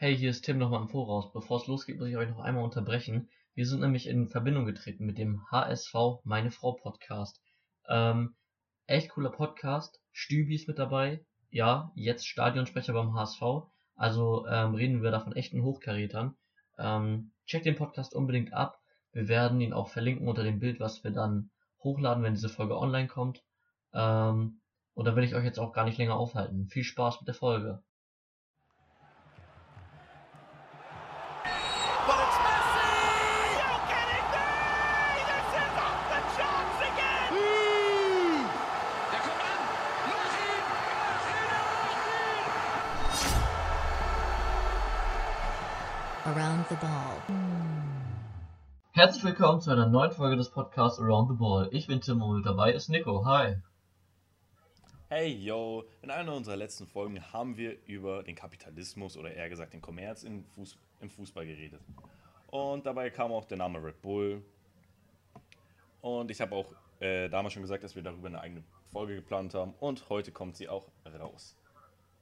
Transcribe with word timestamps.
Hey, 0.00 0.16
hier 0.16 0.30
ist 0.30 0.42
Tim 0.42 0.58
nochmal 0.58 0.82
im 0.82 0.88
Voraus. 0.88 1.32
Bevor 1.32 1.56
es 1.60 1.66
losgeht, 1.66 1.98
muss 1.98 2.06
ich 2.06 2.16
euch 2.16 2.28
noch 2.28 2.38
einmal 2.38 2.62
unterbrechen. 2.62 3.28
Wir 3.56 3.66
sind 3.66 3.80
nämlich 3.80 4.06
in 4.06 4.28
Verbindung 4.28 4.64
getreten 4.64 5.04
mit 5.04 5.18
dem 5.18 5.42
HSV 5.50 5.92
Meine 6.22 6.52
Frau 6.52 6.74
Podcast. 6.74 7.42
Ähm, 7.88 8.36
echt 8.86 9.08
cooler 9.10 9.30
Podcast. 9.30 10.00
Stübi 10.12 10.54
ist 10.54 10.68
mit 10.68 10.78
dabei. 10.78 11.26
Ja, 11.50 11.90
jetzt 11.96 12.28
Stadionsprecher 12.28 12.92
beim 12.92 13.12
HSV. 13.12 13.42
Also 13.96 14.46
ähm, 14.46 14.76
reden 14.76 15.02
wir 15.02 15.10
da 15.10 15.18
von 15.18 15.34
echten 15.34 15.64
Hochkarätern. 15.64 16.36
Ähm, 16.78 17.32
checkt 17.44 17.66
den 17.66 17.74
Podcast 17.74 18.14
unbedingt 18.14 18.52
ab. 18.52 18.78
Wir 19.10 19.26
werden 19.26 19.60
ihn 19.60 19.72
auch 19.72 19.88
verlinken 19.88 20.28
unter 20.28 20.44
dem 20.44 20.60
Bild, 20.60 20.78
was 20.78 21.02
wir 21.02 21.10
dann 21.10 21.50
hochladen, 21.82 22.22
wenn 22.22 22.34
diese 22.34 22.48
Folge 22.48 22.78
online 22.78 23.08
kommt. 23.08 23.42
Ähm, 23.92 24.60
und 24.94 25.04
da 25.04 25.16
will 25.16 25.24
ich 25.24 25.34
euch 25.34 25.44
jetzt 25.44 25.58
auch 25.58 25.72
gar 25.72 25.84
nicht 25.84 25.98
länger 25.98 26.14
aufhalten. 26.14 26.68
Viel 26.68 26.84
Spaß 26.84 27.20
mit 27.20 27.26
der 27.26 27.34
Folge. 27.34 27.82
Around 46.28 46.66
the 46.68 46.74
ball. 46.74 47.16
Herzlich 48.92 49.24
willkommen 49.24 49.62
zu 49.62 49.70
einer 49.70 49.88
neuen 49.88 50.10
Folge 50.10 50.36
des 50.36 50.50
Podcasts 50.50 51.00
Around 51.00 51.30
the 51.30 51.36
Ball. 51.36 51.70
Ich 51.72 51.86
bin 51.86 52.02
Tim 52.02 52.20
und 52.20 52.44
dabei 52.44 52.74
ist 52.74 52.90
Nico. 52.90 53.24
Hi. 53.24 53.56
Hey 55.08 55.28
yo, 55.32 55.84
in 56.02 56.10
einer 56.10 56.34
unserer 56.34 56.56
letzten 56.56 56.86
Folgen 56.86 57.18
haben 57.32 57.56
wir 57.56 57.78
über 57.86 58.22
den 58.24 58.34
Kapitalismus 58.34 59.16
oder 59.16 59.32
eher 59.32 59.48
gesagt 59.48 59.72
den 59.72 59.80
Kommerz 59.80 60.22
im, 60.22 60.44
Fuß, 60.44 60.76
im 61.00 61.08
Fußball 61.08 61.46
geredet. 61.46 61.80
Und 62.48 62.84
dabei 62.84 63.08
kam 63.08 63.32
auch 63.32 63.46
der 63.46 63.56
Name 63.56 63.82
Red 63.82 64.02
Bull. 64.02 64.44
Und 66.02 66.30
ich 66.30 66.42
habe 66.42 66.54
auch 66.54 66.74
äh, 67.00 67.30
damals 67.30 67.54
schon 67.54 67.62
gesagt, 67.62 67.84
dass 67.84 67.96
wir 67.96 68.02
darüber 68.02 68.28
eine 68.28 68.42
eigene 68.42 68.62
Folge 68.92 69.14
geplant 69.14 69.54
haben. 69.54 69.72
Und 69.80 70.10
heute 70.10 70.30
kommt 70.30 70.56
sie 70.58 70.68
auch 70.68 70.88
raus. 71.18 71.56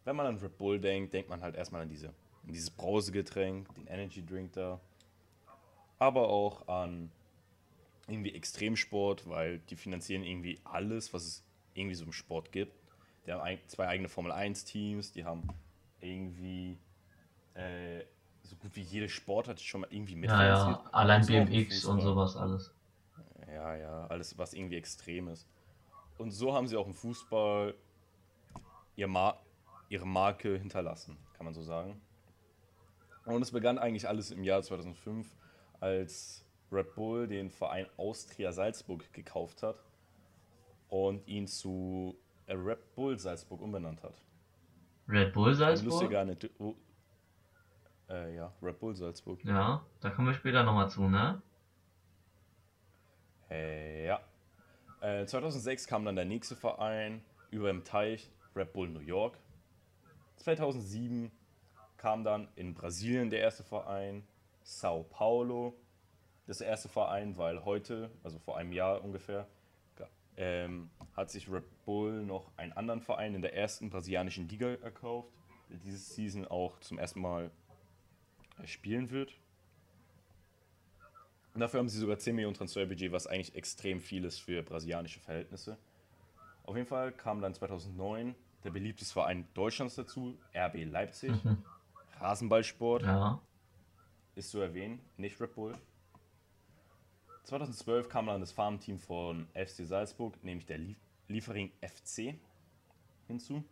Wenn 0.04 0.14
man 0.14 0.26
an 0.26 0.36
Red 0.36 0.58
Bull 0.58 0.78
denkt, 0.78 1.12
denkt 1.12 1.28
man 1.28 1.42
halt 1.42 1.56
erstmal 1.56 1.82
an, 1.82 1.88
diese, 1.88 2.14
an 2.46 2.52
dieses 2.52 2.70
Brausegetränk, 2.70 3.74
den 3.74 3.86
Energy 3.86 4.24
Drink 4.24 4.52
da. 4.52 4.80
Aber 5.98 6.28
auch 6.28 6.68
an 6.68 7.10
irgendwie 8.08 8.34
Extremsport, 8.34 9.28
weil 9.28 9.58
die 9.60 9.76
finanzieren 9.76 10.22
irgendwie 10.24 10.60
alles, 10.64 11.12
was 11.12 11.24
es 11.24 11.44
irgendwie 11.74 11.94
so 11.96 12.04
im 12.04 12.12
Sport 12.12 12.52
gibt. 12.52 12.72
Die 13.26 13.32
haben 13.32 13.58
zwei 13.66 13.88
eigene 13.88 14.08
Formel 14.08 14.32
1 14.32 14.64
Teams, 14.64 15.12
die 15.12 15.24
haben 15.24 15.48
irgendwie 16.00 16.78
äh, 17.54 18.04
so 18.42 18.56
gut 18.56 18.76
wie 18.76 18.82
jede 18.82 19.08
Sportart 19.08 19.60
schon 19.60 19.82
mal 19.82 19.88
irgendwie 19.92 20.14
Ja, 20.20 20.20
mitfinanziert. 20.20 20.78
ja, 20.78 20.84
allein 20.92 21.22
So 21.22 21.34
auch 21.34 21.40
im 21.40 21.46
BMX 21.48 21.84
und 21.86 22.00
sowas 22.00 22.36
alles. 22.36 22.70
Ja, 23.48 23.76
ja, 23.76 24.06
alles, 24.08 24.36
was 24.38 24.52
irgendwie 24.54 24.76
extrem 24.76 25.28
ist. 25.28 25.46
Und 26.18 26.30
so 26.32 26.54
haben 26.54 26.68
sie 26.68 26.76
auch 26.76 26.86
im 26.86 26.94
Fußball 26.94 27.74
ihr 28.96 29.06
Mar 29.08 29.40
ihre 29.88 30.06
Marke 30.06 30.58
hinterlassen, 30.58 31.16
kann 31.34 31.44
man 31.44 31.54
so 31.54 31.62
sagen. 31.62 32.00
Und 33.26 33.42
es 33.42 33.50
begann 33.50 33.78
eigentlich 33.78 34.08
alles 34.08 34.30
im 34.30 34.44
Jahr 34.44 34.62
2005, 34.62 35.28
als 35.80 36.44
Red 36.72 36.94
Bull 36.94 37.26
den 37.26 37.50
Verein 37.50 37.86
Austria 37.96 38.52
Salzburg 38.52 39.12
gekauft 39.12 39.62
hat 39.62 39.76
und 40.88 41.26
ihn 41.26 41.46
zu 41.46 42.16
Red 42.48 42.94
Bull 42.94 43.18
Salzburg 43.18 43.60
umbenannt 43.60 44.02
hat. 44.02 44.22
Red 45.08 45.32
Bull 45.32 45.48
Eine 45.48 45.56
Salzburg? 45.56 45.90
lustige 45.92 46.20
Anekdote. 46.20 46.54
Oh, 46.58 46.74
äh, 48.08 48.36
ja, 48.36 48.52
Red 48.62 48.78
Bull 48.78 48.94
Salzburg. 48.94 49.44
Ja, 49.44 49.84
da 50.00 50.10
kommen 50.10 50.28
wir 50.28 50.34
später 50.34 50.62
nochmal 50.62 50.88
zu, 50.88 51.08
ne? 51.08 51.42
Äh, 53.50 54.06
ja. 54.06 54.20
Äh, 55.00 55.26
2006 55.26 55.86
kam 55.86 56.04
dann 56.04 56.16
der 56.16 56.24
nächste 56.24 56.56
Verein 56.56 57.22
über 57.50 57.68
dem 57.68 57.84
Teich, 57.84 58.30
Red 58.54 58.72
Bull 58.72 58.88
New 58.88 59.00
York. 59.00 59.36
2007 60.36 61.30
kam 61.96 62.24
dann 62.24 62.48
in 62.56 62.74
Brasilien 62.74 63.30
der 63.30 63.40
erste 63.40 63.64
Verein, 63.64 64.26
Sao 64.62 65.04
Paulo. 65.04 65.74
Das 66.46 66.60
erste 66.60 66.88
Verein, 66.88 67.36
weil 67.36 67.64
heute, 67.64 68.10
also 68.22 68.38
vor 68.38 68.56
einem 68.56 68.72
Jahr 68.72 69.02
ungefähr, 69.02 69.48
ähm, 70.36 70.90
hat 71.16 71.30
sich 71.30 71.50
Red 71.50 71.64
Bull 71.84 72.24
noch 72.24 72.50
einen 72.56 72.72
anderen 72.72 73.00
Verein 73.00 73.34
in 73.34 73.42
der 73.42 73.54
ersten 73.54 73.90
brasilianischen 73.90 74.48
Liga 74.48 74.74
erkauft, 74.82 75.32
der 75.70 75.78
dieses 75.78 76.14
Season 76.14 76.46
auch 76.46 76.78
zum 76.80 76.98
ersten 76.98 77.20
Mal 77.20 77.50
äh, 78.62 78.66
spielen 78.66 79.10
wird. 79.10 79.32
Und 81.54 81.60
dafür 81.60 81.80
haben 81.80 81.88
sie 81.88 81.98
sogar 81.98 82.18
10 82.18 82.34
Millionen 82.34 82.54
Transferbudget, 82.54 83.12
was 83.12 83.26
eigentlich 83.26 83.54
extrem 83.54 84.00
viel 84.00 84.24
ist 84.24 84.40
für 84.40 84.62
brasilianische 84.62 85.20
Verhältnisse. 85.20 85.78
Auf 86.64 86.76
jeden 86.76 86.86
Fall 86.86 87.12
kam 87.12 87.40
dann 87.40 87.54
2009 87.54 88.34
der 88.64 88.70
beliebteste 88.70 89.14
Verein 89.14 89.48
Deutschlands 89.54 89.94
dazu, 89.94 90.36
RB 90.54 90.84
Leipzig. 90.84 91.32
Rasenballsport 92.20 93.02
Ja. 93.02 93.40
ist 94.34 94.50
zu 94.50 94.60
erwähnen, 94.60 95.00
nicht 95.16 95.40
Red 95.40 95.54
Bull. 95.54 95.74
2012 97.44 98.08
kam 98.08 98.26
dann 98.26 98.40
das 98.40 98.52
Farmteam 98.52 98.98
von 98.98 99.46
FC 99.54 99.84
Salzburg, 99.86 100.42
nämlich 100.42 100.66
der 100.66 100.78
Lief 100.78 100.96
Liefering 101.28 101.72
FC, 101.80 102.38
hinzu. 103.26 103.64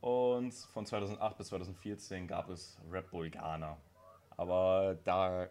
Und 0.00 0.52
von 0.52 0.86
2008 0.86 1.36
bis 1.36 1.48
2014 1.48 2.26
gab 2.26 2.48
es 2.48 2.78
Red 2.90 3.10
Bull 3.10 3.30
Ghana. 3.30 3.76
Aber 4.36 4.96
da 5.04 5.48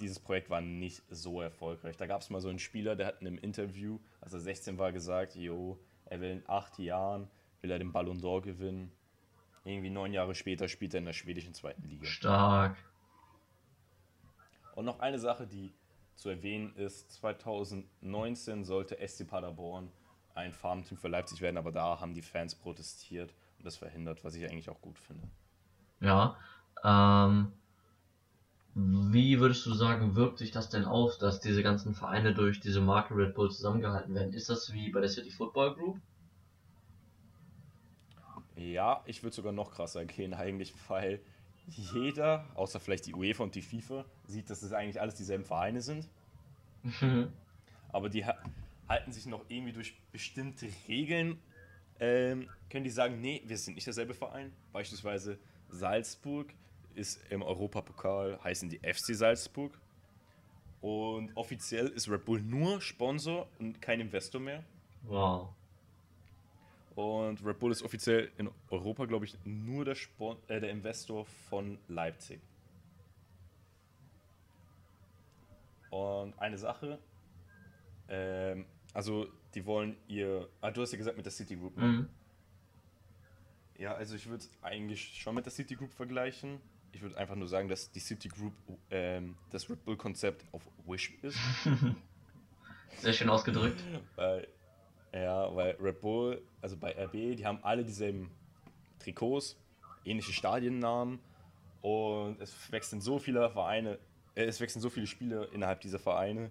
dieses 0.00 0.18
Projekt 0.18 0.50
war 0.50 0.60
nicht 0.60 1.02
so 1.08 1.40
erfolgreich. 1.40 1.96
Da 1.96 2.06
gab 2.06 2.20
es 2.22 2.30
mal 2.30 2.40
so 2.40 2.48
einen 2.48 2.58
Spieler, 2.58 2.96
der 2.96 3.06
hat 3.06 3.20
in 3.20 3.28
einem 3.28 3.38
Interview, 3.38 3.98
als 4.20 4.32
er 4.32 4.40
16 4.40 4.78
war, 4.78 4.90
gesagt, 4.90 5.36
jo, 5.36 5.78
er 6.06 6.20
will 6.20 6.30
in 6.30 6.48
acht 6.48 6.78
Jahren, 6.78 7.28
will 7.60 7.70
er 7.70 7.78
den 7.78 7.92
Ballon 7.92 8.20
d'Or 8.20 8.40
gewinnen. 8.40 8.90
Irgendwie 9.64 9.90
neun 9.90 10.12
Jahre 10.12 10.34
später 10.34 10.68
spielt 10.68 10.94
er 10.94 10.98
in 10.98 11.06
der 11.06 11.12
schwedischen 11.14 11.54
zweiten 11.54 11.82
Liga. 11.88 12.04
Stark. 12.06 12.76
Und 14.74 14.84
noch 14.84 15.00
eine 15.00 15.18
Sache, 15.18 15.46
die 15.46 15.72
zu 16.14 16.28
erwähnen 16.28 16.74
ist, 16.76 17.12
2019 17.12 18.64
sollte 18.64 18.96
SC 19.06 19.26
Paderborn 19.26 19.90
ein 20.34 20.52
Farmteam 20.52 20.98
für 20.98 21.08
Leipzig 21.08 21.40
werden, 21.40 21.56
aber 21.56 21.72
da 21.72 22.00
haben 22.00 22.14
die 22.14 22.22
Fans 22.22 22.54
protestiert 22.54 23.34
und 23.58 23.64
das 23.64 23.76
verhindert, 23.76 24.24
was 24.24 24.34
ich 24.34 24.44
eigentlich 24.44 24.68
auch 24.68 24.80
gut 24.80 24.98
finde. 24.98 25.28
Ja. 26.00 26.36
Ähm, 26.82 27.52
wie 28.74 29.38
würdest 29.38 29.64
du 29.66 29.72
sagen, 29.72 30.16
wirkt 30.16 30.38
sich 30.38 30.50
das 30.50 30.68
denn 30.68 30.84
aus, 30.84 31.18
dass 31.18 31.40
diese 31.40 31.62
ganzen 31.62 31.94
Vereine 31.94 32.34
durch 32.34 32.60
diese 32.60 32.80
Marke 32.80 33.16
Red 33.16 33.34
Bull 33.34 33.50
zusammengehalten 33.50 34.14
werden? 34.14 34.34
Ist 34.34 34.50
das 34.50 34.72
wie 34.72 34.90
bei 34.90 35.00
der 35.00 35.08
City 35.08 35.30
Football 35.30 35.74
Group? 35.74 36.00
Ja, 38.56 39.02
ich 39.06 39.22
würde 39.22 39.34
sogar 39.34 39.52
noch 39.52 39.72
krasser 39.72 40.04
gehen 40.04 40.34
eigentlich, 40.34 40.74
weil 40.88 41.20
jeder, 41.66 42.44
außer 42.54 42.78
vielleicht 42.78 43.06
die 43.06 43.14
UEFA 43.14 43.44
und 43.44 43.54
die 43.54 43.62
FIFA, 43.62 44.04
sieht, 44.26 44.50
dass 44.50 44.62
es 44.62 44.72
eigentlich 44.72 45.00
alles 45.00 45.14
dieselben 45.14 45.44
Vereine 45.44 45.80
sind, 45.80 46.08
aber 47.88 48.08
die 48.08 48.24
ha 48.24 48.36
halten 48.86 49.12
sich 49.12 49.24
noch 49.24 49.46
irgendwie 49.48 49.72
durch 49.72 49.94
bestimmte 50.12 50.68
Regeln, 50.86 51.40
ähm, 52.00 52.50
können 52.68 52.84
die 52.84 52.90
sagen, 52.90 53.20
nee, 53.22 53.42
wir 53.46 53.56
sind 53.56 53.74
nicht 53.74 53.86
derselbe 53.86 54.12
Verein. 54.12 54.52
Beispielsweise 54.72 55.38
Salzburg 55.70 56.52
ist 56.94 57.18
im 57.30 57.42
Europapokal, 57.42 58.38
heißen 58.44 58.68
die 58.68 58.78
FC 58.80 59.14
Salzburg. 59.14 59.72
Und 60.80 61.34
offiziell 61.34 61.86
ist 61.88 62.10
Red 62.10 62.26
Bull 62.26 62.42
nur 62.42 62.80
Sponsor 62.82 63.48
und 63.58 63.80
kein 63.80 64.00
Investor 64.00 64.40
mehr. 64.40 64.62
Wow. 65.04 65.48
Und 66.94 67.44
Red 67.44 67.58
Bull 67.58 67.72
ist 67.72 67.82
offiziell 67.82 68.30
in 68.38 68.48
Europa, 68.70 69.04
glaube 69.06 69.24
ich, 69.24 69.36
nur 69.44 69.84
der, 69.84 69.96
Spon 69.96 70.36
äh, 70.48 70.60
der 70.60 70.70
Investor 70.70 71.24
von 71.24 71.78
Leipzig. 71.88 72.40
Und 75.90 76.38
eine 76.38 76.58
Sache, 76.58 76.98
ähm, 78.08 78.64
also 78.92 79.26
die 79.54 79.64
wollen 79.66 79.96
ihr, 80.08 80.48
ah, 80.60 80.70
du 80.70 80.82
hast 80.82 80.92
ja 80.92 80.98
gesagt 80.98 81.16
mit 81.16 81.26
der 81.26 81.32
City 81.32 81.56
Group, 81.56 81.76
ne? 81.76 81.84
Mhm. 81.84 82.08
Ja, 83.76 83.94
also 83.94 84.14
ich 84.14 84.26
würde 84.26 84.44
es 84.44 84.50
eigentlich 84.62 85.20
schon 85.20 85.34
mit 85.34 85.46
der 85.46 85.52
City 85.52 85.74
Group 85.74 85.92
vergleichen. 85.92 86.60
Ich 86.92 87.02
würde 87.02 87.16
einfach 87.16 87.34
nur 87.34 87.48
sagen, 87.48 87.68
dass 87.68 87.90
die 87.90 87.98
City 87.98 88.28
Group 88.28 88.52
ähm, 88.90 89.36
das 89.50 89.68
Red 89.68 89.84
Bull 89.84 89.96
Konzept 89.96 90.44
auf 90.52 90.62
Wish 90.86 91.12
ist. 91.22 91.36
Sehr 92.98 93.12
schön 93.12 93.28
ausgedrückt. 93.28 93.82
Weil, 94.14 94.46
ja, 95.22 95.54
weil 95.54 95.76
Red 95.80 96.00
Bull, 96.00 96.42
also 96.60 96.76
bei 96.76 96.92
RB, 96.92 97.36
die 97.36 97.46
haben 97.46 97.58
alle 97.62 97.84
dieselben 97.84 98.30
Trikots, 98.98 99.56
ähnliche 100.04 100.32
Stadiennamen 100.32 101.20
und 101.82 102.40
es 102.40 102.72
wechseln 102.72 103.00
so 103.00 103.18
viele 103.18 103.48
Vereine, 103.50 103.98
äh, 104.34 104.44
es 104.44 104.60
wechseln 104.60 104.80
so 104.80 104.90
viele 104.90 105.06
Spieler 105.06 105.52
innerhalb 105.52 105.80
dieser 105.80 105.98
Vereine. 105.98 106.50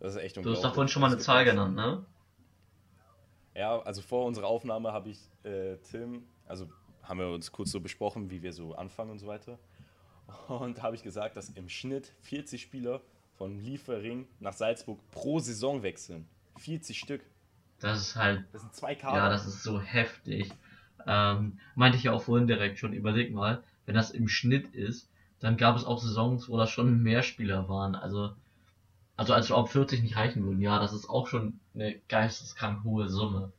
Das 0.00 0.14
ist 0.14 0.22
echt 0.22 0.36
Du 0.36 0.50
hast 0.50 0.62
vorhin 0.62 0.88
schon 0.88 1.02
mal 1.02 1.08
eine 1.08 1.18
Zahl 1.18 1.44
genannt, 1.44 1.76
ne? 1.76 2.04
Ja, 3.54 3.80
also 3.80 4.00
vor 4.00 4.26
unserer 4.26 4.46
Aufnahme 4.46 4.92
habe 4.92 5.10
ich 5.10 5.18
äh, 5.44 5.76
Tim, 5.90 6.24
also 6.46 6.68
haben 7.02 7.18
wir 7.18 7.28
uns 7.28 7.52
kurz 7.52 7.70
so 7.70 7.80
besprochen, 7.80 8.30
wie 8.30 8.42
wir 8.42 8.52
so 8.52 8.74
anfangen 8.74 9.10
und 9.10 9.18
so 9.18 9.26
weiter. 9.26 9.58
Und 10.48 10.82
habe 10.82 10.94
ich 10.94 11.02
gesagt, 11.02 11.36
dass 11.36 11.50
im 11.50 11.68
Schnitt 11.68 12.12
40 12.22 12.62
Spieler 12.62 13.00
von 13.36 13.58
Liefering 13.58 14.28
nach 14.38 14.52
Salzburg 14.52 14.98
pro 15.10 15.40
Saison 15.40 15.82
wechseln. 15.82 16.28
40 16.58 16.98
Stück. 16.98 17.22
Das 17.80 18.00
ist 18.00 18.16
halt, 18.16 18.44
Das 18.52 18.62
sind 18.62 18.74
zwei 18.74 18.94
Kader. 18.94 19.16
ja, 19.16 19.28
das 19.28 19.46
ist 19.46 19.62
so 19.62 19.80
heftig. 19.80 20.52
Ähm, 21.06 21.58
meinte 21.74 21.98
ich 21.98 22.04
ja 22.04 22.12
auch 22.12 22.22
vorhin 22.22 22.46
direkt 22.46 22.78
schon, 22.78 22.92
überleg 22.92 23.32
mal, 23.32 23.62
wenn 23.86 23.94
das 23.96 24.10
im 24.10 24.28
Schnitt 24.28 24.74
ist, 24.74 25.08
dann 25.40 25.56
gab 25.56 25.76
es 25.76 25.84
auch 25.84 26.00
Saisons, 26.00 26.48
wo 26.48 26.56
das 26.58 26.70
schon 26.70 27.02
mehr 27.02 27.22
Spieler 27.22 27.68
waren. 27.68 27.94
Also, 27.96 28.34
also 29.16 29.34
als 29.34 29.50
ob 29.52 29.70
40 29.70 30.02
nicht 30.02 30.16
reichen 30.16 30.44
würden. 30.44 30.60
Ja, 30.62 30.80
das 30.80 30.92
ist 30.94 31.08
auch 31.10 31.28
schon 31.28 31.60
eine 31.74 32.00
geisteskrank 32.08 32.84
hohe 32.84 33.08
Summe. 33.08 33.52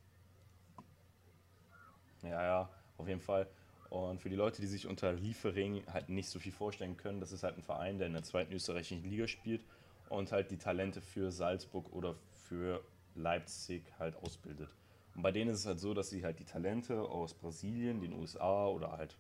Ja, 2.24 2.44
ja, 2.44 2.69
auf 2.97 3.07
jeden 3.07 3.21
Fall. 3.21 3.47
Und 3.89 4.21
für 4.21 4.29
die 4.29 4.35
Leute, 4.35 4.62
die 4.62 4.67
sich 4.67 4.88
unter 4.88 5.12
Liefering 5.13 5.83
halt 5.91 6.09
nicht 6.09 6.29
so 6.29 6.39
viel 6.39 6.51
vorstellen 6.51 6.95
können, 6.97 7.19
das 7.19 7.31
ist 7.31 7.44
halt 7.44 7.57
ein 7.57 7.63
Verein, 7.63 7.97
der 7.97 8.07
in 8.07 8.13
der 8.13 8.24
zweiten 8.24 8.53
österreichischen 8.53 9.03
Liga 9.03 9.27
spielt 9.27 9.65
und 10.07 10.31
halt 10.31 10.51
die 10.51 10.57
Talente 10.57 11.01
für 11.01 11.31
Salzburg 11.31 11.91
oder 11.91 12.15
für 12.33 12.83
Leipzig 13.15 13.83
halt 13.99 14.15
ausbildet. 14.15 14.69
Und 15.15 15.23
bei 15.23 15.31
denen 15.31 15.51
ist 15.51 15.59
es 15.59 15.65
halt 15.65 15.79
so, 15.79 15.93
dass 15.93 16.09
sie 16.09 16.23
halt 16.23 16.39
die 16.39 16.45
Talente 16.45 17.01
aus 17.01 17.33
Brasilien, 17.33 17.99
den 18.01 18.13
USA 18.13 18.67
oder 18.67 18.91
halt 18.93 19.17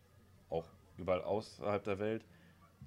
auch 0.49 0.65
überall 0.97 1.21
außerhalb 1.21 1.83
der 1.83 1.99
Welt, 1.99 2.25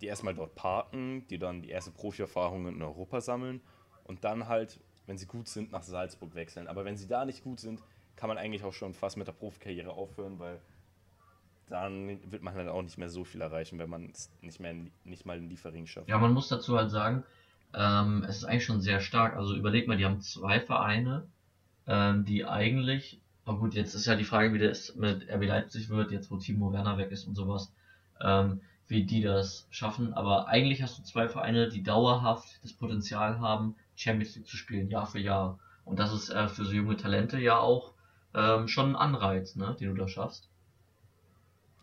die 0.00 0.06
erstmal 0.06 0.34
dort 0.34 0.54
parken, 0.54 1.26
die 1.28 1.38
dann 1.38 1.62
die 1.62 1.70
erste 1.70 1.90
Profi-Erfahrung 1.90 2.66
in 2.66 2.82
Europa 2.82 3.20
sammeln 3.20 3.60
und 4.04 4.24
dann 4.24 4.48
halt, 4.48 4.80
wenn 5.06 5.18
sie 5.18 5.26
gut 5.26 5.48
sind, 5.48 5.70
nach 5.70 5.82
Salzburg 5.82 6.34
wechseln. 6.34 6.66
Aber 6.66 6.84
wenn 6.84 6.96
sie 6.96 7.06
da 7.06 7.24
nicht 7.24 7.44
gut 7.44 7.60
sind, 7.60 7.82
kann 8.16 8.28
man 8.28 8.38
eigentlich 8.38 8.64
auch 8.64 8.72
schon 8.72 8.94
fast 8.94 9.16
mit 9.16 9.26
der 9.26 9.32
Profikarriere 9.32 9.92
aufhören, 9.92 10.38
weil 10.38 10.60
dann 11.66 12.30
wird 12.30 12.42
man 12.42 12.54
halt 12.54 12.68
auch 12.68 12.82
nicht 12.82 12.98
mehr 12.98 13.08
so 13.08 13.24
viel 13.24 13.40
erreichen, 13.40 13.78
wenn 13.78 13.88
man 13.88 14.10
es 14.10 14.30
nicht 14.42 14.60
nicht 15.04 15.26
mal 15.26 15.38
in 15.38 15.48
Liefering 15.48 15.86
schafft. 15.86 16.08
Ja, 16.08 16.18
man 16.18 16.32
muss 16.32 16.48
dazu 16.48 16.76
halt 16.76 16.90
sagen, 16.90 17.24
ähm, 17.76 18.24
es 18.28 18.38
ist 18.38 18.44
eigentlich 18.44 18.64
schon 18.64 18.80
sehr 18.80 19.00
stark. 19.00 19.36
Also 19.36 19.54
überleg 19.54 19.88
mal, 19.88 19.96
die 19.96 20.04
haben 20.04 20.20
zwei 20.20 20.60
Vereine, 20.60 21.26
ähm, 21.86 22.24
die 22.24 22.44
eigentlich, 22.44 23.20
aber 23.44 23.58
gut, 23.58 23.74
jetzt 23.74 23.94
ist 23.94 24.06
ja 24.06 24.16
die 24.16 24.24
Frage, 24.24 24.54
wie 24.54 24.58
das 24.58 24.94
mit 24.96 25.28
RB 25.28 25.44
Leipzig 25.44 25.88
wird, 25.90 26.10
jetzt 26.10 26.30
wo 26.30 26.36
Timo 26.36 26.72
Werner 26.72 26.98
weg 26.98 27.10
ist 27.10 27.26
und 27.26 27.34
sowas, 27.34 27.72
ähm, 28.20 28.60
wie 28.86 29.04
die 29.04 29.22
das 29.22 29.66
schaffen. 29.70 30.14
Aber 30.14 30.48
eigentlich 30.48 30.82
hast 30.82 30.98
du 30.98 31.02
zwei 31.02 31.28
Vereine, 31.28 31.68
die 31.68 31.82
dauerhaft 31.82 32.60
das 32.62 32.72
Potenzial 32.72 33.40
haben, 33.40 33.76
Champions 33.96 34.36
League 34.36 34.46
zu 34.46 34.56
spielen, 34.56 34.88
Jahr 34.88 35.06
für 35.06 35.20
Jahr. 35.20 35.58
Und 35.84 35.98
das 35.98 36.12
ist 36.12 36.30
äh, 36.30 36.48
für 36.48 36.64
so 36.64 36.72
junge 36.72 36.96
Talente 36.96 37.38
ja 37.38 37.58
auch 37.58 37.92
ähm, 38.34 38.68
schon 38.68 38.90
ein 38.90 38.96
Anreiz, 38.96 39.56
ne, 39.56 39.76
den 39.78 39.90
du 39.90 39.96
da 39.96 40.08
schaffst. 40.08 40.48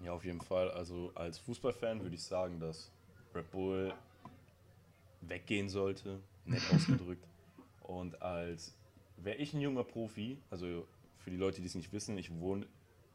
Ja, 0.03 0.13
auf 0.13 0.25
jeden 0.25 0.41
Fall. 0.41 0.71
Also 0.71 1.11
als 1.15 1.37
Fußballfan 1.39 2.01
würde 2.01 2.15
ich 2.15 2.23
sagen, 2.23 2.59
dass 2.59 2.91
Red 3.35 3.51
Bull 3.51 3.93
weggehen 5.21 5.69
sollte, 5.69 6.19
nett 6.45 6.61
ausgedrückt. 6.73 7.25
Und 7.81 8.21
als 8.21 8.75
wäre 9.17 9.37
ich 9.37 9.53
ein 9.53 9.61
junger 9.61 9.83
Profi, 9.83 10.37
also 10.49 10.87
für 11.19 11.31
die 11.31 11.37
Leute, 11.37 11.61
die 11.61 11.67
es 11.67 11.75
nicht 11.75 11.91
wissen, 11.93 12.17
ich 12.17 12.31
wohne 12.39 12.65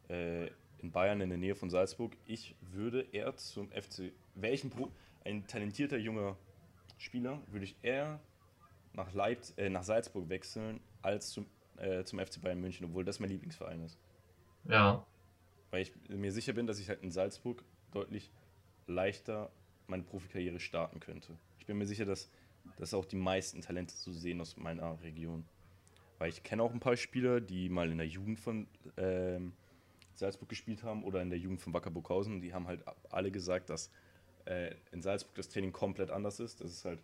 äh, 0.09 0.47
in 0.79 0.91
Bayern 0.91 1.21
in 1.21 1.29
der 1.29 1.37
Nähe 1.37 1.55
von 1.55 1.69
Salzburg, 1.69 2.15
ich 2.25 2.55
würde 2.61 3.01
eher 3.11 3.35
zum 3.35 3.69
FC, 3.71 4.11
wäre 4.35 4.53
ich 4.53 4.63
ein, 4.63 4.69
Pro, 4.69 4.91
ein 5.25 5.47
talentierter 5.47 5.97
junger 5.97 6.37
Spieler, 6.97 7.41
würde 7.47 7.65
ich 7.65 7.75
eher 7.81 8.19
nach, 8.93 9.13
Leipz 9.13 9.53
äh, 9.57 9.69
nach 9.69 9.83
Salzburg 9.83 10.29
wechseln 10.29 10.79
als 11.01 11.31
zum, 11.31 11.45
äh, 11.77 12.03
zum 12.03 12.19
FC 12.19 12.41
Bayern 12.41 12.61
München, 12.61 12.85
obwohl 12.85 13.03
das 13.03 13.19
mein 13.19 13.29
Lieblingsverein 13.29 13.83
ist. 13.83 13.97
Ja, 14.65 15.05
Weil 15.71 15.81
ich 15.81 15.91
mir 16.09 16.31
sicher 16.31 16.53
bin, 16.53 16.67
dass 16.67 16.79
ich 16.79 16.89
halt 16.89 17.03
in 17.03 17.11
Salzburg 17.11 17.63
deutlich 17.91 18.31
leichter 18.87 19.51
meine 19.87 20.03
Profikarriere 20.03 20.59
starten 20.59 20.99
könnte. 20.99 21.37
Ich 21.67 21.69
bin 21.69 21.79
mir 21.79 21.85
sicher, 21.85 22.05
dass, 22.05 22.31
dass 22.77 22.93
auch 22.93 23.03
die 23.03 23.17
meisten 23.17 23.61
Talente 23.61 23.93
zu 23.93 24.13
sehen 24.13 24.39
aus 24.39 24.55
meiner 24.55 25.01
Region. 25.01 25.43
Weil 26.17 26.29
ich 26.29 26.41
kenne 26.41 26.63
auch 26.63 26.71
ein 26.71 26.79
paar 26.79 26.95
Spieler, 26.95 27.41
die 27.41 27.67
mal 27.67 27.91
in 27.91 27.97
der 27.97 28.07
Jugend 28.07 28.39
von 28.39 28.67
ähm, 28.95 29.51
Salzburg 30.13 30.47
gespielt 30.47 30.83
haben 30.83 31.03
oder 31.03 31.21
in 31.21 31.29
der 31.29 31.37
Jugend 31.37 31.59
von 31.59 31.73
Wacker 31.73 31.91
Burghausen. 31.91 32.39
Die 32.39 32.53
haben 32.53 32.67
halt 32.67 32.85
alle 33.09 33.31
gesagt, 33.31 33.69
dass 33.69 33.91
äh, 34.45 34.75
in 34.93 35.01
Salzburg 35.01 35.35
das 35.35 35.49
Training 35.49 35.73
komplett 35.73 36.09
anders 36.09 36.39
ist. 36.39 36.61
Das 36.61 36.71
ist 36.71 36.85
halt 36.85 37.01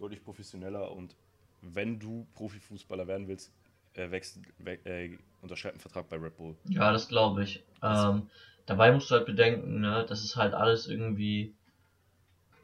deutlich 0.00 0.24
professioneller 0.24 0.90
und 0.90 1.14
wenn 1.62 2.00
du 2.00 2.26
Profifußballer 2.34 3.06
werden 3.06 3.28
willst, 3.28 3.52
äh, 3.94 4.10
we 4.10 4.72
äh, 4.86 5.18
unterschreib 5.40 5.74
einen 5.74 5.80
Vertrag 5.80 6.08
bei 6.08 6.16
Red 6.16 6.36
Bull. 6.36 6.56
Ja, 6.64 6.90
das 6.90 7.06
glaube 7.06 7.44
ich. 7.44 7.62
Ähm, 7.80 8.28
dabei 8.66 8.90
musst 8.90 9.08
du 9.08 9.14
halt 9.14 9.26
bedenken, 9.26 9.82
ne, 9.82 10.04
das 10.08 10.24
ist 10.24 10.34
halt 10.34 10.52
alles 10.52 10.88
irgendwie, 10.88 11.54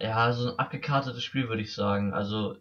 ja, 0.01 0.33
so 0.33 0.51
ein 0.51 0.59
abgekartetes 0.59 1.23
Spiel, 1.25 1.49
würde 1.49 1.63
ich 1.63 1.75
sagen. 1.75 2.15
Also, 2.15 2.57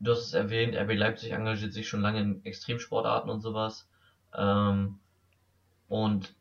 du 0.00 0.12
hast 0.12 0.26
es 0.26 0.34
erwähnt, 0.34 0.74
RB 0.76 0.94
Leipzig 0.94 1.32
engagiert 1.32 1.72
sich 1.72 1.88
schon 1.88 2.00
lange 2.00 2.20
in 2.20 2.44
Extremsportarten 2.44 3.30
und 3.30 3.40
sowas. 3.40 3.88
Ähm, 4.36 4.98
und 5.88 6.34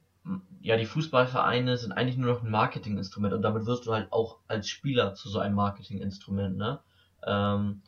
ja, 0.62 0.78
die 0.78 0.86
Fußballvereine 0.86 1.78
sind 1.78 1.92
eigentlich 1.92 2.18
nur 2.18 2.34
noch 2.34 2.44
ein 2.44 2.50
Marketinginstrument 2.50 3.34
und 3.34 3.42
damit 3.42 3.66
wirst 3.66 3.86
du 3.86 3.94
halt 3.94 4.12
auch 4.14 4.40
als 4.48 4.68
Spieler 4.68 5.14
zu 5.16 5.30
so 5.30 5.40
einem 5.40 5.56
Marketinginstrument, 5.56 6.58
ne? 6.58 6.80
Ähm, 7.26 7.82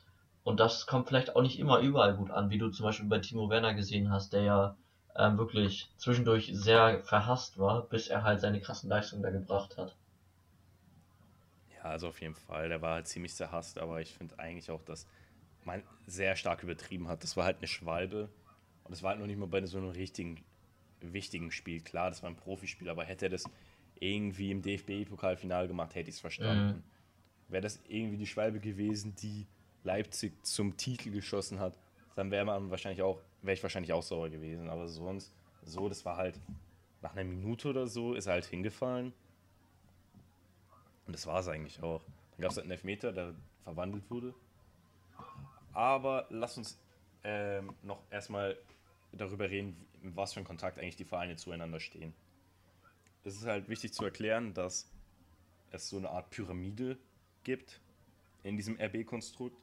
und 0.43 0.59
das 0.59 0.85
kommt 0.85 1.07
vielleicht 1.07 1.35
auch 1.35 1.41
nicht 1.41 1.57
immer 1.59 1.79
überall 1.79 2.15
gut 2.15 2.31
an, 2.31 2.49
wie 2.49 2.57
du 2.57 2.69
zum 2.69 2.85
Beispiel 2.85 3.07
bei 3.07 3.19
Timo 3.19 3.49
Werner 3.49 3.73
gesehen 3.73 4.11
hast, 4.11 4.33
der 4.33 4.43
ja 4.43 4.77
ähm, 5.15 5.37
wirklich 5.37 5.89
zwischendurch 5.97 6.51
sehr 6.53 7.01
verhasst 7.03 7.57
war, 7.57 7.87
bis 7.87 8.07
er 8.07 8.23
halt 8.23 8.41
seine 8.41 8.61
krassen 8.61 8.89
Leistungen 8.89 9.23
da 9.23 9.31
gebracht 9.31 9.77
hat. 9.77 9.95
Also 11.85 12.07
auf 12.07 12.19
jeden 12.19 12.33
Fall. 12.33 12.69
Der 12.69 12.81
war 12.81 12.95
halt 12.95 13.07
ziemlich 13.07 13.35
zerhasst, 13.35 13.77
aber 13.77 14.01
ich 14.01 14.13
finde 14.13 14.39
eigentlich 14.39 14.71
auch, 14.71 14.81
dass 14.83 15.05
man 15.63 15.83
sehr 16.07 16.35
stark 16.35 16.63
übertrieben 16.63 17.07
hat. 17.07 17.23
Das 17.23 17.37
war 17.37 17.45
halt 17.45 17.57
eine 17.57 17.67
Schwalbe 17.67 18.29
und 18.83 18.91
das 18.91 19.03
war 19.03 19.11
halt 19.11 19.19
noch 19.19 19.27
nicht 19.27 19.37
mal 19.37 19.47
bei 19.47 19.63
so 19.65 19.77
einem 19.77 19.89
richtigen, 19.89 20.43
wichtigen 20.99 21.51
Spiel. 21.51 21.81
Klar, 21.81 22.09
das 22.09 22.23
war 22.23 22.29
ein 22.29 22.35
Profispiel, 22.35 22.89
aber 22.89 23.03
hätte 23.05 23.27
er 23.27 23.29
das 23.29 23.45
irgendwie 23.99 24.51
im 24.51 24.61
DFB-Pokalfinale 24.61 25.67
gemacht, 25.67 25.95
hätte 25.95 26.09
ich 26.09 26.15
es 26.15 26.21
verstanden. 26.21 26.83
Wäre 27.47 27.61
das 27.61 27.79
irgendwie 27.87 28.17
die 28.17 28.27
Schwalbe 28.27 28.59
gewesen, 28.59 29.15
die 29.15 29.45
Leipzig 29.83 30.43
zum 30.43 30.77
Titel 30.77 31.11
geschossen 31.11 31.59
hat, 31.59 31.77
dann 32.15 32.31
wäre 32.31 32.45
man 32.45 32.71
wahrscheinlich 32.71 33.03
auch, 33.03 33.21
wäre 33.43 33.53
ich 33.53 33.61
wahrscheinlich 33.61 33.93
auch 33.93 34.01
sauer 34.01 34.29
gewesen. 34.29 34.69
Aber 34.69 34.87
sonst, 34.87 35.31
so, 35.63 35.87
das 35.87 36.03
war 36.03 36.17
halt 36.17 36.39
nach 37.01 37.11
einer 37.11 37.23
Minute 37.23 37.69
oder 37.69 37.85
so, 37.85 38.15
ist 38.15 38.25
er 38.25 38.33
halt 38.33 38.45
hingefallen. 38.45 39.13
Und 41.05 41.13
das 41.13 41.27
war 41.27 41.39
es 41.39 41.47
eigentlich 41.47 41.81
auch. 41.81 42.01
Dann 42.31 42.41
gab 42.41 42.51
es 42.51 42.57
halt 42.57 42.65
einen 42.65 42.71
Elfmeter, 42.71 43.11
der 43.11 43.33
verwandelt 43.63 44.09
wurde. 44.09 44.33
Aber 45.73 46.25
lass 46.29 46.57
uns 46.57 46.79
ähm, 47.23 47.73
noch 47.83 48.01
erstmal 48.11 48.57
darüber 49.11 49.49
reden, 49.49 49.75
in 50.01 50.15
was 50.15 50.33
für 50.33 50.39
einen 50.39 50.47
Kontakt 50.47 50.79
eigentlich 50.79 50.95
die 50.95 51.05
Vereine 51.05 51.35
zueinander 51.35 51.79
stehen. 51.79 52.13
Es 53.23 53.35
ist 53.35 53.45
halt 53.45 53.69
wichtig 53.69 53.93
zu 53.93 54.03
erklären, 54.05 54.53
dass 54.53 54.91
es 55.71 55.89
so 55.89 55.97
eine 55.97 56.09
Art 56.09 56.29
Pyramide 56.29 56.97
gibt 57.43 57.81
in 58.43 58.57
diesem 58.57 58.79
RB-Konstrukt. 58.79 59.57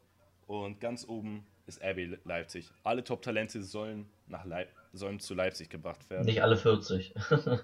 Und 0.46 0.80
ganz 0.80 1.06
oben 1.06 1.46
ist 1.66 1.82
RB 1.82 2.18
Leipzig. 2.24 2.70
Alle 2.82 3.04
Top-Talente 3.04 3.62
sollen, 3.62 4.10
nach 4.26 4.44
Leip 4.44 4.74
sollen 4.92 5.20
zu 5.20 5.34
Leipzig 5.34 5.70
gebracht 5.70 6.10
werden. 6.10 6.26
Nicht 6.26 6.42
alle 6.42 6.56
40. 6.56 7.14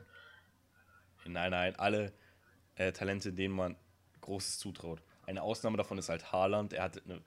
Nein, 1.27 1.51
nein, 1.51 1.77
alle 1.77 2.13
äh, 2.79 2.93
Talente, 2.93 3.33
denen 3.33 3.55
man 3.55 3.77
Großes 4.23 4.59
zutraut. 4.59 5.03
Eine 5.27 5.43
Ausnahme 5.43 5.77
davon 5.77 5.99
ist 5.99 6.09
halt 6.09 6.33
Haaland. 6.33 6.73
Er, 6.73 6.85
hatte 6.85 7.03
eine, 7.05 7.21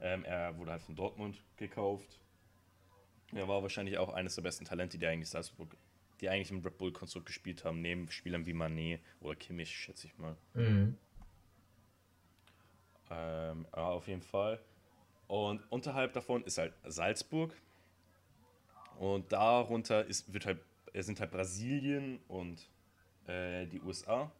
ähm, 0.00 0.24
er 0.24 0.56
wurde 0.58 0.72
halt 0.72 0.82
von 0.82 0.94
Dortmund 0.94 1.42
gekauft. 1.56 2.20
Er 3.32 3.48
war 3.48 3.62
wahrscheinlich 3.62 3.98
auch 3.98 4.12
eines 4.12 4.34
der 4.34 4.42
besten 4.42 4.64
Talente, 4.64 4.98
die 4.98 5.06
eigentlich 5.06 5.30
Salzburg, 5.30 5.76
die 6.20 6.28
eigentlich 6.28 6.50
im 6.50 6.60
Red 6.60 6.78
Bull-Konstrukt 6.78 7.26
gespielt 7.26 7.64
haben, 7.64 7.80
neben 7.80 8.10
Spielern 8.10 8.46
wie 8.46 8.52
Manet 8.52 9.00
oder 9.20 9.36
Kimmich, 9.36 9.74
schätze 9.74 10.06
ich 10.06 10.18
mal. 10.18 10.36
mhm. 10.54 10.96
Ähm, 13.08 13.66
ja, 13.74 13.84
auf 13.84 14.08
jeden 14.08 14.22
Fall. 14.22 14.60
Und 15.28 15.62
unterhalb 15.70 16.12
davon 16.12 16.42
ist 16.44 16.58
halt 16.58 16.74
Salzburg. 16.84 17.54
Und 18.98 19.30
darunter 19.32 20.04
ist, 20.04 20.32
wird 20.32 20.46
halt, 20.46 20.58
sind 20.94 21.20
halt 21.20 21.30
Brasilien 21.30 22.18
und 22.28 22.68
äh, 23.26 23.66
die 23.66 23.80
USA. 23.80 24.32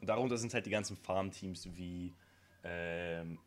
Und 0.00 0.08
darunter 0.08 0.36
sind 0.36 0.52
halt 0.54 0.66
die 0.66 0.70
ganzen 0.70 0.96
Farmteams 0.96 1.68
wie 1.76 2.12
ähm, 2.64 3.38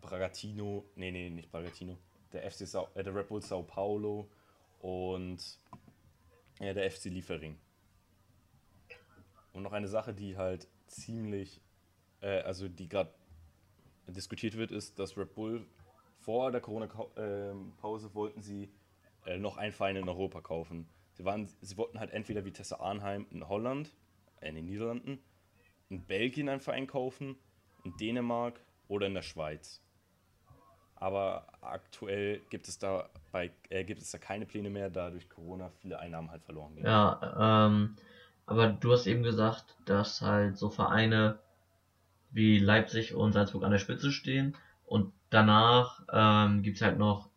Bragantino, 0.00 0.84
nee, 0.94 1.10
nee, 1.10 1.30
nicht 1.30 1.50
Bragantino, 1.50 1.98
der 2.32 2.50
FC 2.50 2.66
Sao, 2.66 2.88
äh, 2.94 3.02
der 3.02 3.14
Red 3.14 3.28
Bull 3.28 3.42
Sao 3.42 3.62
Paulo 3.62 4.28
und 4.80 5.58
ja, 6.60 6.72
der 6.72 6.90
FC 6.90 7.06
Liefering. 7.06 7.58
Und 9.52 9.62
noch 9.62 9.72
eine 9.72 9.88
Sache, 9.88 10.14
die 10.14 10.36
halt 10.36 10.68
ziemlich, 10.86 11.60
äh, 12.20 12.40
also 12.40 12.68
die 12.68 12.88
gerade 12.88 13.12
diskutiert 14.06 14.56
wird, 14.56 14.70
ist, 14.70 14.98
dass 14.98 15.16
Red 15.16 15.34
Bull 15.34 15.66
vor 16.20 16.50
der 16.50 16.60
Corona-Pause 16.60 18.14
wollten 18.14 18.42
sie 18.42 18.70
äh, 19.26 19.38
noch 19.38 19.56
einen 19.56 19.72
Verein 19.72 19.96
in 19.96 20.08
Europa 20.08 20.40
kaufen. 20.40 20.88
Sie, 21.14 21.24
waren, 21.24 21.48
sie 21.60 21.76
wollten 21.76 21.98
halt 21.98 22.10
entweder 22.10 22.44
Vitesse 22.44 22.80
Arnheim 22.80 23.26
in 23.30 23.48
Holland 23.48 23.92
äh, 24.40 24.48
in 24.48 24.56
den 24.56 24.66
Niederlanden, 24.66 25.18
in 25.88 26.04
Belgien 26.04 26.48
einen 26.48 26.60
Verein 26.60 26.86
kaufen, 26.86 27.36
in 27.84 27.96
Dänemark 27.96 28.60
oder 28.88 29.06
in 29.06 29.14
der 29.14 29.22
Schweiz. 29.22 29.82
Aber 30.96 31.46
aktuell 31.60 32.40
gibt 32.50 32.66
es 32.66 32.78
da 32.78 33.08
bei 33.30 33.52
äh, 33.68 33.84
gibt 33.84 34.02
es 34.02 34.10
da 34.10 34.18
keine 34.18 34.46
Pläne 34.46 34.68
mehr, 34.68 34.90
da 34.90 35.10
durch 35.10 35.28
Corona 35.28 35.70
viele 35.80 35.98
Einnahmen 36.00 36.30
halt 36.30 36.42
verloren 36.42 36.74
gehen. 36.74 36.84
Ja, 36.84 37.66
ähm, 37.68 37.96
aber 38.46 38.68
du 38.68 38.92
hast 38.92 39.06
eben 39.06 39.22
gesagt, 39.22 39.76
dass 39.84 40.22
halt 40.22 40.56
so 40.56 40.70
Vereine 40.70 41.38
wie 42.30 42.58
Leipzig 42.58 43.14
und 43.14 43.32
Salzburg 43.32 43.62
an 43.62 43.70
der 43.70 43.78
Spitze 43.78 44.10
stehen 44.10 44.56
und 44.86 45.12
danach 45.30 46.02
ähm, 46.12 46.62
gibt's 46.62 46.82
halt 46.82 46.98
noch 46.98 47.30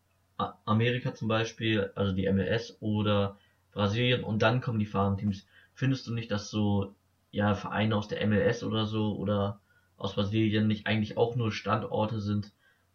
Amerika 0.65 1.13
zum 1.13 1.27
Beispiel, 1.27 1.91
also 1.96 2.13
die 2.13 2.31
MLS 2.31 2.77
oder 2.79 3.38
Brasilien 3.72 4.24
und 4.24 4.41
dann 4.41 4.62
kommen 4.62 4.79
die 4.79 4.86
Farmteams. 4.86 5.46
Findest 5.75 6.08
du 6.08 6.13
nicht, 6.13 6.31
dass 6.31 6.50
so 6.50 6.96
ja 7.31 7.55
Vereine 7.55 7.95
aus 7.95 8.07
der 8.07 8.25
MLS 8.27 8.63
oder 8.63 8.85
so 8.85 9.15
oder 9.15 9.59
aus 9.97 10.15
Brasilien 10.15 10.67
nicht 10.67 10.88
eigentlich 10.88 11.17
auch 11.17 11.35
nur 11.35 11.51
Standorte 11.51 12.19
sind, 12.19 12.53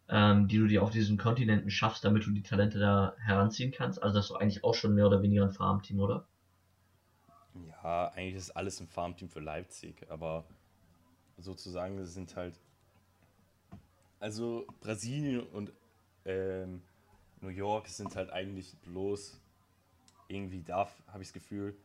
ähm, 0.09 0.47
die 0.47 0.57
du 0.57 0.67
dir 0.67 0.83
auf 0.83 0.91
diesen 0.91 1.17
Kontinenten 1.17 1.71
schaffst, 1.71 2.03
damit 2.03 2.25
du 2.25 2.31
die 2.31 2.43
Talente 2.43 2.79
da 2.79 3.15
heranziehen 3.17 3.71
kannst? 3.71 4.01
Also 4.01 4.15
das 4.15 4.29
ist 4.29 4.35
eigentlich 4.35 4.63
auch 4.63 4.73
schon 4.73 4.93
mehr 4.93 5.07
oder 5.07 5.21
weniger 5.21 5.43
ein 5.43 5.51
Farmteam, 5.51 5.99
oder? 5.99 6.27
Ja, 7.67 8.09
eigentlich 8.09 8.35
ist 8.35 8.51
alles 8.51 8.79
ein 8.79 8.87
Farmteam 8.87 9.29
für 9.29 9.39
Leipzig, 9.39 10.05
aber 10.09 10.45
sozusagen 11.37 12.05
sind 12.05 12.35
halt. 12.35 12.59
Also 14.19 14.65
Brasilien 14.81 15.41
und 15.41 15.71
ähm, 16.25 16.81
New 17.41 17.49
York 17.49 17.87
sind 17.87 18.15
halt 18.15 18.31
eigentlich 18.31 18.75
bloß 18.81 19.39
irgendwie 20.27 20.63
da, 20.63 20.89
habe 21.07 21.21
ich 21.21 21.29
das 21.29 21.33
Gefühl, 21.33 21.77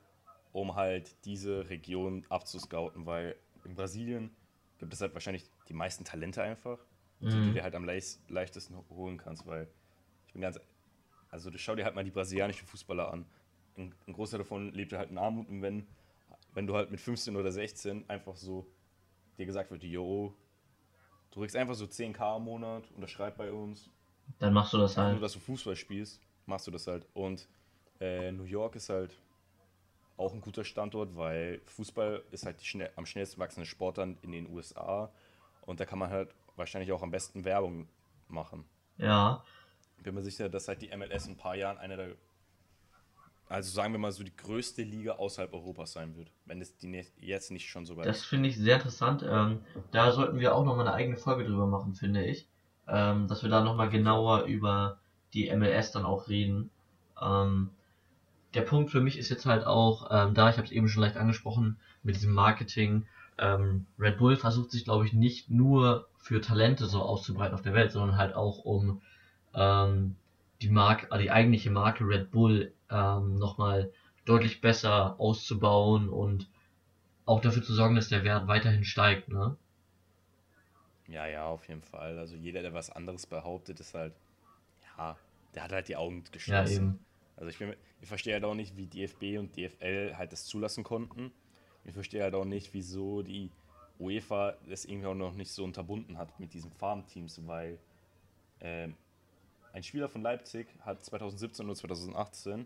um 0.53 0.75
halt 0.75 1.25
diese 1.25 1.69
Region 1.71 2.25
abzuscouten, 2.29 3.07
weil 3.07 3.37
in 3.65 3.75
Brasilien 3.75 4.31
gibt 4.79 4.93
es 4.93 5.01
halt 5.01 5.15
wahrscheinlich 5.15 5.45
die 5.69 5.75
meisten 5.75 6.05
Talente 6.05 6.43
einfach, 6.43 6.79
die 7.33 7.41
du 7.41 7.49
Mhm. 7.49 7.53
dir 7.53 7.63
halt 7.63 7.75
am 7.75 7.85
leichtesten 7.85 8.77
holen 8.91 9.19
kannst, 9.19 9.47
weil 9.47 9.69
ich 10.27 10.33
bin 10.33 10.43
ganz, 10.43 10.61
also 11.31 11.51
du 11.51 11.59
schau 11.59 11.75
dir 11.77 11.85
halt 11.85 11.95
mal 11.95 12.05
die 12.05 12.11
brasilianischen 12.11 12.67
Fußballer 12.67 13.13
an. 13.13 13.27
Ein, 13.77 13.95
ein 14.07 14.13
Großteil 14.13 14.39
davon 14.39 14.73
lebt 14.73 14.93
halt 14.93 15.11
in 15.11 15.19
Armut 15.19 15.49
und 15.49 15.63
wenn, 15.63 15.87
wenn 16.55 16.67
du 16.67 16.75
halt 16.77 16.91
mit 16.91 17.01
15 17.01 17.37
oder 17.37 17.53
16 17.53 18.09
einfach 18.11 18.37
so 18.37 18.67
dir 19.39 19.47
gesagt 19.47 19.71
wird, 19.71 19.85
yo, 19.85 20.35
du 21.33 21.41
kriegst 21.41 21.57
einfach 21.57 21.75
so 21.75 21.87
10k 21.87 22.37
im 22.37 22.45
Monat, 22.45 22.91
unterschreib 22.93 23.37
bei 23.37 23.53
uns, 23.53 23.91
Dann 24.39 24.53
machst 24.53 24.75
du 24.75 24.79
das 24.79 24.97
nur, 24.97 25.21
halt. 25.21 25.23
dass 25.23 25.33
du 25.33 25.41
Fußball 25.41 25.77
spielst, 25.77 26.21
machst 26.47 26.67
du 26.67 26.71
das 26.71 26.87
halt. 26.87 27.07
Und 27.15 27.49
äh, 28.01 28.33
New 28.33 28.45
York 28.45 28.77
ist 28.77 28.89
halt 28.89 29.19
auch 30.23 30.33
ein 30.33 30.41
guter 30.41 30.65
Standort, 30.65 31.17
weil 31.17 31.61
Fußball 31.67 32.23
ist 32.31 32.47
halt 32.47 32.61
die 32.61 32.67
schnell, 32.67 32.91
am 32.97 33.07
schnellsten 33.07 33.41
wachsende 33.41 33.67
Sportart 33.67 34.17
in 34.23 34.33
den 34.33 34.49
USA 34.49 35.13
und 35.63 35.81
da 35.81 35.85
kann 35.85 35.99
man 35.99 36.11
halt 36.11 36.35
wahrscheinlich 36.57 36.93
auch 36.93 37.03
am 37.03 37.11
besten 37.11 37.45
Werbung 37.45 37.89
machen. 38.29 38.65
Ja, 38.99 39.43
bin 40.03 40.15
mir 40.15 40.23
sicher, 40.23 40.49
dass 40.49 40.69
halt 40.69 40.83
die 40.83 40.95
MLS 40.97 41.27
in 41.27 41.33
ein 41.33 41.37
paar 41.37 41.55
Jahren 41.55 41.79
eine 41.79 41.97
der, 41.97 42.09
also 43.49 43.71
sagen 43.71 43.93
wir 43.93 43.99
mal 43.99 44.13
so 44.13 44.25
die 44.25 44.35
größte 44.35 44.83
Liga 44.83 45.13
außerhalb 45.13 45.53
Europas 45.53 45.93
sein 45.93 46.17
wird, 46.17 46.31
wenn 46.45 46.61
es 46.61 46.77
die 46.77 47.05
jetzt 47.19 47.51
nicht 47.51 47.69
schon 47.69 47.87
so 47.87 47.97
weit 47.97 48.07
das 48.07 48.25
finde 48.25 48.49
ich 48.49 48.57
sehr 48.57 48.77
interessant. 48.77 49.25
Ähm, 49.29 49.61
da 49.91 50.13
sollten 50.13 50.39
wir 50.39 50.55
auch 50.55 50.65
nochmal 50.65 50.87
eine 50.87 50.97
eigene 50.97 51.17
Folge 51.17 51.45
drüber 51.45 51.67
machen, 51.67 51.95
finde 51.95 52.25
ich. 52.25 52.49
Ähm, 52.89 53.29
dass 53.29 53.43
wir 53.43 53.51
da 53.51 53.63
nochmal 53.63 53.91
genauer 53.91 54.43
über 54.45 54.99
die 55.35 55.55
MLS 55.55 55.93
dann 55.93 56.05
auch 56.05 56.29
reden. 56.29 56.71
Ähm, 57.21 57.71
der 58.55 58.63
Punkt 58.63 58.91
für 58.91 59.01
mich 59.01 59.19
ist 59.19 59.29
jetzt 59.31 59.47
halt 59.47 59.67
auch, 59.67 60.09
ähm, 60.11 60.35
da, 60.35 60.51
ich 60.51 60.57
habe 60.57 60.67
es 60.67 60.73
eben 60.73 60.89
schon 60.89 61.03
leicht 61.03 61.17
angesprochen, 61.17 61.79
mit 62.03 62.17
diesem 62.17 62.33
Marketing. 62.33 63.07
Ähm, 63.39 63.87
Red 63.99 64.19
Bull 64.19 64.37
versucht 64.37 64.71
sich, 64.71 64.85
glaube 64.85 65.07
ich, 65.07 65.13
nicht 65.13 65.51
nur 65.51 66.09
für 66.19 66.41
Talente 66.41 66.87
so 66.87 67.03
auszubreiten 67.03 67.55
auf 67.55 67.63
der 67.63 67.75
Welt, 67.75 67.93
sondern 67.93 68.17
halt 68.17 68.35
auch 68.35 68.59
um 68.65 69.01
ähm, 69.55 70.17
die 70.63 70.69
Marke, 70.71 71.09
die 71.19 71.31
eigentliche 71.31 71.71
Marke 71.71 72.05
Red 72.07 72.31
Bull 72.31 72.73
ähm, 72.91 73.39
nochmal 73.39 73.93
deutlich 74.25 74.61
besser 74.61 75.19
auszubauen 75.21 76.09
und 76.09 76.49
auch 77.27 77.41
dafür 77.41 77.63
zu 77.65 77.75
sorgen, 77.75 77.97
dass 77.97 78.09
der 78.09 78.25
Wert 78.25 78.47
weiterhin 78.49 78.85
steigt, 78.85 79.29
ne? 79.29 79.57
Ja, 81.07 81.27
ja, 81.27 81.47
auf 81.47 81.69
jeden 81.69 81.83
Fall. 81.83 82.19
Also 82.19 82.35
jeder, 82.37 82.63
der 82.63 82.75
was 82.75 82.91
anderes 82.91 83.27
behauptet, 83.27 83.81
ist 83.81 83.95
halt, 83.95 84.15
ja, 84.99 85.17
der 85.55 85.65
hat 85.65 85.73
halt 85.73 85.89
die 85.89 85.97
Augen 85.97 86.25
Ja, 86.47 86.65
geschlossen. 86.65 86.65
eben. 86.69 87.05
Also 87.43 87.51
ich, 87.51 87.59
bin, 87.59 87.75
ich 88.01 88.09
verstehe 88.09 88.35
halt 88.35 88.45
auch 88.45 88.55
nicht, 88.55 88.77
wie 88.77 88.87
DFB 88.87 89.37
und 89.37 89.57
DFL 89.57 90.15
halt 90.17 90.31
das 90.31 90.45
zulassen 90.45 90.85
konnten. 90.85 91.33
Ich 91.85 91.93
verstehe 91.93 92.23
halt 92.23 92.35
auch 92.37 92.45
nicht, 92.45 92.73
wieso 92.73 93.23
die 93.23 93.51
UEFA 93.99 94.55
das 94.69 94.85
irgendwie 94.85 95.09
auch 95.09 95.17
noch 95.17 95.35
nicht 95.35 95.51
so 95.51 95.65
unterbunden 95.65 96.19
hat 96.19 96.39
mit 96.39 96.55
diesen 96.55 96.71
Farmteams, 96.71 97.45
weil 97.49 97.81
ähm, 98.61 98.95
ein 99.73 99.83
Spieler 99.83 100.09
von 100.09 100.23
Leipzig 100.23 100.69
hat 100.83 101.05
2017 101.05 101.67
oder 101.67 101.75
2018 101.75 102.65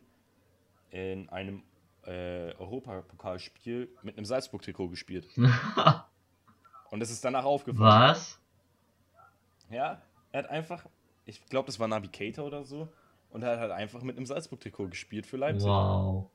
in 0.90 1.30
einem 1.30 1.62
äh, 2.04 2.52
Europapokalspiel 2.56 3.88
mit 4.02 4.18
einem 4.18 4.26
Salzburg-Trikot 4.26 4.90
gespielt. 4.90 5.26
Und 6.90 7.00
es 7.00 7.10
ist 7.10 7.24
danach 7.24 7.46
aufgefallen. 7.46 8.10
Was? 8.10 8.38
Ja, 9.70 10.02
er 10.32 10.42
hat 10.42 10.50
einfach, 10.50 10.84
ich 11.24 11.46
glaube, 11.46 11.64
das 11.64 11.80
war 11.80 11.88
Navigator 11.88 12.44
oder 12.44 12.62
so, 12.62 12.92
und 13.30 13.42
er 13.42 13.52
hat 13.52 13.58
halt 13.60 13.72
einfach 13.72 14.02
mit 14.02 14.16
einem 14.16 14.26
Salzburg-Trikot 14.26 14.88
gespielt 14.88 15.26
für 15.26 15.36
Leipzig. 15.36 15.68
Wow. 15.68 16.30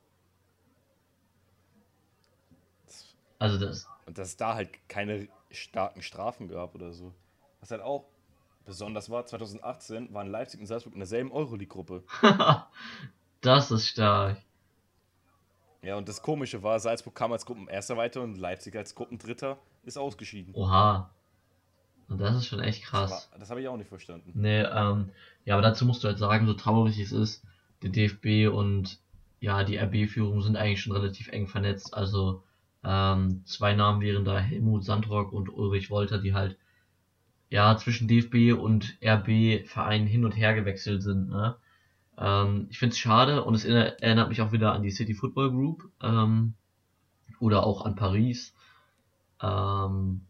Also 3.40 3.58
das, 3.58 3.88
Und 4.06 4.18
dass 4.20 4.30
es 4.30 4.38
da 4.38 4.54
halt 4.54 4.70
keine 4.88 5.28
starken 5.50 6.04
Strafen 6.04 6.48
gab 6.48 6.76
oder 6.76 6.94
so. 6.94 7.12
Was 7.60 7.72
halt 7.72 7.82
auch 7.82 8.06
besonders 8.66 9.10
war, 9.10 9.26
2018 9.26 10.14
waren 10.14 10.28
Leipzig 10.28 10.60
und 10.60 10.68
Salzburg 10.68 10.94
in 10.94 11.00
derselben 11.00 11.32
Euroleague-Gruppe. 11.32 12.04
das 13.42 13.72
ist 13.72 13.88
stark. 13.88 14.38
Ja, 15.82 15.96
und 15.96 16.08
das 16.08 16.22
Komische 16.22 16.62
war, 16.62 16.80
Salzburg 16.80 17.16
kam 17.16 17.32
als 17.32 17.46
Gruppenerster 17.46 17.98
weiter 17.98 18.22
und 18.22 18.38
Leipzig 18.38 18.76
als 18.76 18.94
Gruppendritter 18.94 19.58
ist 19.84 19.98
ausgeschieden. 19.98 20.54
Oha. 20.54 21.10
Und 22.12 22.20
das 22.20 22.36
ist 22.36 22.48
schon 22.48 22.60
echt 22.60 22.84
Das, 22.84 22.90
krass. 22.90 23.30
war- 23.32 23.40
das 23.40 23.50
habe 23.50 23.62
ich 23.62 23.68
auch 23.70 23.78
nicht 23.78 23.88
verstanden. 23.88 24.32
Nee, 24.34 24.62
ähm, 24.64 25.10
ja, 25.46 25.56
aber 25.56 25.62
dazu 25.62 25.86
musst 25.86 26.04
du 26.04 26.10
halt 26.10 26.18
sagen, 26.18 26.46
so 26.46 26.54
traurig 26.54 27.00
es 27.00 27.12
ist, 27.14 27.44
der 27.84 27.90
DFB 27.90 28.48
und 28.54 29.00
ja, 29.40 29.64
die 29.64 29.78
RB-Führung 29.78 30.42
sind 30.42 30.58
eigentlich 30.58 30.82
schon 30.82 30.92
relativ 30.96 31.30
eng 31.30 31.48
vernetzt. 31.48 31.94
Also 31.94 32.44
ähm, 32.84 33.44
zwei 33.46 33.74
Namen 33.76 34.02
wären 34.02 34.26
da 34.26 34.38
Helmut 34.40 34.84
Sandrock 34.84 35.32
und 35.32 35.50
Ulrich 35.50 35.90
Wolter, 35.90 36.18
die 36.20 36.34
halt 36.34 36.58
ja 37.50 37.78
zwischen 37.78 38.08
DFB 38.08 38.54
und 38.60 38.98
RB-Vereinen 39.02 40.06
hin 40.08 40.26
und 40.26 40.34
her 40.34 40.54
gewechselt 40.54 41.02
sind. 41.04 41.30
Ne? 41.30 41.56
Ähm, 42.18 42.68
ich 42.70 42.78
finde 42.78 42.92
es 42.94 43.00
schade 43.00 43.44
und 43.46 43.56
es 43.56 43.64
erinner- 43.66 44.02
erinnert 44.02 44.30
mich 44.30 44.42
auch 44.42 44.52
wieder 44.52 44.74
an 44.74 44.84
die 44.84 44.92
City 44.92 45.14
Football 45.14 45.52
Group 45.52 45.90
ähm, 46.02 46.54
oder 47.40 47.66
auch 47.66 47.86
an 47.86 47.96
Paris. 47.96 48.54
Ähm, 49.42 50.26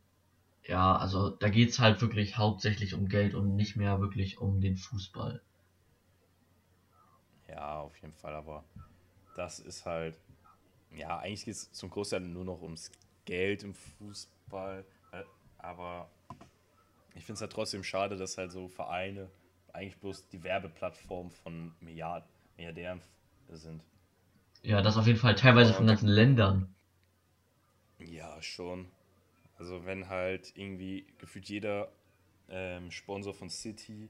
ja, 0.63 0.95
also 0.95 1.29
da 1.29 1.49
geht's 1.49 1.79
halt 1.79 2.01
wirklich 2.01 2.37
hauptsächlich 2.37 2.93
um 2.93 3.07
Geld 3.07 3.33
und 3.33 3.55
nicht 3.55 3.75
mehr 3.75 3.99
wirklich 3.99 4.39
um 4.39 4.61
den 4.61 4.77
Fußball. 4.77 5.41
Ja, 7.47 7.79
auf 7.81 7.95
jeden 8.01 8.13
Fall, 8.13 8.33
aber 8.33 8.63
das 9.35 9.59
ist 9.59 9.85
halt, 9.85 10.15
ja, 10.95 11.19
eigentlich 11.19 11.45
geht 11.45 11.55
es 11.55 11.71
zum 11.71 11.89
Großteil 11.89 12.21
nur 12.21 12.45
noch 12.45 12.61
ums 12.61 12.91
Geld 13.25 13.63
im 13.63 13.73
Fußball, 13.73 14.85
äh, 15.11 15.23
aber 15.57 16.09
ich 17.15 17.25
finde 17.25 17.33
es 17.33 17.41
halt 17.41 17.51
trotzdem 17.51 17.83
schade, 17.83 18.15
dass 18.15 18.37
halt 18.37 18.51
so 18.51 18.67
Vereine 18.67 19.29
eigentlich 19.73 19.97
bloß 19.97 20.27
die 20.29 20.43
Werbeplattform 20.43 21.31
von 21.31 21.73
Milliard 21.81 22.23
Milliardären 22.57 23.01
sind. 23.49 23.83
Ja, 24.63 24.81
das 24.81 24.97
auf 24.97 25.07
jeden 25.07 25.19
Fall 25.19 25.35
teilweise 25.35 25.73
von 25.73 25.87
ganzen 25.87 26.07
Ländern. 26.07 26.73
Ja, 27.99 28.41
schon. 28.41 28.87
Also 29.61 29.85
wenn 29.85 30.09
halt 30.09 30.53
irgendwie 30.57 31.05
gefühlt 31.19 31.47
jeder 31.47 31.91
ähm, 32.49 32.89
Sponsor 32.89 33.31
von 33.31 33.47
City 33.51 34.09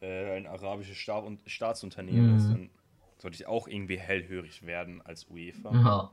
äh, 0.00 0.38
ein 0.38 0.46
arabisches 0.46 0.96
Staat 0.96 1.22
und 1.24 1.42
Staatsunternehmen 1.46 2.30
Mhm. 2.30 2.34
ist, 2.34 2.50
dann 2.50 2.70
sollte 3.18 3.34
ich 3.34 3.46
auch 3.46 3.68
irgendwie 3.68 3.98
hellhörig 3.98 4.64
werden 4.64 5.02
als 5.02 5.28
UEFA. 5.28 5.70
Ja. 5.74 6.10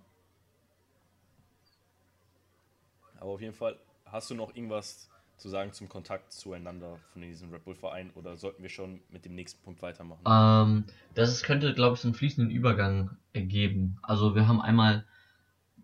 Aber 3.19 3.31
auf 3.31 3.41
jeden 3.41 3.53
Fall, 3.55 3.79
hast 4.05 4.29
du 4.29 4.35
noch 4.35 4.55
irgendwas 4.55 5.09
zu 5.37 5.49
sagen 5.49 5.73
zum 5.73 5.89
Kontakt 5.89 6.31
zueinander 6.31 6.99
von 7.11 7.21
diesem 7.21 7.51
Red 7.51 7.63
Bull 7.65 7.75
Verein 7.75 8.11
oder 8.11 8.37
sollten 8.37 8.61
wir 8.61 8.69
schon 8.69 9.01
mit 9.09 9.25
dem 9.25 9.33
nächsten 9.35 9.63
Punkt 9.63 9.81
weitermachen? 9.81 10.25
Ähm, 10.25 10.85
das 11.15 11.43
könnte, 11.43 11.73
glaube 11.73 11.95
ich, 11.95 12.01
so 12.01 12.07
einen 12.07 12.15
fließenden 12.15 12.51
Übergang 12.51 13.17
ergeben. 13.33 13.97
Also 14.01 14.35
wir 14.35 14.47
haben 14.47 14.61
einmal 14.61 15.05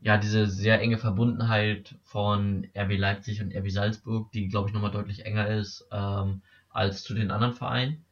ja 0.02 0.18
diese 0.18 0.48
sehr 0.48 0.80
enge 0.82 0.98
Verbundenheit 0.98 1.96
von 2.04 2.68
RB 2.76 2.98
Leipzig 2.98 3.42
und 3.42 3.54
RB 3.54 3.70
Salzburg, 3.70 4.32
die, 4.32 4.48
glaube 4.48 4.70
ich, 4.70 4.74
nochmal 4.74 4.92
deutlich 4.92 5.26
enger 5.26 5.48
ist 5.48 5.88
ähm, 5.92 6.42
als 6.70 7.04
zu 7.04 7.14
den 7.14 7.32
anderen 7.32 7.54
Vereinen. 7.54 8.06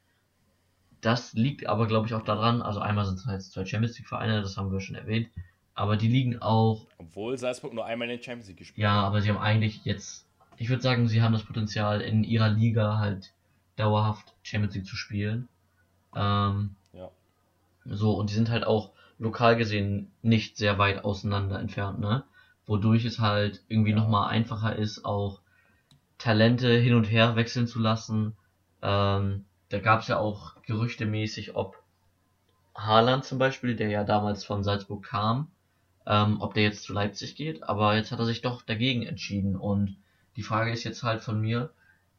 Das 1.02 1.34
liegt 1.34 1.68
aber, 1.68 1.88
glaube 1.88 2.08
ich, 2.08 2.14
auch 2.14 2.24
daran, 2.24 2.62
also 2.62 2.80
einmal 2.80 3.06
sind 3.06 3.20
es 3.20 3.26
halt 3.26 3.42
zwei 3.44 3.66
Champions 3.66 3.98
League 3.98 4.08
Vereine, 4.08 4.42
das 4.42 4.58
haben 4.58 4.72
wir 4.72 4.82
schon 4.82 4.96
erwähnt, 4.96 5.30
aber 5.76 5.96
die 5.96 6.08
liegen 6.08 6.42
auch, 6.42 6.88
Obwohl 6.98 7.38
Salzburg 7.38 7.74
nur 7.74 7.86
einmal 7.86 8.10
in 8.10 8.18
der 8.18 8.24
Champions 8.24 8.48
League 8.48 8.58
gespielt 8.58 8.84
ja, 8.84 9.04
aber 9.04 9.22
sie 9.22 9.30
haben 9.30 9.38
eigentlich 9.38 9.86
jetzt, 9.86 10.26
ich 10.58 10.70
würde 10.70 10.82
sagen, 10.82 11.08
sie 11.08 11.22
haben 11.22 11.34
das 11.34 11.44
Potenzial 11.44 12.02
in 12.02 12.24
ihrer 12.24 12.50
Liga 12.50 12.98
halt 12.98 13.34
dauerhaft 13.76 14.34
Champions 14.42 14.74
League 14.74 14.88
zu 14.88 14.96
spielen. 14.96 15.48
Ähm, 16.16 16.76
Ja. 16.94 17.12
so, 17.86 18.14
und 18.14 18.32
die 18.32 18.34
sind 18.34 18.50
halt 18.50 18.66
auch 18.66 18.92
lokal 19.20 19.56
gesehen 19.56 20.12
nicht 20.22 20.58
sehr 20.58 20.78
weit 20.78 21.04
auseinander 21.06 21.60
entfernt, 21.60 22.00
ne? 22.00 22.26
Wodurch 22.66 23.06
es 23.06 23.20
halt 23.20 23.64
irgendwie 23.68 23.92
Ja. 23.92 23.98
nochmal 23.98 24.30
einfacher 24.30 24.76
ist, 24.76 25.06
auch 25.06 25.42
Talente 26.18 26.70
hin 26.78 26.94
und 26.96 27.06
her 27.06 27.36
wechseln 27.36 27.68
zu 27.68 27.80
lassen. 27.80 28.36
Ähm, 28.82 29.46
da 29.70 29.80
gab 29.80 30.02
es 30.02 30.08
ja 30.08 30.18
auch 30.18 30.62
gerüchtemäßig, 30.64 31.56
ob 31.56 31.82
Haaland 32.76 33.26
zum 33.26 33.40
Beispiel, 33.40 33.76
der 33.76 33.90
ja 33.90 34.04
damals 34.06 34.46
von 34.46 34.64
Salzburg 34.64 35.04
kam, 35.04 35.52
ähm, 36.06 36.42
ob 36.42 36.54
der 36.54 36.64
jetzt 36.64 36.84
zu 36.84 36.94
Leipzig 36.94 37.36
geht, 37.36 37.64
aber 37.64 37.96
jetzt 37.96 38.12
hat 38.12 38.20
er 38.20 38.26
sich 38.26 38.42
doch 38.42 38.62
dagegen 38.62 39.04
entschieden 39.04 39.56
und 39.58 39.98
die 40.38 40.44
Frage 40.44 40.72
ist 40.72 40.84
jetzt 40.84 41.04
halt 41.04 41.22
von 41.22 41.42
mir, 41.42 41.74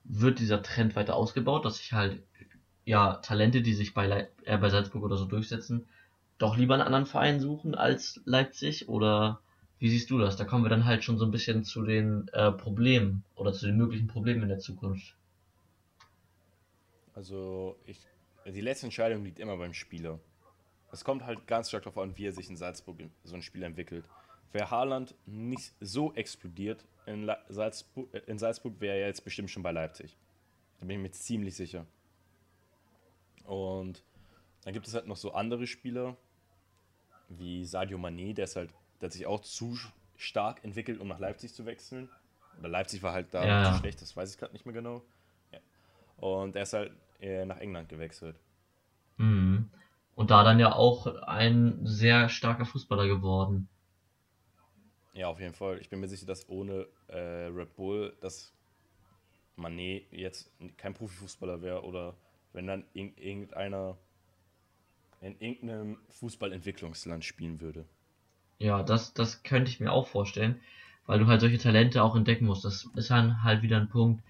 wird 0.04 0.38
dieser 0.40 0.62
Trend 0.62 0.96
weiter 0.96 1.14
ausgebaut, 1.16 1.64
dass 1.64 1.78
sich 1.78 1.92
halt 1.92 2.22
ja 2.84 3.14
Talente, 3.16 3.62
die 3.62 3.74
sich 3.74 3.94
bei, 3.94 4.06
Leip 4.06 4.32
äh, 4.44 4.58
bei 4.58 4.70
Salzburg 4.70 5.04
oder 5.04 5.16
so 5.16 5.26
durchsetzen, 5.26 5.86
doch 6.38 6.56
lieber 6.56 6.74
einen 6.74 6.84
anderen 6.84 7.06
Verein 7.06 7.40
suchen 7.40 7.74
als 7.74 8.20
Leipzig 8.24 8.88
oder 8.88 9.40
wie 9.78 9.88
siehst 9.88 10.10
du 10.10 10.18
das? 10.18 10.36
Da 10.36 10.44
kommen 10.44 10.64
wir 10.64 10.70
dann 10.70 10.84
halt 10.84 11.04
schon 11.04 11.18
so 11.18 11.24
ein 11.24 11.30
bisschen 11.30 11.64
zu 11.64 11.84
den 11.84 12.28
äh, 12.32 12.50
Problemen 12.50 13.24
oder 13.36 13.52
zu 13.52 13.66
den 13.66 13.76
möglichen 13.76 14.08
Problemen 14.08 14.42
in 14.42 14.48
der 14.48 14.58
Zukunft. 14.58 15.16
Also, 17.14 17.76
ich, 17.86 17.98
die 18.46 18.60
letzte 18.60 18.86
Entscheidung 18.86 19.24
liegt 19.24 19.38
immer 19.38 19.56
beim 19.56 19.72
Spieler. 19.72 20.20
Es 20.92 21.04
kommt 21.04 21.24
halt 21.24 21.46
ganz 21.46 21.68
stark 21.68 21.84
darauf 21.84 21.98
an, 21.98 22.16
wie 22.16 22.26
er 22.26 22.32
sich 22.32 22.48
in 22.48 22.56
Salzburg 22.56 22.96
so 23.24 23.34
ein 23.34 23.42
Spiel 23.42 23.62
entwickelt. 23.62 24.04
Wäre 24.52 24.70
Haaland 24.70 25.14
nicht 25.26 25.74
so 25.80 26.14
explodiert 26.14 26.84
in, 27.06 27.30
Salzburg, 27.48 28.12
äh, 28.14 28.22
in 28.26 28.38
Salzburg, 28.38 28.80
wäre 28.80 28.96
er 28.96 29.06
jetzt 29.08 29.24
bestimmt 29.24 29.50
schon 29.50 29.62
bei 29.62 29.72
Leipzig. 29.72 30.16
Da 30.78 30.86
bin 30.86 30.96
ich 30.96 31.02
mir 31.02 31.10
ziemlich 31.10 31.54
sicher. 31.56 31.86
Und 33.44 34.02
dann 34.64 34.72
gibt 34.72 34.86
es 34.86 34.94
halt 34.94 35.06
noch 35.06 35.16
so 35.16 35.32
andere 35.32 35.66
Spieler, 35.66 36.16
wie 37.28 37.64
Sadio 37.64 37.98
Mané, 37.98 38.34
der 38.34 38.44
ist 38.44 38.56
halt, 38.56 38.70
der 39.00 39.06
hat 39.06 39.12
sich 39.12 39.26
auch 39.26 39.40
zu 39.40 39.78
stark 40.16 40.64
entwickelt, 40.64 41.00
um 41.00 41.08
nach 41.08 41.18
Leipzig 41.18 41.54
zu 41.54 41.66
wechseln. 41.66 42.08
Oder 42.58 42.68
Leipzig 42.68 43.02
war 43.02 43.12
halt 43.12 43.32
da 43.32 43.46
Ja, 43.46 43.72
zu 43.72 43.78
schlecht, 43.78 44.02
das 44.02 44.16
weiß 44.16 44.32
ich 44.32 44.38
gerade 44.38 44.52
nicht 44.52 44.66
mehr 44.66 44.74
genau. 44.74 45.02
Ja. 45.52 45.58
Und 46.16 46.56
er 46.56 46.62
ist 46.62 46.72
halt 46.72 46.92
äh, 47.20 47.44
nach 47.44 47.58
England 47.58 47.88
gewechselt. 47.88 48.36
Mhm. 49.16 49.70
Und 50.14 50.30
da 50.32 50.42
dann 50.42 50.58
ja 50.58 50.74
auch 50.74 51.06
ein 51.24 51.86
sehr 51.86 52.28
starker 52.28 52.64
Fußballer 52.64 53.06
geworden. 53.06 53.68
Ja, 55.12 55.28
auf 55.28 55.40
jeden 55.40 55.54
Fall. 55.54 55.78
Ich 55.78 55.90
bin 55.90 56.00
mir 56.00 56.08
sicher, 56.08 56.26
dass 56.26 56.48
ohne 56.48 56.86
äh, 57.08 57.46
Red 57.46 57.76
Bull, 57.76 58.16
dass 58.20 58.52
Mané 59.56 60.04
jetzt 60.10 60.50
kein 60.76 60.94
Profifußballer 60.94 61.62
wäre 61.62 61.84
oder 61.84 62.16
wenn 62.52 62.66
dann 62.66 62.84
irg 62.94 63.18
irgendeiner 63.18 63.98
in 65.20 65.38
irgendeinem 65.40 65.98
Fußballentwicklungsland 66.08 67.24
spielen 67.24 67.60
würde. 67.60 67.86
Ja, 68.60 68.82
das, 68.84 69.14
das 69.14 69.42
könnte 69.42 69.70
ich 69.70 69.80
mir 69.80 69.92
auch 69.92 70.06
vorstellen, 70.08 70.60
weil 71.06 71.18
du 71.18 71.26
halt 71.26 71.40
solche 71.40 71.58
Talente 71.58 72.02
auch 72.04 72.14
entdecken 72.16 72.46
musst. 72.46 72.64
Das 72.64 72.84
ist 72.96 73.10
dann 73.10 73.42
halt 73.42 73.62
wieder 73.62 73.78
ein 73.78 73.88
Punkt, 73.88 74.22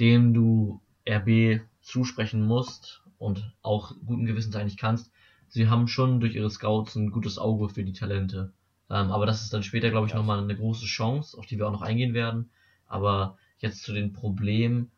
dem 0.00 0.34
du 0.34 0.80
RB 1.08 1.62
zusprechen 1.82 2.46
musst 2.46 3.02
und 3.18 3.52
auch 3.62 3.94
guten 4.06 4.26
Gewissens 4.26 4.56
eigentlich 4.56 4.78
kannst. 4.78 5.12
Sie 5.48 5.68
haben 5.70 5.88
schon 5.88 6.20
durch 6.20 6.36
ihre 6.36 6.50
Scouts 6.50 6.96
ein 6.96 7.12
gutes 7.12 7.38
Auge 7.38 7.70
für 7.70 7.84
die 7.84 7.94
Talente. 7.94 8.52
Ähm, 8.90 9.12
aber 9.12 9.26
das 9.26 9.42
ist 9.44 9.54
dann 9.54 9.64
später, 9.64 9.90
glaube 9.90 10.08
ich, 10.08 10.14
Ja. 10.14 10.18
nochmal 10.18 10.40
eine 10.42 10.56
große 10.56 10.86
Chance, 10.86 11.38
auf 11.38 11.46
die 11.46 11.58
wir 11.58 11.68
auch 11.68 11.72
noch 11.72 11.82
eingehen 11.82 12.14
werden. 12.14 12.50
Aber 12.88 13.38
jetzt 13.60 13.84
zu 13.84 13.94
den 13.94 14.14
Problemen 14.14 14.91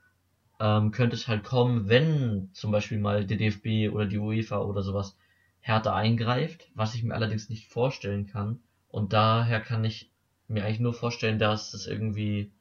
ähm, 0.61 0.91
könnte 0.91 1.17
es 1.17 1.29
halt 1.29 1.45
kommen, 1.45 1.89
wenn 1.89 2.51
zum 2.53 2.71
Beispiel 2.71 2.99
mal 2.99 3.25
der 3.25 3.37
DFB 3.37 3.93
oder 3.93 4.07
die 4.07 4.19
UEFA 4.19 4.59
oder 4.59 4.83
sowas 4.83 5.17
härter 5.61 5.95
eingreift, 5.95 6.71
was 6.75 6.95
ich 6.95 7.03
mir 7.03 7.15
allerdings 7.15 7.49
nicht 7.49 7.69
vorstellen 7.69 8.27
kann. 8.27 8.61
Und 8.89 9.13
daher 9.13 9.61
kann 9.61 9.85
ich 9.85 10.11
mir 10.47 10.65
eigentlich 10.65 10.81
nur 10.81 10.95
vorstellen, 10.95 11.39
dass 11.39 11.75
es 11.75 11.87
irgendwie, 11.87 12.53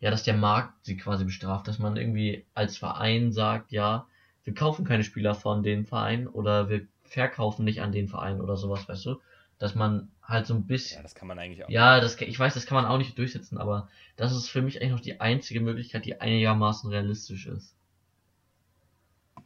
ja, 0.00 0.10
dass 0.10 0.22
der 0.22 0.34
Markt 0.34 0.84
sie 0.84 0.96
quasi 0.96 1.24
bestraft, 1.24 1.68
dass 1.68 1.78
man 1.78 1.96
irgendwie 1.96 2.46
als 2.54 2.76
Verein 2.78 3.32
sagt, 3.32 3.72
ja, 3.72 4.06
wir 4.44 4.54
kaufen 4.54 4.84
keine 4.84 5.04
Spieler 5.04 5.34
von 5.34 5.62
dem 5.62 5.84
Verein 5.84 6.26
oder 6.26 6.68
wir 6.68 6.86
verkaufen 7.02 7.64
nicht 7.64 7.82
an 7.82 7.92
den 7.92 8.08
Verein 8.08 8.40
oder 8.40 8.56
sowas, 8.56 8.88
weißt 8.88 9.06
du? 9.06 9.16
Dass 9.58 9.74
man 9.74 10.10
halt 10.22 10.46
so 10.46 10.54
ein 10.54 10.66
bisschen, 10.66 10.98
Ja, 10.98 11.02
das 11.02 11.14
kann 11.14 11.26
man 11.26 11.38
eigentlich 11.38 11.64
auch. 11.64 11.68
ja, 11.68 12.00
das, 12.00 12.20
ich 12.20 12.38
weiß, 12.38 12.54
das 12.54 12.66
kann 12.66 12.76
man 12.76 12.84
auch 12.86 12.98
nicht 12.98 13.18
durchsetzen, 13.18 13.58
aber 13.58 13.88
das 14.16 14.32
ist 14.34 14.48
für 14.48 14.62
mich 14.62 14.80
eigentlich 14.80 14.92
noch 14.92 15.00
die 15.00 15.20
einzige 15.20 15.60
Möglichkeit, 15.60 16.04
die 16.04 16.20
einigermaßen 16.20 16.90
realistisch 16.90 17.46
ist. 17.46 17.74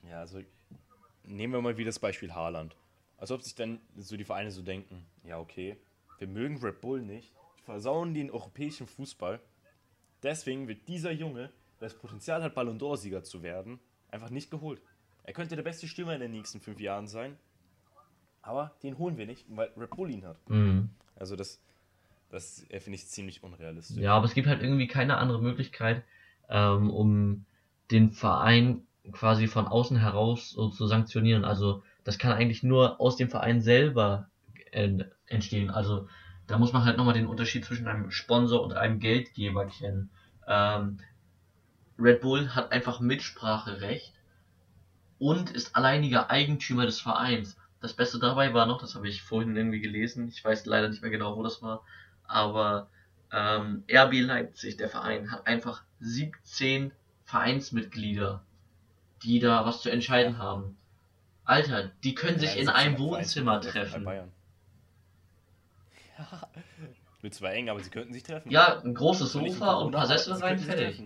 Ja, 0.09 0.21
also 0.21 0.41
nehmen 1.25 1.53
wir 1.53 1.63
mal 1.63 1.77
wieder 1.77 1.89
das 1.89 1.99
Beispiel 1.99 2.35
Haaland. 2.35 2.77
Als 3.17 3.31
ob 3.31 3.43
sich 3.43 3.55
dann 3.55 3.81
so 3.97 4.17
die 4.17 4.25
Vereine 4.25 4.51
so 4.51 4.63
denken, 4.63 5.07
ja 5.25 5.39
okay, 5.39 5.77
wir 6.19 6.27
mögen 6.27 6.59
Red 6.59 6.81
Bull 6.81 7.01
nicht, 7.01 7.33
versauen 7.65 8.15
den 8.15 8.31
europäischen 8.31 8.87
Fußball. 8.87 9.41
Deswegen 10.23 10.69
wird 10.69 10.89
dieser 10.89 11.13
Junge, 11.13 11.51
der 11.81 11.89
das 11.89 11.95
Potenzial 11.95 12.43
hat, 12.43 12.55
Ballon 12.55 12.79
d'Or-Sieger 12.79 13.23
zu 13.23 13.43
werden, 13.43 13.79
einfach 14.11 14.31
nicht 14.31 14.51
geholt. 14.51 14.83
Er 15.25 15.33
könnte 15.33 15.57
der 15.57 15.63
beste 15.63 15.87
Stürmer 15.87 16.15
in 16.15 16.21
den 16.21 16.33
nächsten 16.33 16.61
fünf 16.61 16.81
Jahren 16.81 17.07
sein, 17.07 17.37
aber 18.43 18.73
den 18.83 18.99
holen 18.99 19.17
wir 19.17 19.27
nicht, 19.27 19.47
weil 19.49 19.71
Red 19.77 19.91
Bull 19.91 20.11
ihn 20.11 20.27
hat. 20.27 20.37
Mhm. 20.49 20.91
Also 21.17 21.37
das, 21.37 21.61
das 22.31 22.65
äh, 22.71 22.81
finde 22.81 22.97
ich 22.97 23.07
ziemlich 23.07 23.43
unrealistisch. 23.43 23.97
Ja, 23.97 24.15
aber 24.15 24.27
es 24.27 24.35
gibt 24.35 24.49
halt 24.49 24.63
irgendwie 24.63 24.89
keine 24.89 25.19
andere 25.19 25.41
Möglichkeit, 25.41 26.03
ähm, 26.49 26.91
um 26.91 27.45
den 27.91 28.11
Verein 28.11 28.83
quasi 29.13 29.47
von 29.47 29.67
außen 29.67 29.97
heraus 29.97 30.51
so 30.51 30.69
zu 30.69 30.87
sanktionieren. 30.87 31.45
Also 31.45 31.83
das 32.05 32.19
kann 32.19 32.33
eigentlich 32.33 32.63
nur 32.63 33.01
aus 33.01 33.17
dem 33.17 33.31
Verein 33.31 33.61
selber 33.61 34.29
äh, 34.73 35.05
entstehen. 35.27 35.71
Also 35.71 36.09
da 36.47 36.59
muss 36.59 36.73
man 36.73 36.85
halt 36.85 36.97
nochmal 36.97 37.15
den 37.15 37.27
Unterschied 37.27 37.65
zwischen 37.65 37.87
einem 37.87 38.11
Sponsor 38.11 38.63
und 38.63 38.75
einem 38.75 38.99
Geldgeber 38.99 39.67
kennen. 39.67 40.11
Ähm, 40.47 40.99
Red 41.99 42.21
Bull 42.21 42.55
hat 42.55 42.73
einfach 42.73 43.01
Mitspracherecht 43.01 44.13
und 45.19 45.51
ist 45.51 45.77
alleiniger 45.77 46.31
Eigentümer 46.31 46.85
des 46.85 47.01
Vereins. 47.01 47.57
Das 47.83 47.95
Beste 47.95 48.21
dabei 48.21 48.55
war 48.55 48.67
noch, 48.67 48.81
das 48.81 48.95
habe 48.95 49.09
ich 49.09 49.23
vorhin 49.23 49.57
irgendwie 49.57 49.81
gelesen, 49.81 50.29
ich 50.29 50.45
weiß 50.45 50.67
leider 50.67 50.89
nicht 50.89 51.03
mehr 51.03 51.11
genau, 51.11 51.37
wo 51.37 51.43
das 51.43 51.63
war, 51.63 51.85
aber 52.23 52.89
ähm, 53.33 53.83
RB 53.91 54.21
Leipzig, 54.21 54.77
der 54.77 54.89
Verein, 54.89 55.33
hat 55.33 55.49
einfach 55.49 55.83
17 55.99 56.93
Vereinsmitglieder, 57.25 58.45
die 59.25 59.41
da 59.41 59.67
was 59.67 59.83
zu 59.83 59.91
entscheiden 59.91 60.39
haben. 60.39 60.77
Alter, 61.45 61.91
die 62.05 62.15
können 62.15 62.39
sich 62.39 62.57
in 62.57 62.69
einem 62.69 63.01
Wohnzimmer 63.01 63.61
treffen. 63.61 64.05
Bayern. 64.05 64.31
Ja, 66.17 66.49
wird 67.21 67.35
zwar 67.35 67.53
eng, 67.53 67.69
aber 67.69 67.81
sie 67.81 67.91
könnten 67.91 68.13
sich 68.13 68.23
treffen. 68.23 68.49
Ja, 68.49 68.81
ein 68.81 68.95
großes 68.95 69.33
Sofa 69.33 69.75
und 69.75 69.89
ein 69.89 69.93
paar 69.93 70.07
Sessel 70.07 70.35
rein, 70.35 70.59
fertig. 70.59 71.03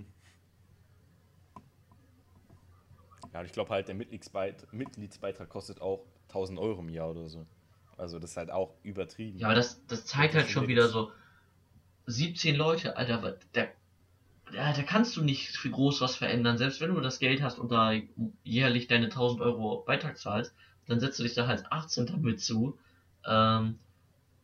Ja, 3.32 3.40
und 3.40 3.46
ich 3.46 3.52
glaube 3.52 3.70
halt, 3.70 3.88
der 3.88 3.94
Mitgliedsbeit 3.94 4.70
Mitgliedsbeitrag 4.72 5.48
kostet 5.48 5.80
auch 5.80 6.04
1000 6.28 6.58
Euro 6.58 6.80
im 6.80 6.88
Jahr 6.88 7.10
oder 7.10 7.28
so. 7.28 7.46
Also 7.96 8.18
das 8.18 8.30
ist 8.30 8.36
halt 8.36 8.50
auch 8.50 8.74
übertrieben. 8.82 9.38
Ja, 9.38 9.48
aber 9.48 9.56
das, 9.56 9.84
das 9.86 10.04
zeigt 10.04 10.34
Das 10.34 10.42
halt 10.42 10.52
schon 10.52 10.68
wieder 10.68 10.88
so, 10.88 11.10
17 12.06 12.56
Leute, 12.56 12.96
Alter, 12.96 13.38
da, 13.52 13.64
da, 14.52 14.72
da 14.72 14.82
kannst 14.82 15.16
du 15.16 15.22
nicht 15.22 15.48
viel 15.48 15.72
groß 15.72 16.00
was 16.00 16.16
verändern. 16.16 16.58
Selbst 16.58 16.80
wenn 16.80 16.94
du 16.94 17.00
das 17.00 17.18
Geld 17.18 17.42
hast 17.42 17.58
und 17.58 17.72
da 17.72 17.92
jährlich 18.44 18.86
deine 18.86 19.06
1000 19.06 19.40
Euro 19.40 19.82
Beitrag 19.84 20.16
zahlst, 20.18 20.54
dann 20.86 21.00
setzt 21.00 21.18
du 21.18 21.24
dich 21.24 21.34
da 21.34 21.46
halt 21.46 21.64
18 21.70 22.06
damit 22.06 22.40
zu. 22.40 22.78
Ähm, 23.26 23.78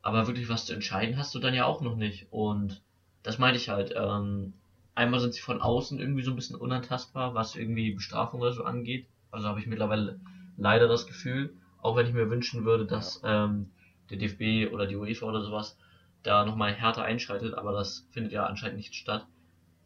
aber 0.02 0.26
wirklich 0.26 0.48
was 0.48 0.66
zu 0.66 0.74
entscheiden 0.74 1.16
hast 1.16 1.34
du 1.34 1.38
dann 1.38 1.54
ja 1.54 1.64
auch 1.64 1.80
noch 1.80 1.94
nicht. 1.94 2.26
Und 2.30 2.82
das 3.22 3.38
meinte 3.38 3.58
ich 3.58 3.68
halt. 3.68 3.94
Ähm, 3.96 4.54
einmal 4.94 5.20
sind 5.20 5.34
sie 5.34 5.40
von 5.40 5.62
außen 5.62 6.00
irgendwie 6.00 6.22
so 6.22 6.32
ein 6.32 6.36
bisschen 6.36 6.56
unantastbar, 6.56 7.34
was 7.34 7.54
irgendwie 7.54 7.92
Bestrafung 7.92 8.40
oder 8.40 8.52
so 8.52 8.64
angeht. 8.64 9.06
Also 9.30 9.46
habe 9.46 9.60
ich 9.60 9.66
mittlerweile 9.66 10.18
leider 10.56 10.88
das 10.88 11.06
Gefühl, 11.06 11.54
auch 11.82 11.96
wenn 11.96 12.06
ich 12.06 12.14
mir 12.14 12.30
wünschen 12.30 12.64
würde, 12.64 12.86
dass 12.86 13.20
ähm, 13.24 13.70
der 14.10 14.16
DFB 14.18 14.72
oder 14.72 14.86
die 14.86 14.96
UEFA 14.96 15.26
oder 15.26 15.42
sowas 15.42 15.76
da 16.22 16.44
nochmal 16.44 16.72
härter 16.72 17.02
einschreitet, 17.04 17.54
aber 17.54 17.72
das 17.72 18.06
findet 18.12 18.32
ja 18.32 18.46
anscheinend 18.46 18.76
nicht 18.78 18.94
statt. 18.94 19.26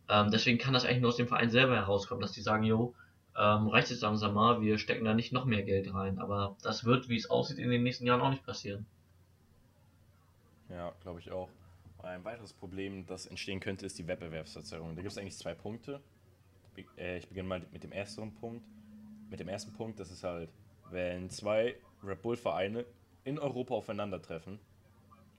Ähm, 0.09 0.31
deswegen 0.31 0.59
kann 0.59 0.75
das 0.75 0.85
eigentlich 0.85 1.01
nur 1.01 1.09
aus 1.09 1.17
dem 1.17 1.29
Verein 1.29 1.51
selber 1.51 1.75
herauskommen, 1.75 2.21
dass 2.23 2.33
die 2.33 2.43
sagen, 2.43 2.63
jo, 2.63 2.95
ähm, 3.37 3.69
reicht 3.69 3.91
jetzt 3.91 4.03
langsam 4.03 4.35
mal, 4.35 4.61
wir 4.61 4.79
stecken 4.79 5.05
da 5.05 5.15
nicht 5.15 5.33
noch 5.33 5.45
mehr 5.45 5.63
Geld 5.63 5.93
rein. 5.93 6.19
Aber 6.19 6.57
das 6.63 6.85
wird, 6.85 7.09
wie 7.09 7.17
es 7.17 7.29
aussieht, 7.29 7.59
in 7.59 7.71
den 7.71 7.83
nächsten 7.83 8.07
Jahren 8.07 8.21
auch 8.21 8.31
nicht 8.31 8.47
passieren. 8.47 8.87
Ja, 10.69 10.93
glaube 11.03 11.21
ich 11.21 11.31
auch. 11.31 11.49
Ein 12.03 12.25
weiteres 12.25 12.53
Problem, 12.53 13.07
das 13.07 13.27
entstehen 13.27 13.59
könnte, 13.61 13.85
ist 13.85 13.99
die 13.99 14.07
Wettbewerbsverzerrung. 14.07 14.95
Da 14.95 15.03
gibt 15.03 15.13
es 15.13 15.19
eigentlich 15.19 15.37
zwei 15.37 15.55
Punkte. 15.55 16.01
Äh, 16.97 17.19
Ich 17.19 17.29
beginne 17.29 17.49
mal 17.49 17.63
mit 17.73 17.83
dem 17.83 17.93
ersten 17.93 18.33
Punkt. 18.35 18.65
Mit 19.29 19.41
dem 19.41 19.49
ersten 19.49 19.73
Punkt, 19.73 19.99
das 19.99 20.11
ist 20.11 20.23
halt, 20.23 20.51
wenn 20.91 21.29
zwei 21.31 21.77
Red 22.03 22.23
Bull-Vereine 22.23 22.85
in 23.25 23.39
Europa 23.39 23.75
aufeinandertreffen, 23.75 24.59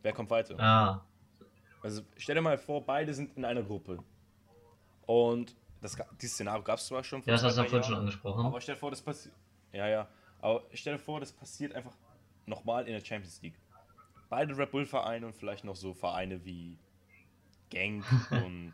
Wer 0.03 0.13
kommt 0.13 0.29
weiter? 0.29 0.59
Ah, 0.59 1.05
Also 1.81 2.01
stell 2.17 2.35
dir 2.35 2.41
mal 2.41 2.57
vor, 2.57 2.85
beide 2.85 3.13
sind 3.13 3.35
in 3.35 3.43
einer 3.43 3.63
Gruppe. 3.63 3.97
Und 5.05 5.55
das, 5.81 5.97
dieses 6.21 6.35
Szenario 6.35 6.63
gab 6.63 6.77
es 6.79 6.87
zwar 6.87 7.03
schon 7.03 7.21
ja, 7.21 7.33
das 7.33 7.43
hast 7.43 7.57
du 7.57 7.63
ja 7.63 7.67
vorhin 7.67 7.83
schon 7.83 7.95
angesprochen. 7.95 8.45
Aber 8.45 8.61
stell 8.61 8.75
dir 8.75 8.79
vor, 8.79 8.91
das 8.91 9.01
passiert. 9.01 9.33
Ja, 9.71 9.87
ja. 9.87 10.07
Aber 10.39 10.63
stell 10.73 10.93
dir 10.93 10.99
vor, 10.99 11.19
das 11.19 11.31
passiert 11.31 11.73
einfach 11.73 11.93
nochmal 12.45 12.85
in 12.87 12.93
der 12.93 13.03
Champions 13.03 13.41
League. 13.41 13.59
Beide 14.29 14.57
Red 14.57 14.71
Bull-Vereine 14.71 15.25
und 15.25 15.33
vielleicht 15.35 15.63
noch 15.63 15.75
so 15.75 15.93
Vereine 15.93 16.43
wie 16.45 16.77
Genk 17.69 18.05
und 18.31 18.73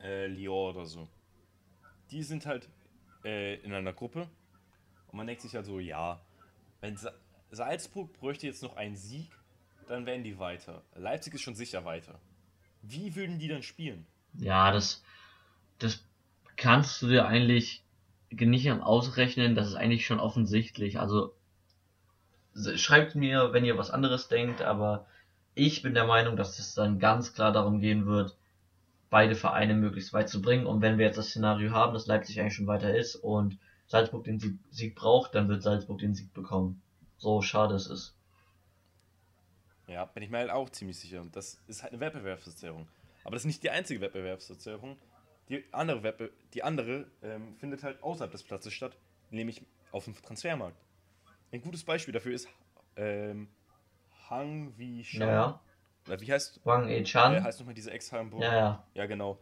äh, 0.00 0.26
Lyon 0.26 0.74
oder 0.74 0.86
so. 0.86 1.08
Die 2.10 2.22
sind 2.22 2.46
halt 2.46 2.68
äh, 3.24 3.56
in 3.56 3.72
einer 3.72 3.92
Gruppe 3.92 4.28
und 5.08 5.16
man 5.16 5.26
denkt 5.26 5.42
sich 5.42 5.54
halt 5.54 5.66
so, 5.66 5.78
ja, 5.80 6.20
wenn 6.80 6.96
Sa 6.96 7.12
Salzburg 7.50 8.12
bräuchte 8.12 8.46
jetzt 8.46 8.62
noch 8.62 8.76
einen 8.76 8.96
Sieg, 8.96 9.30
dann 9.88 10.04
wären 10.04 10.24
die 10.24 10.38
weiter. 10.38 10.82
Leipzig 10.94 11.34
ist 11.34 11.42
schon 11.42 11.54
sicher 11.54 11.84
weiter. 11.84 12.18
Wie 12.82 13.14
würden 13.14 13.38
die 13.38 13.48
dann 13.48 13.62
spielen? 13.62 14.06
Ja, 14.34 14.72
das, 14.72 15.02
das 15.78 16.04
kannst 16.56 17.00
du 17.00 17.08
dir 17.08 17.26
eigentlich 17.26 17.84
nicht 18.30 18.70
ausrechnen, 18.70 19.54
das 19.54 19.68
ist 19.68 19.74
eigentlich 19.74 20.06
schon 20.06 20.20
offensichtlich. 20.20 20.98
Also 20.98 21.34
schreibt 22.74 23.14
mir, 23.14 23.52
wenn 23.52 23.64
ihr 23.64 23.78
was 23.78 23.90
anderes 23.90 24.28
denkt, 24.28 24.62
aber 24.62 25.06
ich 25.54 25.82
bin 25.82 25.94
der 25.94 26.06
Meinung, 26.06 26.36
dass 26.36 26.58
es 26.58 26.74
dann 26.74 26.98
ganz 26.98 27.32
klar 27.32 27.52
darum 27.52 27.80
gehen 27.80 28.06
wird, 28.06 28.36
beide 29.08 29.34
Vereine 29.34 29.74
möglichst 29.74 30.12
weit 30.12 30.28
zu 30.28 30.42
bringen. 30.42 30.66
Und 30.66 30.82
wenn 30.82 30.98
wir 30.98 31.06
jetzt 31.06 31.16
das 31.16 31.28
Szenario 31.28 31.70
haben, 31.70 31.94
dass 31.94 32.06
Leipzig 32.06 32.40
eigentlich 32.40 32.54
schon 32.54 32.66
weiter 32.66 32.94
ist 32.94 33.16
und 33.16 33.58
Salzburg 33.86 34.24
den 34.24 34.60
Sieg, 34.70 34.94
braucht, 34.96 35.34
dann 35.34 35.48
wird 35.48 35.62
Salzburg 35.62 35.98
den 35.98 36.14
Sieg 36.14 36.32
bekommen. 36.34 36.82
So 37.18 37.40
schade 37.42 37.74
es 37.74 37.86
ist. 37.86 38.14
Ja, 39.86 40.04
bin 40.04 40.22
ich 40.22 40.30
mir 40.30 40.38
halt 40.38 40.50
auch 40.50 40.68
ziemlich 40.70 40.98
sicher. 40.98 41.24
Das 41.32 41.62
ist 41.68 41.82
halt 41.82 41.92
eine 41.92 42.00
Wettbewerbsverzerrung. 42.00 42.88
Aber 43.24 43.34
das 43.34 43.42
ist 43.42 43.46
nicht 43.46 43.62
die 43.62 43.70
einzige 43.70 44.00
Wettbewerbsverzerrung. 44.00 44.96
Die 45.48 45.64
andere, 45.72 46.02
Wettbe 46.02 46.32
die 46.54 46.64
andere 46.64 47.06
ähm, 47.22 47.54
findet 47.56 47.84
halt 47.84 48.02
außerhalb 48.02 48.32
des 48.32 48.42
Platzes 48.42 48.72
statt, 48.72 48.96
nämlich 49.30 49.64
auf 49.92 50.04
dem 50.04 50.14
Transfermarkt. 50.20 50.76
Ein 51.52 51.62
gutes 51.62 51.84
Beispiel 51.84 52.12
dafür 52.12 52.34
ist 52.34 52.48
ähm, 52.96 53.48
Hang 54.28 54.72
Wie 54.76 55.04
Shan. 55.04 55.28
Ja, 55.28 55.60
Wie 56.20 56.32
heißt, 56.32 56.60
Wang 56.64 56.88
äh, 56.88 56.98
E-chan. 56.98 57.42
heißt 57.42 57.60
nochmal 57.60 57.74
diese 57.74 57.92
Ex-Hamburg? 57.92 58.42
Ja, 58.42 58.54
ja. 58.54 58.84
Ja, 58.94 59.06
genau. 59.06 59.38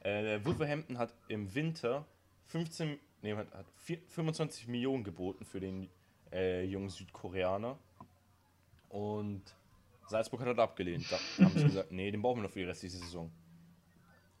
Äh, 0.00 0.44
Wolverhampton 0.44 0.98
hat 0.98 1.14
im 1.28 1.54
Winter 1.54 2.04
15, 2.46 2.98
nee, 3.22 3.34
hat, 3.34 3.52
hat 3.52 3.66
vier, 3.76 3.98
25 4.08 4.68
Millionen 4.68 5.04
geboten 5.04 5.44
für 5.44 5.60
den 5.60 5.88
äh, 6.32 6.64
jungen 6.64 6.88
Südkoreaner. 6.88 7.78
Und 8.88 9.42
Salzburg 10.08 10.40
hat 10.40 10.48
das 10.48 10.58
abgelehnt. 10.58 11.06
Da 11.10 11.18
haben 11.44 11.58
sie 11.58 11.64
gesagt, 11.64 11.92
nee, 11.92 12.10
den 12.10 12.22
brauchen 12.22 12.38
wir 12.38 12.44
noch 12.44 12.50
für 12.50 12.60
die 12.60 12.66
restliche 12.66 12.98
Saison. 12.98 13.30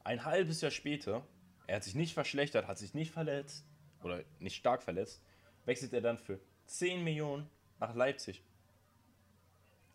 Ein 0.04 0.24
halbes 0.24 0.60
Jahr 0.60 0.70
später, 0.70 1.26
er 1.66 1.76
hat 1.76 1.84
sich 1.84 1.94
nicht 1.94 2.14
verschlechtert, 2.14 2.68
hat 2.68 2.78
sich 2.78 2.94
nicht 2.94 3.10
verletzt 3.10 3.64
oder 4.02 4.22
nicht 4.38 4.56
stark 4.56 4.82
verletzt, 4.82 5.20
wechselt 5.64 5.92
er 5.92 6.00
dann 6.00 6.18
für 6.18 6.38
10 6.66 7.02
Millionen 7.02 7.48
nach 7.80 7.94
Leipzig. 7.94 8.42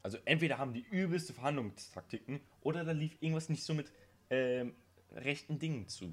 Also 0.04 0.18
entweder 0.26 0.58
haben 0.58 0.74
die 0.74 0.86
übelste 0.90 1.34
Verhandlungstaktiken 1.34 2.42
oder 2.62 2.84
da 2.84 2.92
lief 2.92 3.16
irgendwas 3.22 3.50
nicht 3.50 3.64
so 3.64 3.74
mit 3.74 3.92
ähm, 4.30 4.76
rechten 5.14 5.60
Dingen 5.60 5.88
zu. 5.88 6.12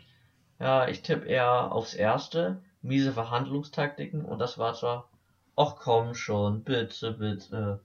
Ja, 0.58 0.88
ich 0.88 1.02
tippe 1.02 1.26
eher 1.26 1.72
aufs 1.72 1.94
erste, 1.94 2.62
miese 2.82 3.12
Verhandlungstaktiken 3.12 4.24
und 4.24 4.38
das 4.38 4.58
war 4.58 4.74
zwar, 4.74 5.08
ach 5.56 5.76
komm 5.76 6.14
schon, 6.14 6.62
bitte, 6.64 7.12
bitte. 7.12 7.80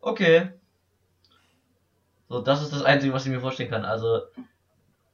Okay. 0.00 0.50
So, 2.28 2.40
das 2.40 2.62
ist 2.62 2.72
das 2.72 2.82
Einzige, 2.82 3.12
was 3.12 3.24
ich 3.26 3.32
mir 3.32 3.40
vorstellen 3.40 3.70
kann. 3.70 3.84
Also, 3.84 4.20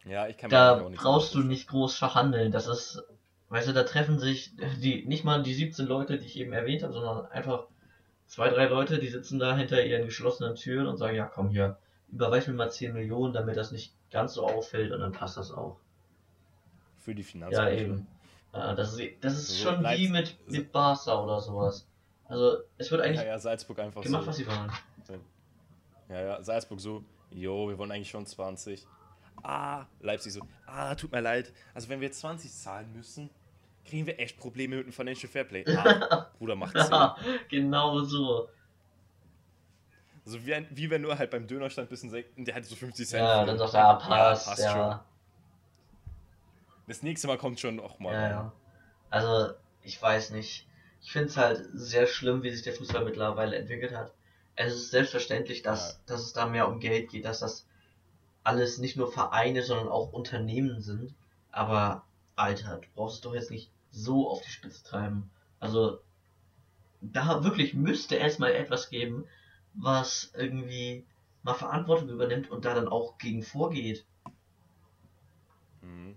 Ja, 0.04 0.26
ich 0.28 0.36
kann 0.36 0.50
mir 0.50 0.56
da 0.56 0.80
auch 0.80 0.88
nichts 0.88 1.02
brauchst 1.02 1.34
du 1.34 1.40
nicht 1.40 1.68
groß 1.68 1.96
verhandeln. 1.96 2.52
Das 2.52 2.66
ist, 2.66 3.02
weißt 3.48 3.68
du, 3.68 3.72
da 3.72 3.84
treffen 3.84 4.18
sich 4.18 4.54
die, 4.80 5.04
nicht 5.06 5.24
mal 5.24 5.42
die 5.42 5.54
17 5.54 5.86
Leute, 5.86 6.18
die 6.18 6.26
ich 6.26 6.38
eben 6.38 6.52
erwähnt 6.52 6.82
habe, 6.82 6.92
sondern 6.92 7.26
einfach 7.26 7.68
zwei, 8.26 8.48
drei 8.50 8.66
Leute, 8.66 8.98
die 8.98 9.08
sitzen 9.08 9.38
da 9.38 9.56
hinter 9.56 9.84
ihren 9.84 10.06
geschlossenen 10.06 10.56
Türen 10.56 10.86
und 10.86 10.96
sagen, 10.98 11.16
ja 11.16 11.26
komm 11.26 11.50
hier, 11.50 11.78
überweis 12.08 12.46
mir 12.48 12.54
mal 12.54 12.70
10 12.70 12.92
Millionen, 12.92 13.32
damit 13.34 13.56
das 13.56 13.72
nicht 13.72 13.94
ganz 14.10 14.34
so 14.34 14.46
auffällt 14.46 14.92
und 14.92 15.00
dann 15.00 15.12
passt 15.12 15.36
das 15.36 15.52
auch. 15.52 15.80
Für 17.04 17.14
die 17.14 17.22
Ja, 17.22 17.28
Finanzbranche. 17.28 17.74
eben. 17.76 18.06
Ja, 18.54 18.74
das 18.74 18.94
ist, 18.94 19.02
das 19.20 19.32
ist 19.34 19.48
So 19.58 19.64
schon 19.68 19.80
wie 19.80 20.06
Leipzig- 20.06 20.10
mit, 20.10 20.50
mit 20.50 20.72
Barca 20.72 21.22
oder 21.22 21.40
sowas. 21.40 21.86
Also, 22.26 22.58
es 22.78 22.90
wird 22.90 23.02
eigentlich 23.02 23.18
Ja, 23.20 23.26
ja, 23.26 23.38
Salzburg 23.38 23.78
einfach 23.80 24.00
gemacht, 24.02 24.22
so. 24.22 24.28
was 24.28 24.36
sie 24.36 24.46
wollen. 24.46 24.72
Ja, 26.08 26.20
ja, 26.20 26.42
Salzburg 26.42 26.80
so, 26.80 27.04
jo, 27.30 27.68
wir 27.68 27.76
wollen 27.78 27.90
eigentlich 27.92 28.08
schon 28.10 28.24
20. 28.24 28.86
Ah, 29.42 29.84
Leipzig 30.00 30.32
so, 30.32 30.40
ah, 30.66 30.94
tut 30.94 31.12
mir 31.12 31.20
leid. 31.20 31.52
Also 31.74 31.88
wenn 31.88 32.00
wir 32.00 32.10
20 32.12 32.50
zahlen 32.52 32.90
müssen, 32.94 33.28
kriegen 33.84 34.06
wir 34.06 34.18
echt 34.18 34.38
Probleme 34.38 34.76
mit 34.76 34.86
dem 34.86 34.92
Financial 34.92 35.30
Fairplay. 35.30 35.64
Ah, 35.76 36.30
Bruder, 36.38 36.54
macht 36.56 36.72
10. 36.78 36.90
Ja, 36.90 37.16
genau 37.50 37.98
so. 38.00 38.48
So 40.24 40.44
wie, 40.46 40.54
ein, 40.54 40.66
wie 40.70 40.88
wenn 40.88 41.02
du 41.02 41.16
halt 41.18 41.30
beim 41.30 41.46
Dönerstand 41.46 41.90
bist 41.90 42.04
und 42.04 42.12
der 42.46 42.54
hat 42.54 42.64
so 42.64 42.76
50 42.76 43.06
Cent. 43.06 43.22
Ja, 43.22 43.40
für- 43.40 43.46
dann 43.46 43.58
sagt 43.58 43.74
er, 43.74 43.80
ja, 43.80 43.92
passt, 43.94 44.58
ja. 44.58 44.72
schon. 44.72 45.13
Das 46.86 47.02
nächste 47.02 47.26
Mal 47.26 47.38
kommt 47.38 47.60
schon 47.60 47.80
auch 47.80 47.98
mal. 47.98 48.12
Ja, 48.12 48.28
ja. 48.28 48.52
Also, 49.10 49.54
ich 49.82 50.00
weiß 50.00 50.30
nicht. 50.30 50.68
Ich 51.00 51.12
finde 51.12 51.28
es 51.28 51.36
halt 51.36 51.68
sehr 51.74 52.06
schlimm, 52.06 52.42
wie 52.42 52.50
sich 52.50 52.62
der 52.62 52.72
Fußball 52.74 53.04
mittlerweile 53.04 53.56
entwickelt 53.56 53.94
hat. 53.94 54.12
Es 54.56 54.74
ist 54.74 54.90
selbstverständlich, 54.90 55.62
dass, 55.62 55.92
Ja. 55.94 55.98
dass 56.06 56.20
es 56.22 56.32
da 56.32 56.46
mehr 56.46 56.68
um 56.68 56.80
Geld 56.80 57.10
geht, 57.10 57.24
dass 57.24 57.40
das 57.40 57.66
alles 58.42 58.78
nicht 58.78 58.96
nur 58.96 59.10
Vereine, 59.10 59.62
sondern 59.62 59.88
auch 59.88 60.12
Unternehmen 60.12 60.80
sind. 60.80 61.14
Aber, 61.50 62.04
Alter, 62.36 62.78
du 62.78 62.88
brauchst 62.94 63.16
es 63.16 63.20
doch 63.22 63.34
jetzt 63.34 63.50
nicht 63.50 63.70
so 63.90 64.28
auf 64.28 64.42
die 64.42 64.50
Spitze 64.50 64.82
treiben. 64.84 65.30
Also, 65.60 66.00
da 67.00 67.44
wirklich 67.44 67.74
müsste 67.74 68.18
es 68.18 68.38
mal 68.38 68.52
etwas 68.52 68.88
geben, 68.90 69.26
was 69.74 70.32
irgendwie 70.34 71.06
mal 71.42 71.54
Verantwortung 71.54 72.08
übernimmt 72.08 72.50
und 72.50 72.64
da 72.64 72.74
dann 72.74 72.88
auch 72.88 73.18
gegen 73.18 73.42
vorgeht. 73.42 74.04
Mhm. 75.82 76.16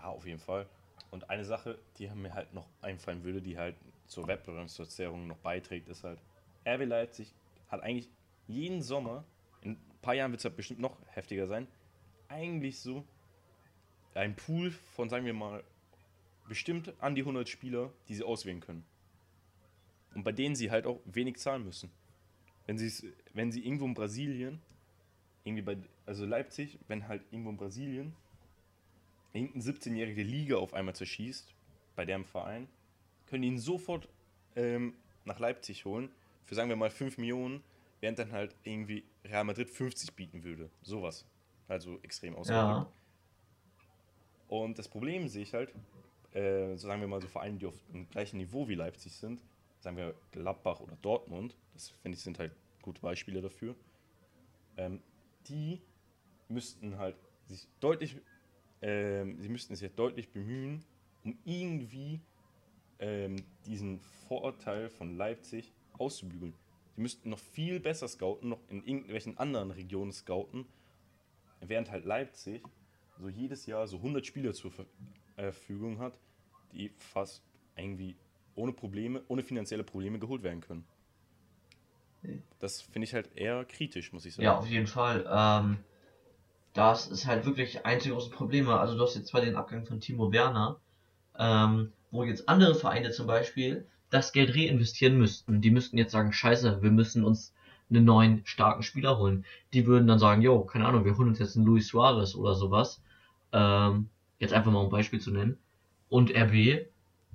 Ja, 0.00 0.08
auf 0.08 0.26
jeden 0.26 0.38
Fall. 0.38 0.66
Und 1.10 1.28
eine 1.28 1.44
Sache, 1.44 1.78
die 1.98 2.08
mir 2.08 2.34
halt 2.34 2.54
noch 2.54 2.66
einfallen 2.80 3.24
würde, 3.24 3.42
die 3.42 3.58
halt 3.58 3.76
zur 4.06 4.26
Wettbewerbsverzerrung 4.26 5.26
noch 5.26 5.38
beiträgt, 5.38 5.88
ist 5.88 6.04
halt, 6.04 6.18
RB 6.66 6.84
Leipzig 6.84 7.32
hat 7.68 7.82
eigentlich 7.82 8.08
jeden 8.46 8.82
Sommer, 8.82 9.24
in 9.62 9.72
ein 9.72 9.98
paar 10.02 10.14
Jahren 10.14 10.30
wird 10.30 10.40
es 10.40 10.44
halt 10.44 10.56
bestimmt 10.56 10.80
noch 10.80 10.96
heftiger 11.08 11.46
sein, 11.46 11.66
eigentlich 12.28 12.78
so 12.78 13.04
ein 14.14 14.34
Pool 14.34 14.70
von, 14.70 15.08
sagen 15.08 15.26
wir 15.26 15.34
mal, 15.34 15.62
bestimmt 16.48 16.92
an 17.00 17.14
die 17.14 17.22
100 17.22 17.48
Spieler, 17.48 17.92
die 18.08 18.14
sie 18.14 18.24
auswählen 18.24 18.60
können. 18.60 18.84
Und 20.14 20.24
bei 20.24 20.32
denen 20.32 20.56
sie 20.56 20.70
halt 20.70 20.86
auch 20.86 21.00
wenig 21.04 21.36
zahlen 21.36 21.64
müssen. 21.64 21.90
Wenn 22.66 22.78
sie 22.78 23.12
wenn 23.32 23.52
sie 23.52 23.64
irgendwo 23.64 23.84
in 23.86 23.94
Brasilien, 23.94 24.60
irgendwie 25.44 25.62
bei, 25.62 25.76
also 26.06 26.26
Leipzig, 26.26 26.78
wenn 26.88 27.06
halt 27.06 27.22
irgendwo 27.30 27.50
in 27.50 27.56
Brasilien 27.56 28.16
irgendeine 29.32 29.64
17-jährige 29.64 30.22
Liga 30.22 30.56
auf 30.56 30.74
einmal 30.74 30.94
zerschießt, 30.94 31.54
bei 31.96 32.04
deren 32.04 32.24
Verein, 32.24 32.68
können 33.26 33.42
ihn 33.44 33.58
sofort 33.58 34.08
ähm, 34.56 34.94
nach 35.24 35.38
Leipzig 35.38 35.84
holen, 35.84 36.10
für 36.44 36.54
sagen 36.54 36.68
wir 36.68 36.76
mal 36.76 36.90
5 36.90 37.18
Millionen, 37.18 37.62
während 38.00 38.18
dann 38.18 38.32
halt 38.32 38.56
irgendwie 38.64 39.04
Real 39.24 39.44
Madrid 39.44 39.70
50 39.70 40.14
bieten 40.14 40.42
würde. 40.42 40.70
Sowas. 40.82 41.26
Also 41.68 41.98
extrem 42.02 42.34
ausgedrückt. 42.34 42.88
Ja. 42.88 42.92
Und 44.48 44.78
das 44.78 44.88
Problem 44.88 45.28
sehe 45.28 45.42
ich 45.42 45.54
halt, 45.54 45.72
äh, 46.32 46.76
so 46.76 46.88
sagen 46.88 47.00
wir 47.00 47.08
mal 47.08 47.20
so 47.20 47.28
Vereine, 47.28 47.58
die 47.58 47.66
auf 47.66 47.78
dem 47.92 48.08
gleichen 48.10 48.38
Niveau 48.38 48.66
wie 48.66 48.74
Leipzig 48.74 49.14
sind, 49.14 49.40
sagen 49.78 49.96
wir 49.96 50.14
Gladbach 50.32 50.80
oder 50.80 50.96
Dortmund, 51.02 51.56
das 51.74 51.88
finde 51.88 52.16
ich 52.16 52.22
sind 52.22 52.38
halt 52.38 52.52
gute 52.82 53.00
Beispiele 53.00 53.40
dafür, 53.40 53.76
ähm, 54.76 55.00
die 55.48 55.80
müssten 56.48 56.98
halt 56.98 57.16
sich 57.46 57.68
deutlich, 57.78 58.16
ähm, 58.82 59.40
sie 59.40 59.48
müssten 59.48 59.74
sich 59.74 59.88
halt 59.88 59.98
deutlich 59.98 60.30
bemühen, 60.30 60.84
um 61.24 61.38
irgendwie 61.44 62.20
ähm, 62.98 63.36
diesen 63.66 64.00
Vorurteil 64.28 64.88
von 64.88 65.16
Leipzig 65.16 65.72
auszubügeln. 65.98 66.54
Sie 66.96 67.02
müssten 67.02 67.30
noch 67.30 67.38
viel 67.38 67.80
besser 67.80 68.08
scouten, 68.08 68.48
noch 68.48 68.60
in 68.68 68.84
irgendwelchen 68.84 69.38
anderen 69.38 69.70
Regionen 69.70 70.12
scouten, 70.12 70.66
während 71.60 71.90
halt 71.90 72.04
Leipzig 72.04 72.62
so 73.18 73.28
jedes 73.28 73.66
Jahr 73.66 73.86
so 73.86 73.98
100 73.98 74.26
Spieler 74.26 74.52
zur 74.52 74.72
äh, 75.36 75.52
Verfügung 75.52 75.98
hat, 75.98 76.18
die 76.72 76.90
fast 76.98 77.42
irgendwie 77.76 78.16
ohne 78.54 78.72
Probleme, 78.72 79.22
ohne 79.28 79.42
finanzielle 79.42 79.84
Probleme 79.84 80.18
geholt 80.18 80.42
werden 80.42 80.60
können. 80.60 80.84
Das 82.58 82.82
finde 82.82 83.06
ich 83.06 83.14
halt 83.14 83.34
eher 83.34 83.64
kritisch, 83.64 84.12
muss 84.12 84.26
ich 84.26 84.34
sagen. 84.34 84.44
Ja, 84.44 84.58
auf 84.58 84.68
jeden 84.68 84.86
Fall. 84.86 85.26
Ähm, 85.30 85.78
das 86.72 87.08
ist 87.08 87.26
halt 87.26 87.46
wirklich 87.46 87.84
eins 87.84 88.04
der 88.04 88.12
großen 88.12 88.32
Probleme. 88.32 88.78
Also 88.78 88.96
du 88.96 89.02
hast 89.02 89.16
jetzt 89.16 89.28
zwar 89.28 89.40
den 89.40 89.56
Abgang 89.56 89.84
von 89.84 90.00
Timo 90.00 90.32
Werner, 90.32 90.78
ähm, 91.38 91.92
wo 92.10 92.24
jetzt 92.24 92.48
andere 92.48 92.74
Vereine 92.74 93.10
zum 93.10 93.26
Beispiel 93.26 93.86
das 94.10 94.32
Geld 94.32 94.54
reinvestieren 94.54 95.18
müssten. 95.18 95.60
Die 95.60 95.70
müssten 95.70 95.98
jetzt 95.98 96.12
sagen, 96.12 96.32
scheiße, 96.32 96.82
wir 96.82 96.90
müssen 96.90 97.24
uns 97.24 97.54
einen 97.88 98.04
neuen 98.04 98.42
starken 98.44 98.82
Spieler 98.82 99.18
holen. 99.18 99.44
Die 99.72 99.86
würden 99.86 100.06
dann 100.06 100.18
sagen, 100.18 100.42
jo, 100.42 100.60
keine 100.60 100.86
Ahnung, 100.86 101.04
wir 101.04 101.16
holen 101.16 101.28
uns 101.28 101.38
jetzt 101.38 101.56
einen 101.56 101.66
Luis 101.66 101.88
Suarez 101.88 102.34
oder 102.34 102.54
sowas. 102.54 103.02
Ähm, 103.52 104.08
jetzt 104.38 104.54
einfach 104.54 104.70
mal 104.70 104.80
um 104.80 104.86
ein 104.86 104.90
Beispiel 104.90 105.20
zu 105.20 105.30
nennen. 105.32 105.58
Und 106.08 106.30
RB, 106.30 106.86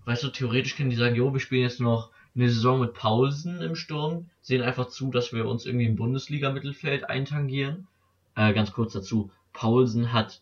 weißt 0.06 0.24
du, 0.24 0.30
theoretisch 0.30 0.76
können 0.76 0.90
die 0.90 0.96
sagen, 0.96 1.16
jo, 1.16 1.34
wir 1.34 1.40
spielen 1.40 1.64
jetzt 1.64 1.80
noch 1.80 2.12
eine 2.36 2.50
Saison 2.50 2.82
mit 2.82 2.94
Pausen 2.94 3.62
im 3.62 3.76
Sturm, 3.76 4.30
sehen 4.42 4.62
einfach 4.62 4.88
zu, 4.88 5.10
dass 5.10 5.32
wir 5.32 5.46
uns 5.48 5.66
irgendwie 5.66 5.86
im 5.86 5.96
Bundesliga-Mittelfeld 5.96 7.10
eintangieren. 7.10 7.88
Äh, 8.36 8.54
ganz 8.54 8.72
kurz 8.72 8.94
dazu, 8.94 9.32
Paulsen 9.54 10.12
hat, 10.12 10.42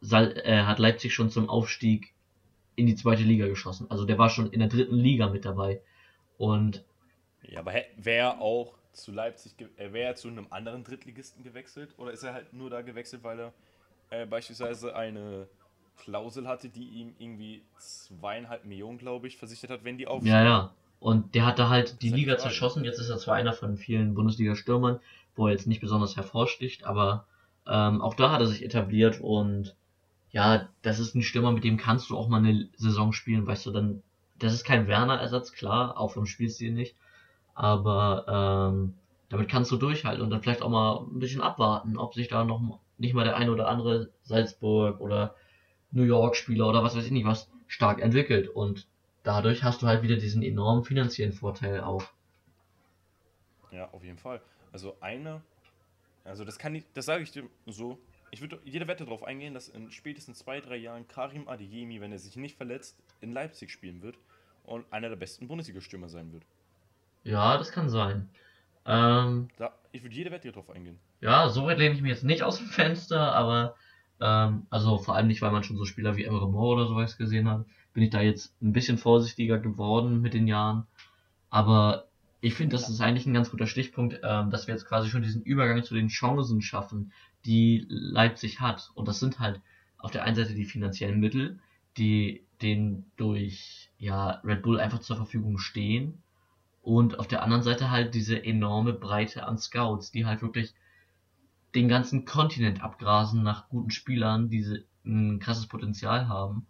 Sal 0.00 0.36
äh, 0.44 0.62
hat 0.62 0.78
Leipzig 0.78 1.14
schon 1.14 1.30
zum 1.30 1.48
Aufstieg 1.48 2.14
in 2.76 2.86
die 2.86 2.94
zweite 2.94 3.22
Liga 3.22 3.46
geschossen. 3.46 3.90
Also 3.90 4.04
der 4.04 4.18
war 4.18 4.30
schon 4.30 4.50
in 4.50 4.60
der 4.60 4.68
dritten 4.68 4.96
Liga 4.96 5.28
mit 5.28 5.44
dabei. 5.44 5.80
Und 6.38 6.84
Ja, 7.42 7.60
aber 7.60 7.72
wäre 7.96 8.18
er 8.18 8.40
auch 8.40 8.74
zu 8.92 9.12
Leipzig, 9.12 9.54
äh, 9.76 9.92
wäre 9.92 10.10
er 10.10 10.14
zu 10.16 10.28
einem 10.28 10.46
anderen 10.50 10.84
Drittligisten 10.84 11.42
gewechselt? 11.42 11.94
Oder 11.98 12.12
ist 12.12 12.22
er 12.22 12.32
halt 12.34 12.52
nur 12.52 12.70
da 12.70 12.82
gewechselt, 12.82 13.24
weil 13.24 13.40
er 13.40 13.52
äh, 14.10 14.26
beispielsweise 14.26 14.94
eine 14.94 15.48
Klausel 15.96 16.48
hatte, 16.48 16.68
die 16.68 16.88
ihm 16.88 17.14
irgendwie 17.18 17.64
zweieinhalb 17.78 18.64
Millionen, 18.64 18.98
glaube 18.98 19.26
ich, 19.26 19.36
versichert 19.36 19.70
hat, 19.70 19.84
wenn 19.84 19.98
die 19.98 20.06
aufsteigen? 20.06 20.44
ja, 20.44 20.44
ja. 20.44 20.74
Und 21.00 21.34
der 21.34 21.44
hatte 21.44 21.68
halt 21.68 22.00
die 22.00 22.10
halt 22.10 22.16
Liga 22.16 22.32
Frage. 22.32 22.42
zerschossen. 22.44 22.84
Jetzt 22.84 22.98
ist 22.98 23.10
er 23.10 23.18
zwar 23.18 23.34
einer 23.34 23.52
von 23.52 23.76
vielen 23.76 24.14
Bundesliga-Stürmern, 24.14 25.00
wo 25.36 25.46
er 25.46 25.52
jetzt 25.52 25.66
nicht 25.66 25.80
besonders 25.80 26.16
hervorsticht, 26.16 26.84
aber 26.84 27.26
ähm, 27.66 28.00
auch 28.00 28.14
da 28.14 28.30
hat 28.30 28.40
er 28.40 28.46
sich 28.46 28.64
etabliert 28.64 29.20
und 29.20 29.74
ja, 30.30 30.68
das 30.82 30.98
ist 30.98 31.14
ein 31.14 31.22
Stürmer, 31.22 31.52
mit 31.52 31.64
dem 31.64 31.76
kannst 31.76 32.10
du 32.10 32.16
auch 32.16 32.28
mal 32.28 32.38
eine 32.38 32.68
Saison 32.76 33.12
spielen, 33.12 33.46
weißt 33.46 33.66
du, 33.66 33.70
dann, 33.70 34.02
das 34.38 34.52
ist 34.52 34.64
kein 34.64 34.86
Werner-Ersatz, 34.88 35.52
klar, 35.52 35.96
auch 35.96 36.12
vom 36.12 36.26
Spielstil 36.26 36.72
nicht, 36.72 36.96
aber 37.54 38.72
ähm, 38.72 38.94
damit 39.28 39.48
kannst 39.48 39.70
du 39.70 39.76
durchhalten 39.76 40.22
und 40.22 40.30
dann 40.30 40.42
vielleicht 40.42 40.62
auch 40.62 40.70
mal 40.70 41.06
ein 41.06 41.20
bisschen 41.20 41.40
abwarten, 41.40 41.96
ob 41.96 42.14
sich 42.14 42.28
da 42.28 42.44
noch 42.44 42.78
nicht 42.98 43.14
mal 43.14 43.24
der 43.24 43.36
eine 43.36 43.52
oder 43.52 43.68
andere 43.68 44.10
Salzburg 44.22 45.00
oder 45.00 45.34
New 45.90 46.02
York-Spieler 46.02 46.68
oder 46.68 46.82
was 46.82 46.96
weiß 46.96 47.06
ich 47.06 47.12
nicht 47.12 47.26
was 47.26 47.48
stark 47.66 48.00
entwickelt 48.00 48.48
und 48.48 48.86
dadurch 49.22 49.62
hast 49.62 49.82
du 49.82 49.86
halt 49.86 50.02
wieder 50.02 50.16
diesen 50.16 50.42
enormen 50.42 50.84
finanziellen 50.84 51.32
Vorteil 51.32 51.80
auch. 51.80 52.04
Ja, 53.72 53.88
auf 53.92 54.04
jeden 54.04 54.18
Fall. 54.18 54.40
Also 54.74 54.96
eine, 55.00 55.40
also 56.24 56.44
das 56.44 56.58
kann 56.58 56.74
ich, 56.74 56.84
das 56.94 57.06
sage 57.06 57.22
ich 57.22 57.30
dir 57.30 57.44
so. 57.66 57.96
Ich 58.32 58.40
würde 58.40 58.58
jede 58.64 58.88
Wette 58.88 59.04
darauf 59.04 59.22
eingehen, 59.22 59.54
dass 59.54 59.68
in 59.68 59.92
spätestens 59.92 60.40
zwei, 60.40 60.60
drei 60.60 60.74
Jahren 60.74 61.06
Karim 61.06 61.46
Adeyemi, 61.46 62.00
wenn 62.00 62.10
er 62.10 62.18
sich 62.18 62.34
nicht 62.34 62.56
verletzt, 62.56 62.98
in 63.20 63.32
Leipzig 63.32 63.70
spielen 63.70 64.02
wird 64.02 64.18
und 64.64 64.84
einer 64.92 65.08
der 65.08 65.16
besten 65.16 65.46
Bundesliga-Stürmer 65.46 66.08
sein 66.08 66.32
wird. 66.32 66.42
Ja, 67.22 67.56
das 67.56 67.70
kann 67.70 67.88
sein. 67.88 68.28
Ähm, 68.84 69.48
Da, 69.56 69.72
ich 69.92 70.02
würde 70.02 70.16
jede 70.16 70.32
Wette 70.32 70.50
darauf 70.50 70.70
eingehen. 70.70 70.98
ja, 71.20 71.48
so 71.48 71.64
weit 71.66 71.78
lehne 71.78 71.94
ich 71.94 72.02
mich 72.02 72.10
jetzt 72.10 72.24
nicht 72.24 72.42
aus 72.42 72.58
dem 72.58 72.66
Fenster, 72.66 73.32
aber 73.32 73.76
ähm, 74.20 74.66
also 74.70 74.98
vor 74.98 75.14
allem 75.14 75.28
nicht, 75.28 75.40
weil 75.40 75.52
man 75.52 75.62
schon 75.62 75.76
so 75.76 75.84
Spieler 75.84 76.16
wie 76.16 76.24
Emre 76.24 76.50
Moore 76.50 76.80
oder 76.82 76.88
sowas 76.88 77.16
gesehen 77.16 77.48
hat, 77.48 77.64
bin 77.92 78.02
ich 78.02 78.10
da 78.10 78.20
jetzt 78.20 78.60
ein 78.60 78.72
bisschen 78.72 78.98
vorsichtiger 78.98 79.58
geworden 79.58 80.20
mit 80.20 80.34
den 80.34 80.48
Jahren. 80.48 80.86
Aber 81.50 82.08
ich 82.44 82.54
finde, 82.54 82.76
das 82.76 82.90
ist 82.90 83.00
eigentlich 83.00 83.24
ein 83.26 83.32
ganz 83.32 83.50
guter 83.50 83.66
Stichpunkt, 83.66 84.20
ähm, 84.22 84.50
dass 84.50 84.66
wir 84.66 84.74
jetzt 84.74 84.86
quasi 84.86 85.08
schon 85.08 85.22
diesen 85.22 85.42
Übergang 85.42 85.82
zu 85.82 85.94
den 85.94 86.08
Chancen 86.08 86.60
schaffen, 86.60 87.10
die 87.46 87.86
Leipzig 87.88 88.60
hat. 88.60 88.90
Und 88.94 89.08
das 89.08 89.18
sind 89.18 89.38
halt 89.38 89.62
auf 89.96 90.10
der 90.10 90.24
einen 90.24 90.36
Seite 90.36 90.54
die 90.54 90.66
finanziellen 90.66 91.20
Mittel, 91.20 91.58
die 91.96 92.44
denen 92.60 93.10
durch 93.16 93.90
ja, 93.96 94.42
Red 94.44 94.60
Bull 94.62 94.78
einfach 94.78 94.98
zur 94.98 95.16
Verfügung 95.16 95.56
stehen. 95.56 96.22
Und 96.82 97.18
auf 97.18 97.28
der 97.28 97.42
anderen 97.42 97.62
Seite 97.62 97.90
halt 97.90 98.14
diese 98.14 98.44
enorme 98.44 98.92
Breite 98.92 99.46
an 99.46 99.56
Scouts, 99.56 100.10
die 100.10 100.26
halt 100.26 100.42
wirklich 100.42 100.74
den 101.74 101.88
ganzen 101.88 102.26
Kontinent 102.26 102.82
abgrasen 102.82 103.42
nach 103.42 103.70
guten 103.70 103.90
Spielern, 103.90 104.50
die 104.50 104.84
ein 105.06 105.38
krasses 105.38 105.66
Potenzial 105.66 106.28
haben. 106.28 106.66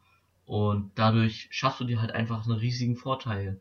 Und 0.47 0.93
dadurch 0.95 1.49
schaffst 1.51 1.81
du 1.81 1.85
dir 1.85 2.01
halt 2.01 2.13
einfach 2.13 2.45
einen 2.45 2.59
riesigen 2.59 2.95
Vorteil. 2.95 3.61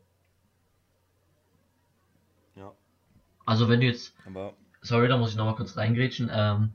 Ja, 2.56 2.72
Also 3.44 3.68
wenn 3.68 3.80
du 3.80 3.86
jetzt, 3.86 4.14
aber 4.26 4.54
sorry, 4.80 5.08
da 5.08 5.16
muss 5.16 5.30
ich 5.30 5.36
nochmal 5.36 5.56
kurz 5.56 5.76
reingrätschen, 5.76 6.30
ähm, 6.32 6.72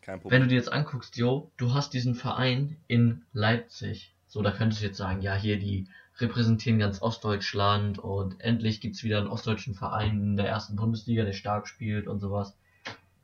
kein 0.00 0.14
wenn 0.14 0.20
Problem. 0.20 0.42
du 0.42 0.48
dir 0.48 0.54
jetzt 0.56 0.72
anguckst, 0.72 1.16
Jo, 1.16 1.50
du 1.56 1.74
hast 1.74 1.92
diesen 1.92 2.14
Verein 2.14 2.76
in 2.88 3.22
Leipzig. 3.32 4.12
So, 4.26 4.42
da 4.42 4.52
könntest 4.52 4.80
du 4.80 4.86
jetzt 4.86 4.96
sagen, 4.98 5.22
ja, 5.22 5.34
hier, 5.34 5.58
die 5.58 5.86
repräsentieren 6.18 6.78
ganz 6.78 7.02
Ostdeutschland 7.02 7.98
und 7.98 8.40
endlich 8.40 8.80
gibt's 8.80 9.02
wieder 9.02 9.18
einen 9.18 9.28
ostdeutschen 9.28 9.74
Verein 9.74 10.22
in 10.22 10.36
der 10.36 10.46
ersten 10.48 10.76
Bundesliga, 10.76 11.24
der 11.24 11.32
stark 11.32 11.66
spielt 11.66 12.06
und 12.06 12.20
sowas. 12.20 12.54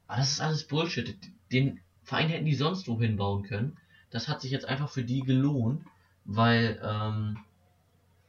Aber 0.07 0.19
das 0.19 0.33
ist 0.33 0.41
alles 0.41 0.67
Bullshit. 0.67 1.17
Den 1.53 1.81
Verein 2.03 2.29
hätten 2.29 2.45
die 2.47 2.55
sonst 2.55 2.89
wo 2.89 2.99
hinbauen 3.01 3.43
können. 3.43 3.77
Das 4.11 4.29
hat 4.29 4.41
sich 4.41 4.51
jetzt 4.51 4.67
einfach 4.67 4.89
für 4.89 5.05
die 5.05 5.21
gelohnt, 5.21 5.85
weil, 6.25 6.81
ähm, 6.83 7.39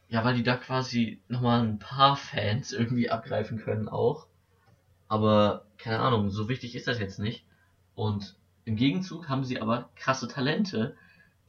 ja, 0.10 0.24
weil 0.24 0.36
die 0.36 0.44
da 0.44 0.56
quasi 0.56 1.20
nochmal 1.28 1.62
ein 1.62 1.80
paar 1.80 2.16
Fans 2.16 2.72
irgendwie 2.72 3.10
abgreifen 3.10 3.58
können 3.60 3.88
auch. 3.90 4.27
Aber, 5.08 5.66
keine 5.78 6.00
Ahnung, 6.00 6.30
so 6.30 6.50
wichtig 6.50 6.76
ist 6.76 6.88
das 6.88 7.00
jetzt 7.00 7.20
nicht. 7.20 7.46
Und 7.96 8.36
im 8.66 8.76
Gegenzug 8.76 9.30
haben 9.30 9.44
sie 9.44 9.62
aber 9.62 9.90
krasse 9.96 10.28
Talente, 10.28 10.96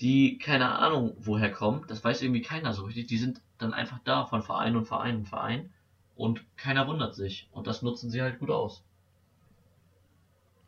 die 0.00 0.38
keine 0.38 0.78
Ahnung 0.78 1.16
woher 1.18 1.50
kommen. 1.50 1.84
Das 1.88 2.04
weiß 2.04 2.22
irgendwie 2.22 2.42
keiner 2.42 2.72
so 2.72 2.84
richtig. 2.84 3.06
Die 3.08 3.18
sind 3.18 3.40
dann 3.58 3.74
einfach 3.74 3.98
da 4.04 4.26
von 4.26 4.42
Verein 4.42 4.76
und 4.76 4.86
Verein 4.86 5.16
und 5.16 5.28
Verein. 5.28 5.72
Und 6.14 6.44
keiner 6.56 6.86
wundert 6.86 7.14
sich. 7.14 7.48
Und 7.52 7.66
das 7.66 7.82
nutzen 7.82 8.10
sie 8.10 8.22
halt 8.22 8.38
gut 8.38 8.50
aus. 8.50 8.84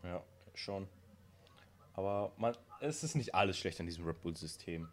Ja, 0.03 0.23
schon. 0.55 0.89
Aber 1.95 2.33
man, 2.37 2.57
es 2.81 3.05
ist 3.05 3.15
nicht 3.15 3.35
alles 3.35 3.59
schlecht 3.59 3.79
an 3.81 3.87
diesem 3.87 4.05
Red 4.05 4.21
Bull-System. 4.23 4.89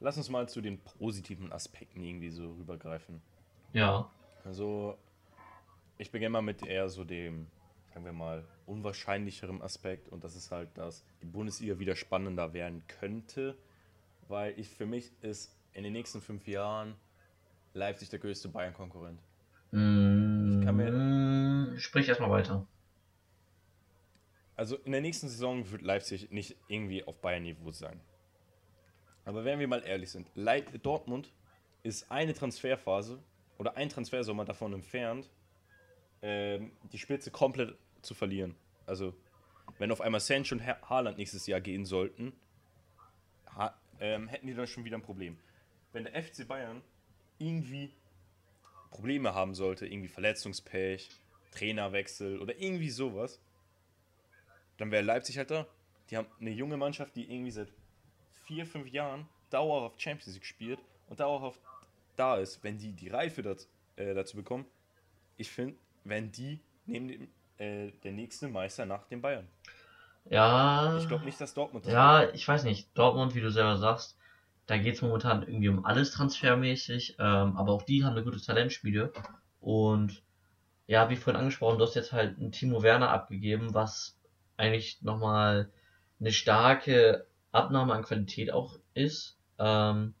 Lass 0.00 0.16
uns 0.16 0.28
mal 0.28 0.48
zu 0.48 0.60
den 0.60 0.78
positiven 0.78 1.52
Aspekten 1.52 2.02
irgendwie 2.02 2.30
so 2.30 2.52
rübergreifen. 2.52 3.20
Ja. 3.72 4.10
Also, 4.44 4.96
ich 5.98 6.10
beginne 6.10 6.30
mal 6.30 6.42
mit 6.42 6.64
eher 6.64 6.88
so 6.88 7.04
dem, 7.04 7.48
sagen 7.92 8.04
wir 8.04 8.12
mal, 8.12 8.44
unwahrscheinlicheren 8.66 9.60
Aspekt 9.62 10.08
und 10.08 10.24
das 10.24 10.36
ist 10.36 10.50
halt, 10.50 10.76
dass 10.78 11.04
die 11.20 11.26
Bundesliga 11.26 11.78
wieder 11.78 11.96
spannender 11.96 12.52
werden 12.52 12.82
könnte, 12.86 13.58
weil 14.28 14.58
ich 14.58 14.68
für 14.68 14.86
mich 14.86 15.10
ist 15.22 15.54
in 15.72 15.82
den 15.82 15.92
nächsten 15.92 16.20
fünf 16.20 16.46
Jahren 16.46 16.94
Leipzig 17.74 18.08
der 18.08 18.18
größte 18.18 18.48
Bayern-Konkurrent. 18.48 19.20
Mm, 19.72 20.62
kann 20.64 20.76
mir- 20.76 21.78
sprich 21.78 22.08
erstmal 22.08 22.30
weiter. 22.30 22.66
Also 24.56 24.76
in 24.76 24.92
der 24.92 25.00
nächsten 25.00 25.28
Saison 25.28 25.70
wird 25.70 25.82
Leipzig 25.82 26.30
nicht 26.30 26.56
irgendwie 26.68 27.04
auf 27.04 27.20
Bayern-Niveau 27.20 27.70
sein. 27.70 28.00
Aber 29.24 29.44
wenn 29.44 29.60
wir 29.60 29.68
mal 29.68 29.82
ehrlich 29.84 30.10
sind, 30.10 30.30
Dortmund 30.82 31.32
ist 31.82 32.10
eine 32.10 32.34
Transferphase 32.34 33.22
oder 33.58 33.76
ein 33.76 33.88
Transfersommer 33.88 34.44
davon 34.44 34.72
entfernt, 34.72 35.30
ähm, 36.22 36.72
die 36.92 36.98
Spitze 36.98 37.30
komplett 37.30 37.76
zu 38.02 38.14
verlieren. 38.14 38.54
Also 38.86 39.14
wenn 39.78 39.92
auf 39.92 40.00
einmal 40.00 40.20
Sancho 40.20 40.54
und 40.54 40.66
Ha- 40.66 40.78
Haaland 40.88 41.18
nächstes 41.18 41.46
Jahr 41.46 41.60
gehen 41.60 41.84
sollten, 41.84 42.32
ha 43.54 43.74
ähm, 44.00 44.28
hätten 44.28 44.46
die 44.46 44.54
dann 44.54 44.66
schon 44.66 44.84
wieder 44.84 44.96
ein 44.96 45.02
Problem. 45.02 45.38
Wenn 45.92 46.04
der 46.04 46.22
FC 46.22 46.46
Bayern 46.46 46.82
irgendwie 47.38 47.90
Probleme 48.90 49.34
haben 49.34 49.54
sollte, 49.54 49.86
irgendwie 49.86 50.08
Verletzungspech, 50.08 51.10
Trainerwechsel 51.52 52.38
oder 52.40 52.56
irgendwie 52.58 52.90
sowas, 52.90 53.40
dann 54.76 54.90
wäre 54.90 55.02
Leipzig 55.02 55.38
halt 55.38 55.50
da. 55.50 55.66
Die 56.10 56.16
haben 56.16 56.28
eine 56.40 56.50
junge 56.50 56.76
Mannschaft, 56.76 57.16
die 57.16 57.30
irgendwie 57.32 57.50
seit 57.50 57.68
vier, 58.46 58.64
fünf 58.66 58.88
Jahren 58.88 59.28
dauerhaft 59.50 60.00
Champions 60.00 60.34
League 60.34 60.46
spielt 60.46 60.78
und 61.08 61.20
dauerhaft 61.20 61.60
da 62.16 62.36
ist. 62.36 62.62
Wenn 62.62 62.78
die 62.78 62.92
die 62.92 63.08
Reife 63.08 63.42
das, 63.42 63.68
äh, 63.96 64.14
dazu 64.14 64.36
bekommen, 64.36 64.64
ich 65.36 65.50
finde, 65.50 65.76
wenn 66.08 66.32
die 66.32 66.60
neben 66.86 67.08
dem, 67.08 67.28
äh, 67.58 67.92
der 68.02 68.12
nächste 68.12 68.48
Meister 68.48 68.86
nach 68.86 69.04
den 69.04 69.20
Bayern. 69.20 69.46
Ja. 70.30 70.98
Ich 70.98 71.08
glaube 71.08 71.24
nicht, 71.24 71.40
dass 71.40 71.54
Dortmund 71.54 71.86
das 71.86 71.92
Ja, 71.92 72.30
ich 72.30 72.46
weiß 72.46 72.64
nicht. 72.64 72.96
Dortmund, 72.96 73.34
wie 73.34 73.40
du 73.40 73.50
selber 73.50 73.76
sagst, 73.76 74.18
da 74.66 74.76
geht's 74.76 75.00
momentan 75.00 75.42
irgendwie 75.42 75.68
um 75.68 75.84
alles 75.84 76.10
transfermäßig, 76.10 77.16
ähm, 77.18 77.56
aber 77.56 77.72
auch 77.72 77.82
die 77.82 78.04
haben 78.04 78.12
eine 78.14 78.24
gute 78.24 78.40
Talentspiele. 78.40 79.12
Und 79.60 80.22
ja, 80.86 81.08
wie 81.08 81.16
vorhin 81.16 81.40
angesprochen, 81.40 81.78
du 81.78 81.84
hast 81.84 81.94
jetzt 81.94 82.12
halt 82.12 82.38
einen 82.38 82.52
Timo 82.52 82.82
Werner 82.82 83.10
abgegeben, 83.10 83.74
was 83.74 84.18
eigentlich 84.56 85.00
nochmal 85.02 85.70
eine 86.20 86.32
starke 86.32 87.26
Abnahme 87.52 87.94
an 87.94 88.02
Qualität 88.02 88.52
auch 88.52 88.78
ist. 88.94 89.38
Ähm, 89.58 90.14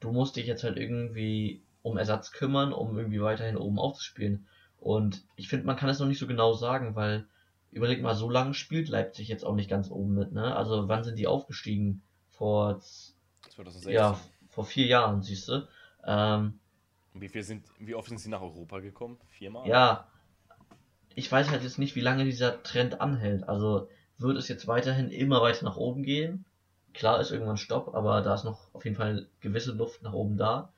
du 0.00 0.12
musst 0.12 0.36
dich 0.36 0.46
jetzt 0.46 0.64
halt 0.64 0.78
irgendwie 0.78 1.62
um 1.82 1.98
Ersatz 1.98 2.32
kümmern, 2.32 2.72
um 2.72 2.96
irgendwie 2.96 3.20
weiterhin 3.20 3.56
oben 3.56 3.78
aufzuspielen. 3.78 4.46
Und 4.80 5.24
ich 5.36 5.48
finde, 5.48 5.66
man 5.66 5.76
kann 5.76 5.88
es 5.88 5.98
noch 6.00 6.06
nicht 6.08 6.18
so 6.18 6.26
genau 6.26 6.54
sagen, 6.54 6.96
weil 6.96 7.26
überleg 7.70 8.02
mal, 8.02 8.14
so 8.14 8.30
lange 8.30 8.54
spielt 8.54 8.88
Leipzig 8.88 9.28
jetzt 9.28 9.44
auch 9.44 9.54
nicht 9.54 9.70
ganz 9.70 9.90
oben 9.90 10.14
mit, 10.14 10.32
ne? 10.32 10.56
Also 10.56 10.88
wann 10.88 11.04
sind 11.04 11.18
die 11.18 11.26
aufgestiegen? 11.26 12.02
Vor 12.30 12.80
z- 12.80 13.14
2016. 13.50 13.92
ja, 13.94 14.18
vor 14.48 14.64
vier 14.64 14.86
Jahren, 14.86 15.22
siehst 15.22 15.48
du. 15.48 15.68
Ähm, 16.04 16.58
wie, 17.14 17.28
viel 17.28 17.42
sind, 17.42 17.66
wie 17.78 17.94
oft 17.94 18.08
sind 18.08 18.18
sie 18.18 18.28
nach 18.30 18.40
Europa 18.40 18.80
gekommen? 18.80 19.18
Viermal? 19.28 19.66
ja, 19.68 20.06
ich 21.14 21.30
weiß 21.30 21.50
halt 21.50 21.62
jetzt 21.62 21.78
nicht, 21.78 21.96
wie 21.96 22.00
lange 22.00 22.24
dieser 22.24 22.62
Trend 22.62 23.00
anhält. 23.00 23.48
Also 23.48 23.88
wird 24.18 24.36
es 24.36 24.48
jetzt 24.48 24.66
weiterhin 24.66 25.10
immer 25.10 25.42
weiter 25.42 25.64
nach 25.64 25.76
oben 25.76 26.02
gehen? 26.02 26.44
Klar 26.94 27.20
ist 27.20 27.30
irgendwann 27.30 27.56
Stopp, 27.56 27.94
aber 27.94 28.20
da 28.22 28.34
ist 28.34 28.44
noch 28.44 28.74
auf 28.74 28.84
jeden 28.84 28.96
Fall 28.96 29.28
gewisse 29.40 29.72
Luft 29.72 30.02
nach 30.02 30.12
oben 30.12 30.36
da. 30.36 30.72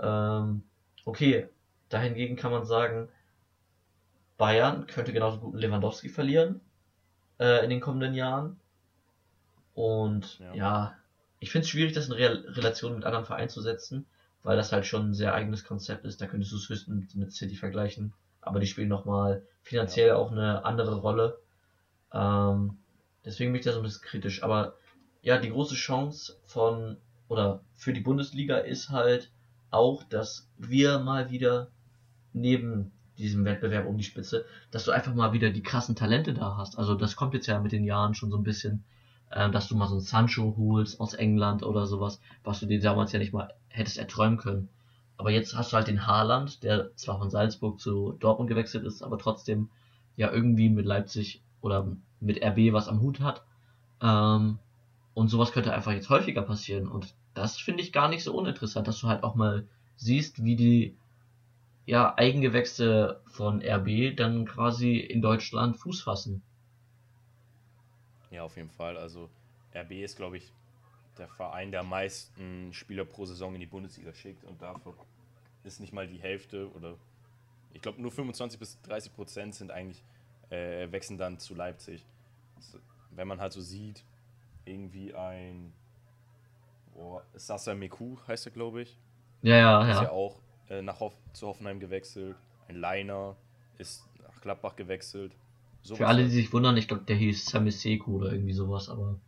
Ähm, 0.00 0.64
okay, 1.04 1.48
dahingegen 1.88 2.36
kann 2.36 2.52
man 2.52 2.64
sagen, 2.64 3.08
Bayern 4.38 4.86
könnte 4.86 5.12
genauso 5.12 5.38
gut 5.38 5.54
Lewandowski 5.54 6.08
verlieren 6.08 6.60
äh, 7.38 7.64
in 7.64 7.70
den 7.70 7.80
kommenden 7.80 8.14
Jahren. 8.14 8.58
Und 9.74 10.38
Ja. 10.38 10.54
ja, 10.54 10.96
ich 11.40 11.50
finde 11.50 11.64
es 11.64 11.68
schwierig, 11.68 11.92
das 11.92 12.06
in 12.06 12.12
Re 12.12 12.44
Relation 12.56 12.94
mit 12.94 13.04
anderen 13.04 13.26
Vereinen 13.26 13.48
zu 13.48 13.60
setzen, 13.60 14.06
weil 14.42 14.56
das 14.56 14.72
halt 14.72 14.86
schon 14.86 15.10
ein 15.10 15.14
sehr 15.14 15.34
eigenes 15.34 15.64
Konzept 15.64 16.04
ist. 16.04 16.20
Da 16.20 16.26
könntest 16.26 16.52
du 16.52 16.56
es 16.56 16.68
höchstens 16.68 17.14
mit 17.14 17.32
City 17.32 17.56
vergleichen, 17.56 18.12
aber 18.40 18.60
die 18.60 18.66
spielen 18.66 18.88
nochmal 18.88 19.42
finanziell 19.62 20.12
auch 20.12 20.30
eine 20.30 20.64
andere 20.64 20.96
Rolle. 20.96 21.38
Ähm, 22.12 22.78
deswegen 23.24 23.52
bin 23.52 23.58
ich 23.58 23.66
da 23.66 23.72
so 23.72 23.80
ein 23.80 23.84
bisschen 23.84 24.02
kritisch. 24.02 24.42
Aber 24.42 24.74
ja, 25.22 25.38
die 25.38 25.50
große 25.50 25.74
Chance 25.74 26.36
von 26.46 26.96
oder 27.28 27.60
für 27.74 27.92
die 27.92 28.00
Bundesliga 28.00 28.58
ist 28.58 28.90
halt 28.90 29.30
auch, 29.70 30.02
dass 30.04 30.48
wir 30.56 30.98
mal 30.98 31.30
wieder 31.30 31.70
neben 32.32 32.92
diesem 33.18 33.44
Wettbewerb 33.44 33.86
um 33.86 33.98
die 33.98 34.04
Spitze, 34.04 34.44
dass 34.70 34.84
du 34.84 34.92
einfach 34.92 35.14
mal 35.14 35.32
wieder 35.32 35.50
die 35.50 35.62
krassen 35.62 35.96
Talente 35.96 36.34
da 36.34 36.56
hast. 36.56 36.78
Also 36.78 36.94
das 36.94 37.16
kommt 37.16 37.34
jetzt 37.34 37.46
ja 37.46 37.60
mit 37.60 37.72
den 37.72 37.84
Jahren 37.84 38.14
schon 38.14 38.30
so 38.30 38.36
ein 38.36 38.44
bisschen, 38.44 38.84
ähm, 39.32 39.52
dass 39.52 39.68
du 39.68 39.76
mal 39.76 39.86
so 39.86 39.94
einen 39.94 40.00
Sancho 40.00 40.54
holst 40.56 41.00
aus 41.00 41.14
England 41.14 41.62
oder 41.62 41.86
sowas, 41.86 42.20
was 42.44 42.60
du 42.60 42.66
dir 42.66 42.80
damals 42.80 43.12
ja 43.12 43.18
nicht 43.18 43.32
mal 43.32 43.52
hättest 43.68 43.98
erträumen 43.98 44.38
können. 44.38 44.68
Aber 45.16 45.30
jetzt 45.30 45.56
hast 45.56 45.72
du 45.72 45.76
halt 45.76 45.88
den 45.88 46.06
Haaland, 46.06 46.62
der 46.62 46.94
zwar 46.96 47.18
von 47.18 47.28
Salzburg 47.28 47.80
zu 47.80 48.12
Dortmund 48.20 48.48
gewechselt 48.48 48.84
ist, 48.84 49.02
aber 49.02 49.18
trotzdem 49.18 49.68
ja 50.16 50.30
irgendwie 50.32 50.68
mit 50.68 50.86
Leipzig 50.86 51.42
oder 51.60 51.88
mit 52.20 52.42
RB 52.42 52.72
was 52.72 52.88
am 52.88 53.00
Hut 53.00 53.20
hat. 53.20 53.42
Ähm, 54.00 54.58
und 55.14 55.28
sowas 55.28 55.50
könnte 55.50 55.74
einfach 55.74 55.92
jetzt 55.92 56.10
häufiger 56.10 56.42
passieren. 56.42 56.86
Und 56.86 57.14
das 57.34 57.56
finde 57.56 57.82
ich 57.82 57.92
gar 57.92 58.08
nicht 58.08 58.22
so 58.22 58.36
uninteressant, 58.36 58.86
dass 58.86 59.00
du 59.00 59.08
halt 59.08 59.24
auch 59.24 59.34
mal 59.34 59.66
siehst, 59.96 60.44
wie 60.44 60.54
die 60.54 60.96
ja, 61.88 62.12
Eigengewächse 62.18 63.22
von 63.28 63.62
RB 63.62 64.14
dann 64.14 64.44
quasi 64.44 64.98
in 64.98 65.22
Deutschland 65.22 65.78
Fuß 65.78 66.02
fassen. 66.02 66.42
Ja, 68.30 68.42
auf 68.42 68.56
jeden 68.56 68.70
Fall. 68.70 68.98
Also 68.98 69.30
RB 69.74 69.92
ist, 69.92 70.16
glaube 70.16 70.36
ich, 70.36 70.52
der 71.16 71.28
Verein, 71.28 71.72
der 71.72 71.82
meisten 71.82 72.74
Spieler 72.74 73.06
pro 73.06 73.24
Saison 73.24 73.54
in 73.54 73.60
die 73.60 73.66
Bundesliga 73.66 74.12
schickt 74.12 74.44
und 74.44 74.60
dafür 74.60 74.94
ist 75.64 75.80
nicht 75.80 75.94
mal 75.94 76.06
die 76.06 76.20
Hälfte 76.20 76.70
oder 76.74 76.98
ich 77.72 77.80
glaube 77.80 78.02
nur 78.02 78.10
25 78.12 78.60
bis 78.60 78.80
30 78.82 79.14
Prozent 79.14 79.54
sind 79.54 79.70
eigentlich 79.70 80.04
äh, 80.50 80.92
wechseln 80.92 81.16
dann 81.18 81.38
zu 81.38 81.54
Leipzig. 81.54 82.06
Das, 82.56 82.78
wenn 83.12 83.28
man 83.28 83.40
halt 83.40 83.54
so 83.54 83.62
sieht, 83.62 84.04
irgendwie 84.66 85.14
ein 85.14 85.72
oh, 86.94 87.20
Sasa 87.34 87.74
Meku 87.74 88.18
heißt 88.28 88.46
er, 88.46 88.52
glaube 88.52 88.82
ich, 88.82 88.98
Ja, 89.42 89.56
ja, 89.56 89.88
ist 89.88 90.02
ja 90.02 90.02
ja. 90.02 90.10
auch 90.10 90.42
äh, 90.68 90.82
nach 90.82 91.00
Hoff 91.00 91.14
zu 91.32 91.46
Hoffenheim 91.46 91.80
gewechselt. 91.80 92.36
Ein 92.68 92.76
Leiner 92.76 93.36
ist 93.78 94.04
nach 94.22 94.40
Gladbach 94.40 94.76
gewechselt. 94.76 95.32
Sowas 95.82 95.98
Für 95.98 96.08
alle, 96.08 96.24
die 96.24 96.30
sich 96.30 96.52
wundern, 96.52 96.76
ich 96.76 96.88
glaube, 96.88 97.04
der 97.04 97.16
hieß 97.16 97.46
Samiseku 97.46 98.16
oder 98.16 98.32
irgendwie 98.32 98.52
sowas, 98.52 98.88
aber 98.88 99.18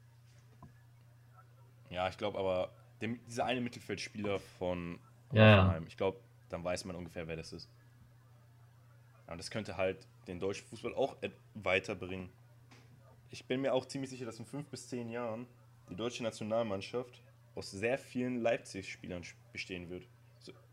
Ja, 1.91 2.09
ich 2.09 2.19
glaube 2.19 2.39
aber, 2.39 2.71
dem, 3.01 3.21
dieser 3.27 3.45
eine 3.45 3.61
Mittelfeldspieler 3.61 4.39
von 4.59 4.99
Ja, 5.33 5.49
ja. 5.49 5.57
Hoffenheim, 5.59 5.87
ich 5.87 5.97
glaube, 5.97 6.19
dann 6.49 6.65
weiß 6.65 6.85
man 6.85 6.97
ungefähr, 6.97 7.27
wer 7.29 7.37
das 7.37 7.53
ist. 7.53 7.69
Ja, 9.27 9.33
und 9.33 9.39
das 9.39 9.51
könnte 9.51 9.77
halt 9.77 10.07
den 10.27 10.41
deutschen 10.41 10.67
Fußball 10.67 10.95
auch 10.95 11.17
weiterbringen. 11.55 12.31
Ich 13.31 13.47
bin 13.47 13.61
mir 13.61 13.73
auch 13.73 13.87
ziemlich 13.87 14.11
sicher, 14.11 14.27
dass 14.27 14.39
in 14.39 14.45
fünf 14.45 14.69
bis 14.69 14.89
zehn 14.89 15.09
Jahren 15.09 15.47
die 15.89 15.97
deutsche 15.97 16.23
Nationalmannschaft 16.23 17.23
aus 17.55 17.71
sehr 17.71 17.99
vielen 17.99 18.41
Leipzig-Spielern 18.43 19.23
bestehen 19.53 19.89
wird. 19.89 20.07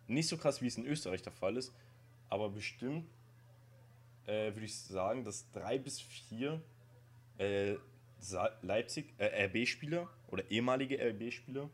Nicht 0.07 0.27
so 0.27 0.37
krass, 0.37 0.61
wie 0.61 0.67
es 0.67 0.77
in 0.77 0.85
Österreich 0.85 1.21
der 1.21 1.33
Fall 1.33 1.57
ist, 1.57 1.73
aber 2.29 2.49
bestimmt 2.49 3.05
äh, 4.25 4.53
würde 4.53 4.65
ich 4.65 4.77
sagen, 4.77 5.23
dass 5.23 5.49
drei 5.51 5.77
bis 5.77 5.99
vier 6.01 6.61
äh, 7.37 7.75
Leipzig, 8.61 9.13
äh, 9.17 9.45
RB-Spieler 9.45 10.07
oder 10.27 10.49
ehemalige 10.49 10.97
RB-Spieler 10.99 11.69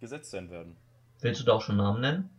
gesetzt 0.00 0.30
sein 0.30 0.50
werden. 0.50 0.76
willst 1.20 1.40
du 1.40 1.44
da 1.44 1.52
auch 1.54 1.62
schon 1.62 1.76
Namen 1.76 2.00
nennen? 2.00 2.30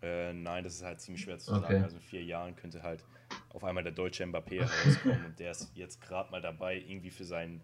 Äh, 0.00 0.32
nein, 0.32 0.62
das 0.64 0.74
ist 0.76 0.84
halt 0.84 1.00
ziemlich 1.00 1.22
schwer 1.22 1.38
zu 1.38 1.52
Okay. 1.52 1.60
sagen. 1.62 1.82
Also 1.82 1.96
in 1.96 2.02
vier 2.02 2.22
Jahren 2.24 2.54
könnte 2.54 2.82
halt 2.82 3.04
auf 3.50 3.64
einmal 3.64 3.82
der 3.82 3.92
deutsche 3.92 4.24
Mbappé 4.24 4.60
herauskommen 4.60 5.24
und 5.24 5.38
der 5.38 5.50
ist 5.50 5.70
jetzt 5.74 6.00
gerade 6.00 6.30
mal 6.30 6.40
dabei, 6.40 6.76
irgendwie 6.76 7.10
für 7.10 7.24
seinen, 7.24 7.60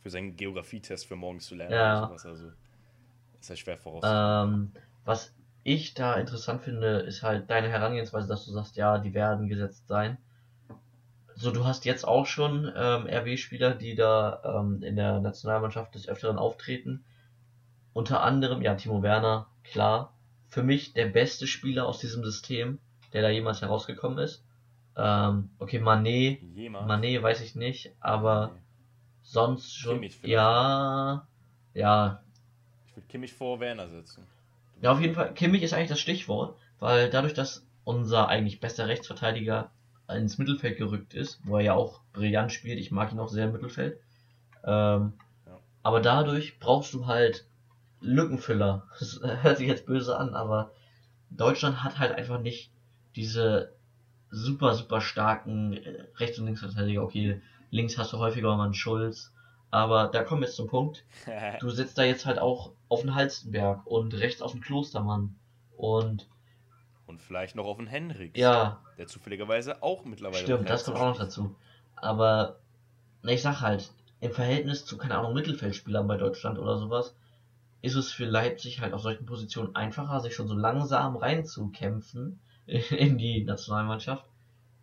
für 0.00 0.10
seinen 0.10 0.36
Geografietest 0.36 1.06
für 1.06 1.16
morgens 1.16 1.46
zu 1.46 1.54
lernen 1.56 1.74
Ja. 1.74 1.96
oder 2.04 2.06
sowas. 2.06 2.26
Also 2.26 2.52
ist 3.40 3.48
halt 3.48 3.58
schwer 3.58 3.76
vorauszusagen. 3.76 4.54
Ähm, 4.54 4.72
was 5.04 5.34
ich 5.64 5.94
da 5.94 6.14
interessant 6.14 6.62
finde, 6.62 7.00
ist 7.00 7.22
halt 7.22 7.50
deine 7.50 7.68
Herangehensweise, 7.68 8.28
dass 8.28 8.44
du 8.44 8.52
sagst, 8.52 8.76
ja, 8.76 8.98
die 8.98 9.14
werden 9.14 9.48
gesetzt 9.48 9.86
sein. 9.88 10.18
So, 11.34 11.50
du 11.50 11.64
hast 11.64 11.84
jetzt 11.84 12.06
auch 12.06 12.26
schon 12.26 12.70
ähm, 12.76 13.06
RB-Spieler, 13.06 13.74
die 13.74 13.94
da 13.94 14.42
ähm, 14.44 14.82
in 14.82 14.96
der 14.96 15.20
Nationalmannschaft 15.20 15.94
des 15.94 16.08
Öfteren 16.08 16.38
auftreten. 16.38 17.04
Unter 17.92 18.22
anderem, 18.22 18.62
ja, 18.62 18.74
Timo 18.74 19.02
Werner, 19.02 19.46
klar. 19.64 20.12
Für 20.48 20.62
mich 20.62 20.92
der 20.92 21.06
beste 21.06 21.46
Spieler 21.46 21.86
aus 21.86 21.98
diesem 21.98 22.24
System, 22.24 22.78
der 23.12 23.22
da 23.22 23.30
jemals 23.30 23.62
herausgekommen 23.62 24.18
ist. 24.18 24.44
Ähm, 24.96 25.50
okay, 25.58 25.78
Mané, 25.78 26.38
Jemand. 26.54 26.88
Mané 26.88 27.22
weiß 27.22 27.40
ich 27.40 27.54
nicht, 27.54 27.92
aber 28.00 28.52
sonst 29.22 29.74
schon, 29.74 29.94
Kimmich 29.94 30.16
vielleicht. 30.16 30.32
ja, 30.32 31.26
ja, 31.72 32.22
Ich 32.86 32.96
würde 32.96 33.06
Kimmich 33.08 33.32
vor 33.32 33.58
Werner 33.60 33.88
setzen. 33.88 34.26
Ja, 34.82 34.92
auf 34.92 35.00
jeden 35.00 35.14
Fall. 35.14 35.32
Kimmich 35.32 35.62
ist 35.62 35.72
eigentlich 35.72 35.88
das 35.88 36.00
Stichwort, 36.00 36.56
weil 36.78 37.08
dadurch, 37.08 37.32
dass 37.32 37.66
unser 37.84 38.28
eigentlich 38.28 38.60
bester 38.60 38.86
Rechtsverteidiger 38.88 39.70
ins 40.08 40.36
Mittelfeld 40.36 40.76
gerückt 40.76 41.14
ist, 41.14 41.40
wo 41.44 41.56
er 41.56 41.62
ja 41.64 41.72
auch 41.74 42.00
brillant 42.12 42.52
spielt, 42.52 42.78
ich 42.78 42.90
mag 42.90 43.12
ihn 43.12 43.18
auch 43.20 43.28
sehr 43.28 43.46
im 43.46 43.52
Mittelfeld, 43.52 43.98
ähm, 44.64 45.14
Ja. 45.46 45.58
aber 45.82 46.00
dadurch 46.00 46.58
brauchst 46.58 46.92
du 46.92 47.06
halt 47.06 47.46
Lückenfüller. 48.00 48.86
Das 48.98 49.20
hört 49.22 49.58
sich 49.58 49.68
jetzt 49.68 49.86
böse 49.86 50.18
an, 50.18 50.34
aber 50.34 50.72
Deutschland 51.30 51.82
hat 51.82 51.98
halt 51.98 52.12
einfach 52.12 52.40
nicht 52.40 52.70
diese 53.16 53.72
super, 54.30 54.74
super 54.74 55.00
starken 55.00 55.74
äh, 55.74 56.06
Rechts- 56.16 56.38
und 56.38 56.46
Linksverteidiger. 56.46 57.02
Okay, 57.02 57.40
links 57.70 57.96
hast 57.98 58.12
du 58.12 58.18
häufiger 58.18 58.56
mal 58.56 58.64
einen 58.64 58.74
Schulz, 58.74 59.32
aber 59.72 60.06
da 60.06 60.22
kommen 60.22 60.42
wir 60.42 60.46
jetzt 60.46 60.56
zum 60.56 60.68
Punkt. 60.68 61.04
Du 61.60 61.70
sitzt 61.70 61.98
da 61.98 62.04
jetzt 62.04 62.24
halt 62.26 62.38
auch 62.38 62.70
auf 62.88 63.00
den 63.00 63.14
Halstenberg 63.16 63.84
und 63.86 64.14
rechts 64.14 64.40
auf 64.42 64.52
den 64.52 64.60
Klostermann. 64.60 65.34
Und 65.76 66.28
Und 67.06 67.20
vielleicht 67.20 67.56
noch 67.56 67.64
auf 67.66 67.78
den 67.78 67.88
Henriks. 67.88 68.38
ja, 68.38 68.80
Der 68.98 69.08
zufälligerweise 69.08 69.82
auch 69.82 70.04
mittlerweile. 70.04 70.42
stimmt, 70.44 70.70
das 70.70 70.84
kommt 70.84 70.98
auch 70.98 71.08
noch 71.08 71.18
dazu. 71.18 71.56
Aber 71.96 72.60
na, 73.22 73.32
ich 73.32 73.42
sag 73.42 73.60
halt, 73.60 73.92
im 74.20 74.30
Verhältnis 74.32 74.84
zu, 74.84 74.96
keine 74.98 75.16
Ahnung, 75.18 75.34
Mittelfeldspielern 75.34 76.06
bei 76.06 76.16
Deutschland 76.16 76.58
oder 76.58 76.76
sowas, 76.78 77.16
ist 77.80 77.96
es 77.96 78.12
für 78.12 78.24
Leipzig 78.26 78.80
halt 78.80 78.92
auf 78.94 79.00
solchen 79.00 79.26
Positionen 79.26 79.74
einfacher, 79.74 80.20
sich 80.20 80.34
schon 80.34 80.46
so 80.48 80.54
langsam 80.54 81.16
reinzukämpfen 81.16 82.38
in 82.66 83.18
die 83.18 83.42
Nationalmannschaft. 83.44 84.24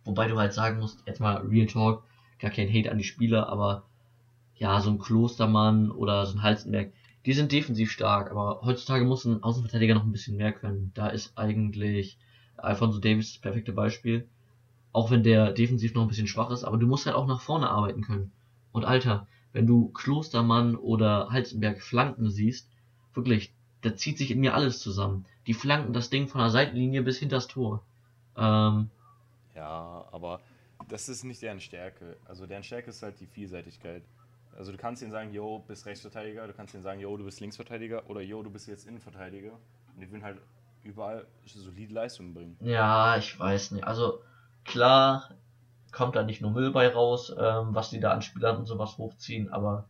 Wobei 0.04 0.28
du 0.28 0.38
halt 0.38 0.52
sagen 0.52 0.78
musst, 0.80 1.06
jetzt 1.06 1.20
mal 1.20 1.36
Real 1.38 1.66
Talk, 1.66 2.02
gar 2.38 2.50
kein 2.50 2.68
Hate 2.68 2.90
an 2.90 2.98
die 2.98 3.04
Spieler, 3.04 3.48
aber 3.48 3.84
ja, 4.60 4.80
so 4.80 4.90
ein 4.90 4.98
Klostermann 4.98 5.90
oder 5.90 6.26
so 6.26 6.36
ein 6.38 6.42
Halstenberg, 6.42 6.92
die 7.26 7.32
sind 7.32 7.50
defensiv 7.52 7.90
stark, 7.90 8.30
aber 8.30 8.60
heutzutage 8.62 9.04
muss 9.04 9.24
ein 9.24 9.42
Außenverteidiger 9.42 9.94
noch 9.94 10.04
ein 10.04 10.12
bisschen 10.12 10.36
mehr 10.36 10.52
können. 10.52 10.92
Da 10.94 11.08
ist 11.08 11.36
eigentlich 11.36 12.18
Alfonso 12.56 12.98
Davis 13.00 13.32
das 13.32 13.40
perfekte 13.40 13.72
Beispiel. 13.72 14.28
Auch 14.92 15.10
wenn 15.10 15.22
der 15.22 15.52
defensiv 15.52 15.94
noch 15.94 16.02
ein 16.02 16.08
bisschen 16.08 16.26
schwach 16.26 16.50
ist, 16.50 16.64
aber 16.64 16.76
du 16.76 16.86
musst 16.86 17.06
halt 17.06 17.16
auch 17.16 17.26
nach 17.26 17.40
vorne 17.40 17.70
arbeiten 17.70 18.02
können. 18.02 18.32
Und 18.72 18.84
Alter, 18.84 19.26
wenn 19.52 19.66
du 19.66 19.88
Klostermann 19.88 20.76
oder 20.76 21.30
Halstenberg 21.30 21.80
Flanken 21.80 22.30
siehst, 22.30 22.68
wirklich, 23.14 23.52
da 23.82 23.96
zieht 23.96 24.18
sich 24.18 24.30
in 24.30 24.40
mir 24.40 24.54
alles 24.54 24.80
zusammen. 24.80 25.24
Die 25.46 25.54
flanken 25.54 25.92
das 25.92 26.10
Ding 26.10 26.28
von 26.28 26.40
der 26.40 26.50
Seitenlinie 26.50 27.02
bis 27.02 27.18
hinters 27.18 27.46
Tor. 27.48 27.82
Ähm, 28.36 28.90
Ja, 29.54 30.06
aber 30.12 30.40
das 30.88 31.08
ist 31.08 31.24
nicht 31.24 31.42
deren 31.42 31.60
Stärke. 31.60 32.16
Also 32.26 32.46
deren 32.46 32.62
Stärke 32.62 32.90
ist 32.90 33.02
halt 33.02 33.20
die 33.20 33.26
Vielseitigkeit. 33.26 34.02
Also 34.56 34.72
du 34.72 34.78
kannst 34.78 35.02
ihnen 35.02 35.12
sagen, 35.12 35.32
yo, 35.32 35.60
bist 35.60 35.86
Rechtsverteidiger, 35.86 36.46
du 36.46 36.52
kannst 36.52 36.74
ihnen 36.74 36.82
sagen, 36.82 37.00
yo, 37.00 37.16
du 37.16 37.24
bist 37.24 37.40
Linksverteidiger 37.40 38.08
oder 38.10 38.20
yo, 38.20 38.42
du 38.42 38.50
bist 38.50 38.68
jetzt 38.68 38.86
Innenverteidiger. 38.86 39.52
Und 39.52 40.00
die 40.00 40.10
würden 40.10 40.24
halt 40.24 40.38
überall 40.82 41.26
solide 41.46 41.94
Leistungen 41.94 42.34
bringen. 42.34 42.56
ja, 42.60 43.16
ich 43.16 43.38
weiß 43.38 43.72
nicht. 43.72 43.84
Also 43.84 44.22
klar 44.64 45.30
kommt 45.92 46.16
da 46.16 46.22
nicht 46.22 46.40
nur 46.40 46.50
Müll 46.52 46.70
bei 46.70 46.88
raus, 46.88 47.34
ähm, 47.36 47.74
was 47.74 47.90
die 47.90 48.00
da 48.00 48.12
an 48.12 48.22
Spielern 48.22 48.56
und 48.56 48.66
sowas 48.66 48.96
hochziehen, 48.98 49.50
aber 49.50 49.88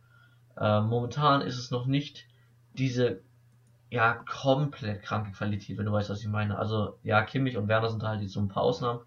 ähm, 0.59 0.87
momentan 0.87 1.41
ist 1.41 1.57
es 1.57 1.71
noch 1.71 1.85
nicht 1.85 2.27
diese 2.73 3.21
ja 3.89 4.13
komplett 4.13 5.03
kranke 5.03 5.31
Qualität, 5.31 5.77
wenn 5.77 5.85
du 5.85 5.91
weißt, 5.91 6.09
was 6.09 6.21
ich 6.21 6.27
meine. 6.27 6.57
Also 6.57 6.97
ja, 7.03 7.21
Kimmich 7.23 7.57
und 7.57 7.67
Werner 7.67 7.89
sind 7.89 8.03
halt 8.03 8.21
jetzt 8.21 8.33
so 8.33 8.39
ein 8.39 8.47
paar 8.47 8.63
Ausnahmen. 8.63 9.01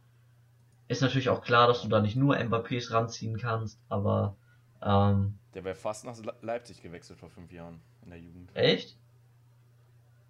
ist 0.88 1.02
natürlich 1.02 1.30
auch 1.30 1.42
klar, 1.42 1.66
dass 1.66 1.82
du 1.82 1.88
da 1.88 2.00
nicht 2.00 2.16
nur 2.16 2.36
Mbappés 2.36 2.92
ranziehen 2.92 3.38
kannst, 3.38 3.80
aber 3.88 4.36
ähm, 4.82 5.38
Der 5.54 5.64
wäre 5.64 5.74
fast 5.74 6.04
nach 6.04 6.18
Le- 6.18 6.34
Leipzig 6.42 6.82
gewechselt 6.82 7.18
vor 7.18 7.30
fünf 7.30 7.50
Jahren 7.52 7.80
in 8.02 8.10
der 8.10 8.20
Jugend. 8.20 8.52
echt? 8.54 8.96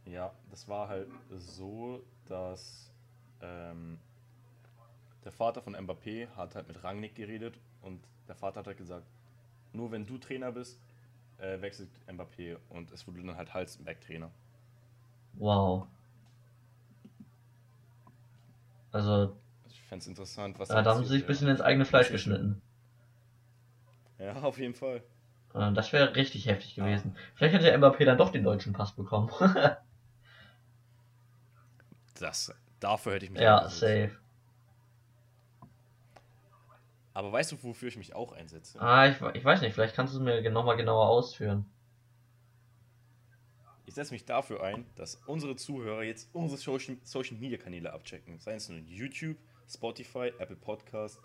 Ja, 0.06 0.32
das 0.50 0.68
war 0.68 0.88
halt 0.88 1.08
so, 1.30 2.02
dass 2.26 2.90
ähm, 3.40 3.98
der 5.24 5.32
Vater 5.32 5.60
von 5.60 5.74
Mbappé 5.74 6.28
hat 6.36 6.54
halt 6.54 6.68
mit 6.68 6.84
Rangnick 6.84 7.14
geredet 7.16 7.58
und 7.82 8.00
der 8.28 8.36
Vater 8.36 8.60
hat 8.60 8.66
halt 8.68 8.78
gesagt, 8.78 9.06
nur 9.72 9.90
wenn 9.92 10.06
du 10.06 10.18
Trainer 10.18 10.52
bist, 10.52 10.80
äh, 11.38 11.60
wechselt 11.62 11.90
Mbappé 12.08 12.58
und 12.70 12.92
es 12.92 13.06
wurde 13.08 13.22
dann 13.24 13.36
halt 13.36 13.54
Halstenberg 13.54 14.00
Trainer. 14.00 14.30
Wow. 15.38 15.88
Also, 18.92 19.36
Ich 19.66 19.82
fände 19.82 20.02
es 20.02 20.06
interessant, 20.06 20.58
was 20.58 20.70
äh, 20.70 20.82
da 20.82 20.94
haben 20.94 21.04
sie 21.04 21.10
sich 21.10 21.22
ein 21.22 21.26
bisschen 21.26 21.48
ins 21.48 21.60
eigene 21.60 21.84
Fleisch 21.84 22.10
geschnitten. 22.10 22.60
Ja, 24.18 24.34
auf 24.42 24.58
jeden 24.58 24.74
Fall. 24.74 25.02
Äh, 25.54 25.72
das 25.72 25.92
wäre 25.92 26.14
richtig 26.16 26.46
heftig 26.46 26.74
gewesen. 26.74 27.16
Vielleicht 27.34 27.54
hätte 27.54 27.64
der 27.64 27.78
Mbappé 27.78 28.04
dann 28.04 28.18
doch 28.18 28.30
den 28.30 28.44
deutschen 28.44 28.72
Pass 28.72 28.92
bekommen. 28.92 29.30
Das, 32.20 32.54
dafür 32.78 33.14
hätte 33.14 33.24
ich 33.24 33.32
mich 33.32 33.42
ja, 33.42 33.58
eingesetzt. 33.58 33.80
safe. 33.80 34.18
Aber 37.12 37.32
weißt 37.32 37.50
du, 37.50 37.62
wofür 37.64 37.88
ich 37.88 37.96
mich 37.96 38.14
auch 38.14 38.30
einsetze? 38.30 38.80
Ah, 38.80 39.08
ich, 39.08 39.20
ich 39.34 39.44
weiß 39.44 39.60
nicht, 39.62 39.74
vielleicht 39.74 39.96
kannst 39.96 40.14
du 40.14 40.18
es 40.18 40.24
mir 40.24 40.48
nochmal 40.50 40.76
genauer 40.76 41.08
ausführen. 41.08 41.66
Ich 43.84 43.94
setze 43.94 44.12
mich 44.12 44.24
dafür 44.24 44.62
ein, 44.62 44.86
dass 44.94 45.16
unsere 45.26 45.56
Zuhörer 45.56 46.04
jetzt 46.04 46.32
unsere 46.32 46.56
Social, 46.56 46.96
Social 47.02 47.36
Media 47.36 47.58
Kanäle 47.58 47.92
abchecken. 47.92 48.38
Seien 48.38 48.58
es 48.58 48.68
nun 48.68 48.86
YouTube, 48.86 49.36
Spotify, 49.68 50.32
Apple 50.38 50.56
Podcast 50.56 51.20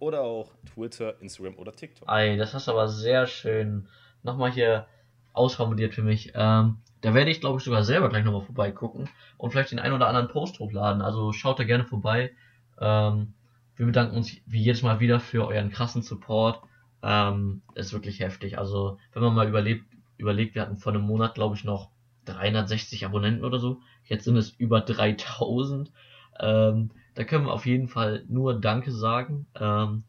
oder 0.00 0.22
auch 0.22 0.52
Twitter, 0.74 1.20
Instagram 1.20 1.56
oder 1.56 1.72
TikTok. 1.72 2.08
Ei, 2.08 2.36
das 2.36 2.54
hast 2.54 2.68
du 2.68 2.72
aber 2.72 2.88
sehr 2.88 3.26
schön 3.26 3.88
nochmal 4.22 4.50
hier 4.52 4.86
ausformuliert 5.32 5.94
für 5.94 6.02
mich. 6.02 6.32
Ähm, 6.34 6.78
da 7.00 7.14
werde 7.14 7.30
ich, 7.30 7.40
glaube 7.40 7.58
ich, 7.58 7.64
sogar 7.64 7.84
selber 7.84 8.08
gleich 8.08 8.24
nochmal 8.24 8.42
vorbeigucken 8.42 9.08
und 9.38 9.50
vielleicht 9.50 9.70
den 9.70 9.78
einen 9.78 9.94
oder 9.94 10.08
anderen 10.08 10.28
Post 10.28 10.58
hochladen. 10.58 11.02
Also 11.02 11.32
schaut 11.32 11.58
da 11.58 11.64
gerne 11.64 11.84
vorbei. 11.84 12.32
Ähm, 12.80 13.34
wir 13.76 13.86
bedanken 13.86 14.16
uns 14.16 14.32
wie 14.46 14.62
jedes 14.62 14.82
Mal 14.82 15.00
wieder 15.00 15.20
für 15.20 15.46
euren 15.46 15.70
krassen 15.70 16.02
Support. 16.02 16.62
Ähm, 17.02 17.62
ist 17.74 17.92
wirklich 17.92 18.20
heftig. 18.20 18.58
Also, 18.58 18.98
wenn 19.12 19.22
man 19.22 19.34
mal 19.34 19.48
überlebt, 19.48 19.84
überlegt, 20.16 20.54
wir 20.54 20.62
hatten 20.62 20.78
vor 20.78 20.92
einem 20.92 21.02
Monat, 21.02 21.34
glaube 21.34 21.54
ich, 21.54 21.64
noch 21.64 21.90
360 22.24 23.04
Abonnenten 23.04 23.44
oder 23.44 23.58
so. 23.58 23.80
Jetzt 24.04 24.24
sind 24.24 24.36
es 24.36 24.50
über 24.50 24.80
3000. 24.80 25.92
Ähm, 26.40 26.90
da 27.16 27.24
können 27.24 27.46
wir 27.46 27.52
auf 27.52 27.66
jeden 27.66 27.88
Fall 27.88 28.24
nur 28.28 28.60
Danke 28.60 28.92
sagen. 28.92 29.46
Ähm, 29.58 30.04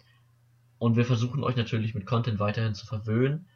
und 0.77 0.97
wir 0.97 1.05
versuchen 1.05 1.43
euch 1.43 1.55
natürlich 1.55 1.95
mit 1.95 2.05
Content 2.05 2.37
weiterhin 2.37 2.75
zu 2.75 2.85
verwöhnen. 2.85 3.47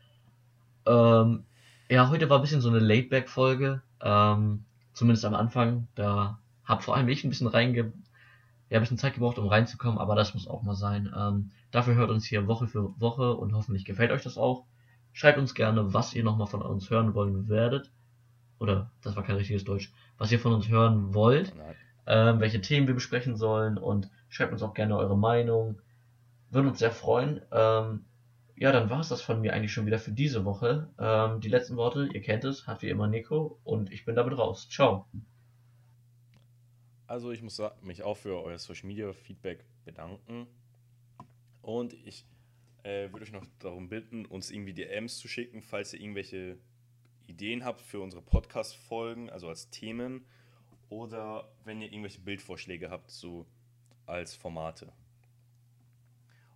Ähm, 0.86 1.44
ja, 1.90 2.10
heute 2.10 2.30
war 2.30 2.40
ein 2.40 2.42
bisschen 2.42 2.62
so 2.62 2.70
eine 2.70 2.80
Laidback-Folge. 2.80 3.82
Ähm, 4.02 4.64
zumindest 4.94 5.26
am 5.26 5.36
Anfang. 5.36 5.88
Da 5.96 6.40
hab 6.64 6.84
vor 6.84 6.96
allem 6.96 7.10
ich 7.10 7.24
ein 7.24 7.30
bisschen 7.30 7.48
reinge... 7.48 7.94
Ja, 8.70 8.78
ein 8.78 8.84
bisschen 8.84 8.98
Zeit 8.98 9.16
gebraucht, 9.16 9.38
um 9.38 9.50
reinzukommen, 9.50 10.00
aber 10.00 10.16
das 10.16 10.34
muss 10.34 10.48
auch 10.48 10.64
mal 10.64 10.76
sein. 10.76 11.14
Ähm, 11.14 11.52
dafür 11.72 11.96
hört 11.96 12.10
uns 12.10 12.24
hier 12.26 12.48
Woche 12.48 12.68
für 12.68 12.98
Woche 13.02 13.36
und 13.36 13.54
hoffentlich 13.54 13.84
gefällt 13.84 14.12
euch 14.12 14.24
das 14.24 14.38
auch. 14.38 14.64
Schreibt 15.12 15.38
uns 15.38 15.54
gerne, 15.54 15.94
was 15.94 16.14
ihr 16.14 16.24
nochmal 16.24 16.48
von 16.48 16.62
uns 16.62 16.90
hören 16.90 17.14
wollen 17.14 17.50
werdet. 17.50 17.92
Oder, 18.60 18.90
das 19.02 19.18
war 19.18 19.24
kein 19.24 19.36
richtiges 19.36 19.66
Deutsch. 19.66 19.92
Was 20.18 20.32
ihr 20.32 20.40
von 20.40 20.54
uns 20.54 20.70
hören 20.70 21.14
wollt 21.14 21.54
Nein. 21.54 21.76
Ähm, 22.08 22.40
welche 22.40 22.62
Themen 22.62 22.88
wir 22.88 22.94
besprechen 22.94 23.36
sollen 23.36 23.78
und 23.78 24.10
schreibt 24.30 24.52
uns 24.52 24.64
auch 24.64 24.74
gerne 24.74 24.98
eure 24.98 25.18
Meinung. 25.18 25.82
Würde 26.50 26.70
uns 26.70 26.80
sehr 26.80 26.92
freuen. 26.92 27.42
Ähm, 27.52 28.06
ja, 28.56 28.72
dann 28.72 28.90
war 28.90 29.00
es 29.00 29.10
das 29.10 29.22
von 29.22 29.42
mir 29.42 29.54
eigentlich 29.54 29.74
schon 29.74 29.86
wieder 29.86 30.00
für 30.00 30.12
diese 30.12 30.46
Woche. 30.46 30.90
Ähm, 31.00 31.42
die 31.42 31.50
letzten 31.50 31.78
Worte, 31.78 32.10
ihr 32.14 32.22
kennt 32.22 32.44
es, 32.44 32.68
hat 32.68 32.82
wie 32.82 32.90
immer 32.90 33.08
Nico 33.08 33.60
und 33.64 33.92
ich 33.92 34.06
bin 34.06 34.16
damit 34.16 34.38
raus. 34.38 34.70
Ciao. 34.70 35.08
Also 37.08 37.32
ich 37.32 37.42
muss 37.42 37.62
mich 37.82 38.04
auch 38.04 38.18
für 38.18 38.42
euer 38.42 38.58
Social 38.58 38.88
Media 38.88 39.12
Feedback 39.14 39.66
bedanken. 39.84 40.48
Und 41.62 41.94
ich 41.94 42.26
äh, 42.84 43.12
würde 43.12 43.24
euch 43.24 43.32
noch 43.32 43.46
darum 43.60 43.90
bitten, 43.90 44.26
uns 44.26 44.52
irgendwie 44.52 44.74
DMs 44.74 45.18
zu 45.18 45.28
schicken, 45.28 45.62
falls 45.62 45.94
ihr 45.94 46.02
irgendwelche 46.02 46.58
Ideen 47.28 47.66
habt 47.66 47.82
für 47.82 48.00
unsere 48.00 48.22
Podcast-Folgen, 48.22 49.30
also 49.30 49.48
als 49.48 49.70
Themen. 49.70 50.26
Oder 50.92 51.48
wenn 51.64 51.82
ihr 51.82 51.88
irgendwelche 51.88 52.20
Bildvorschläge 52.20 52.90
habt, 52.90 53.12
so 53.12 53.46
als 54.06 54.36
Formate. 54.36 54.92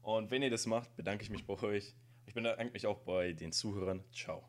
Und 0.02 0.30
wenn 0.30 0.42
ihr 0.44 0.50
das 0.50 0.66
macht, 0.66 0.94
bedanke 0.98 1.24
ich 1.24 1.30
mich 1.30 1.46
bei 1.46 1.54
euch. 1.64 1.96
Ich 2.26 2.34
bedanke 2.34 2.74
mich 2.74 2.86
auch 2.86 3.00
bei 3.00 3.32
den 3.32 3.54
Zuhörern. 3.54 4.04
Ciao. 4.12 4.44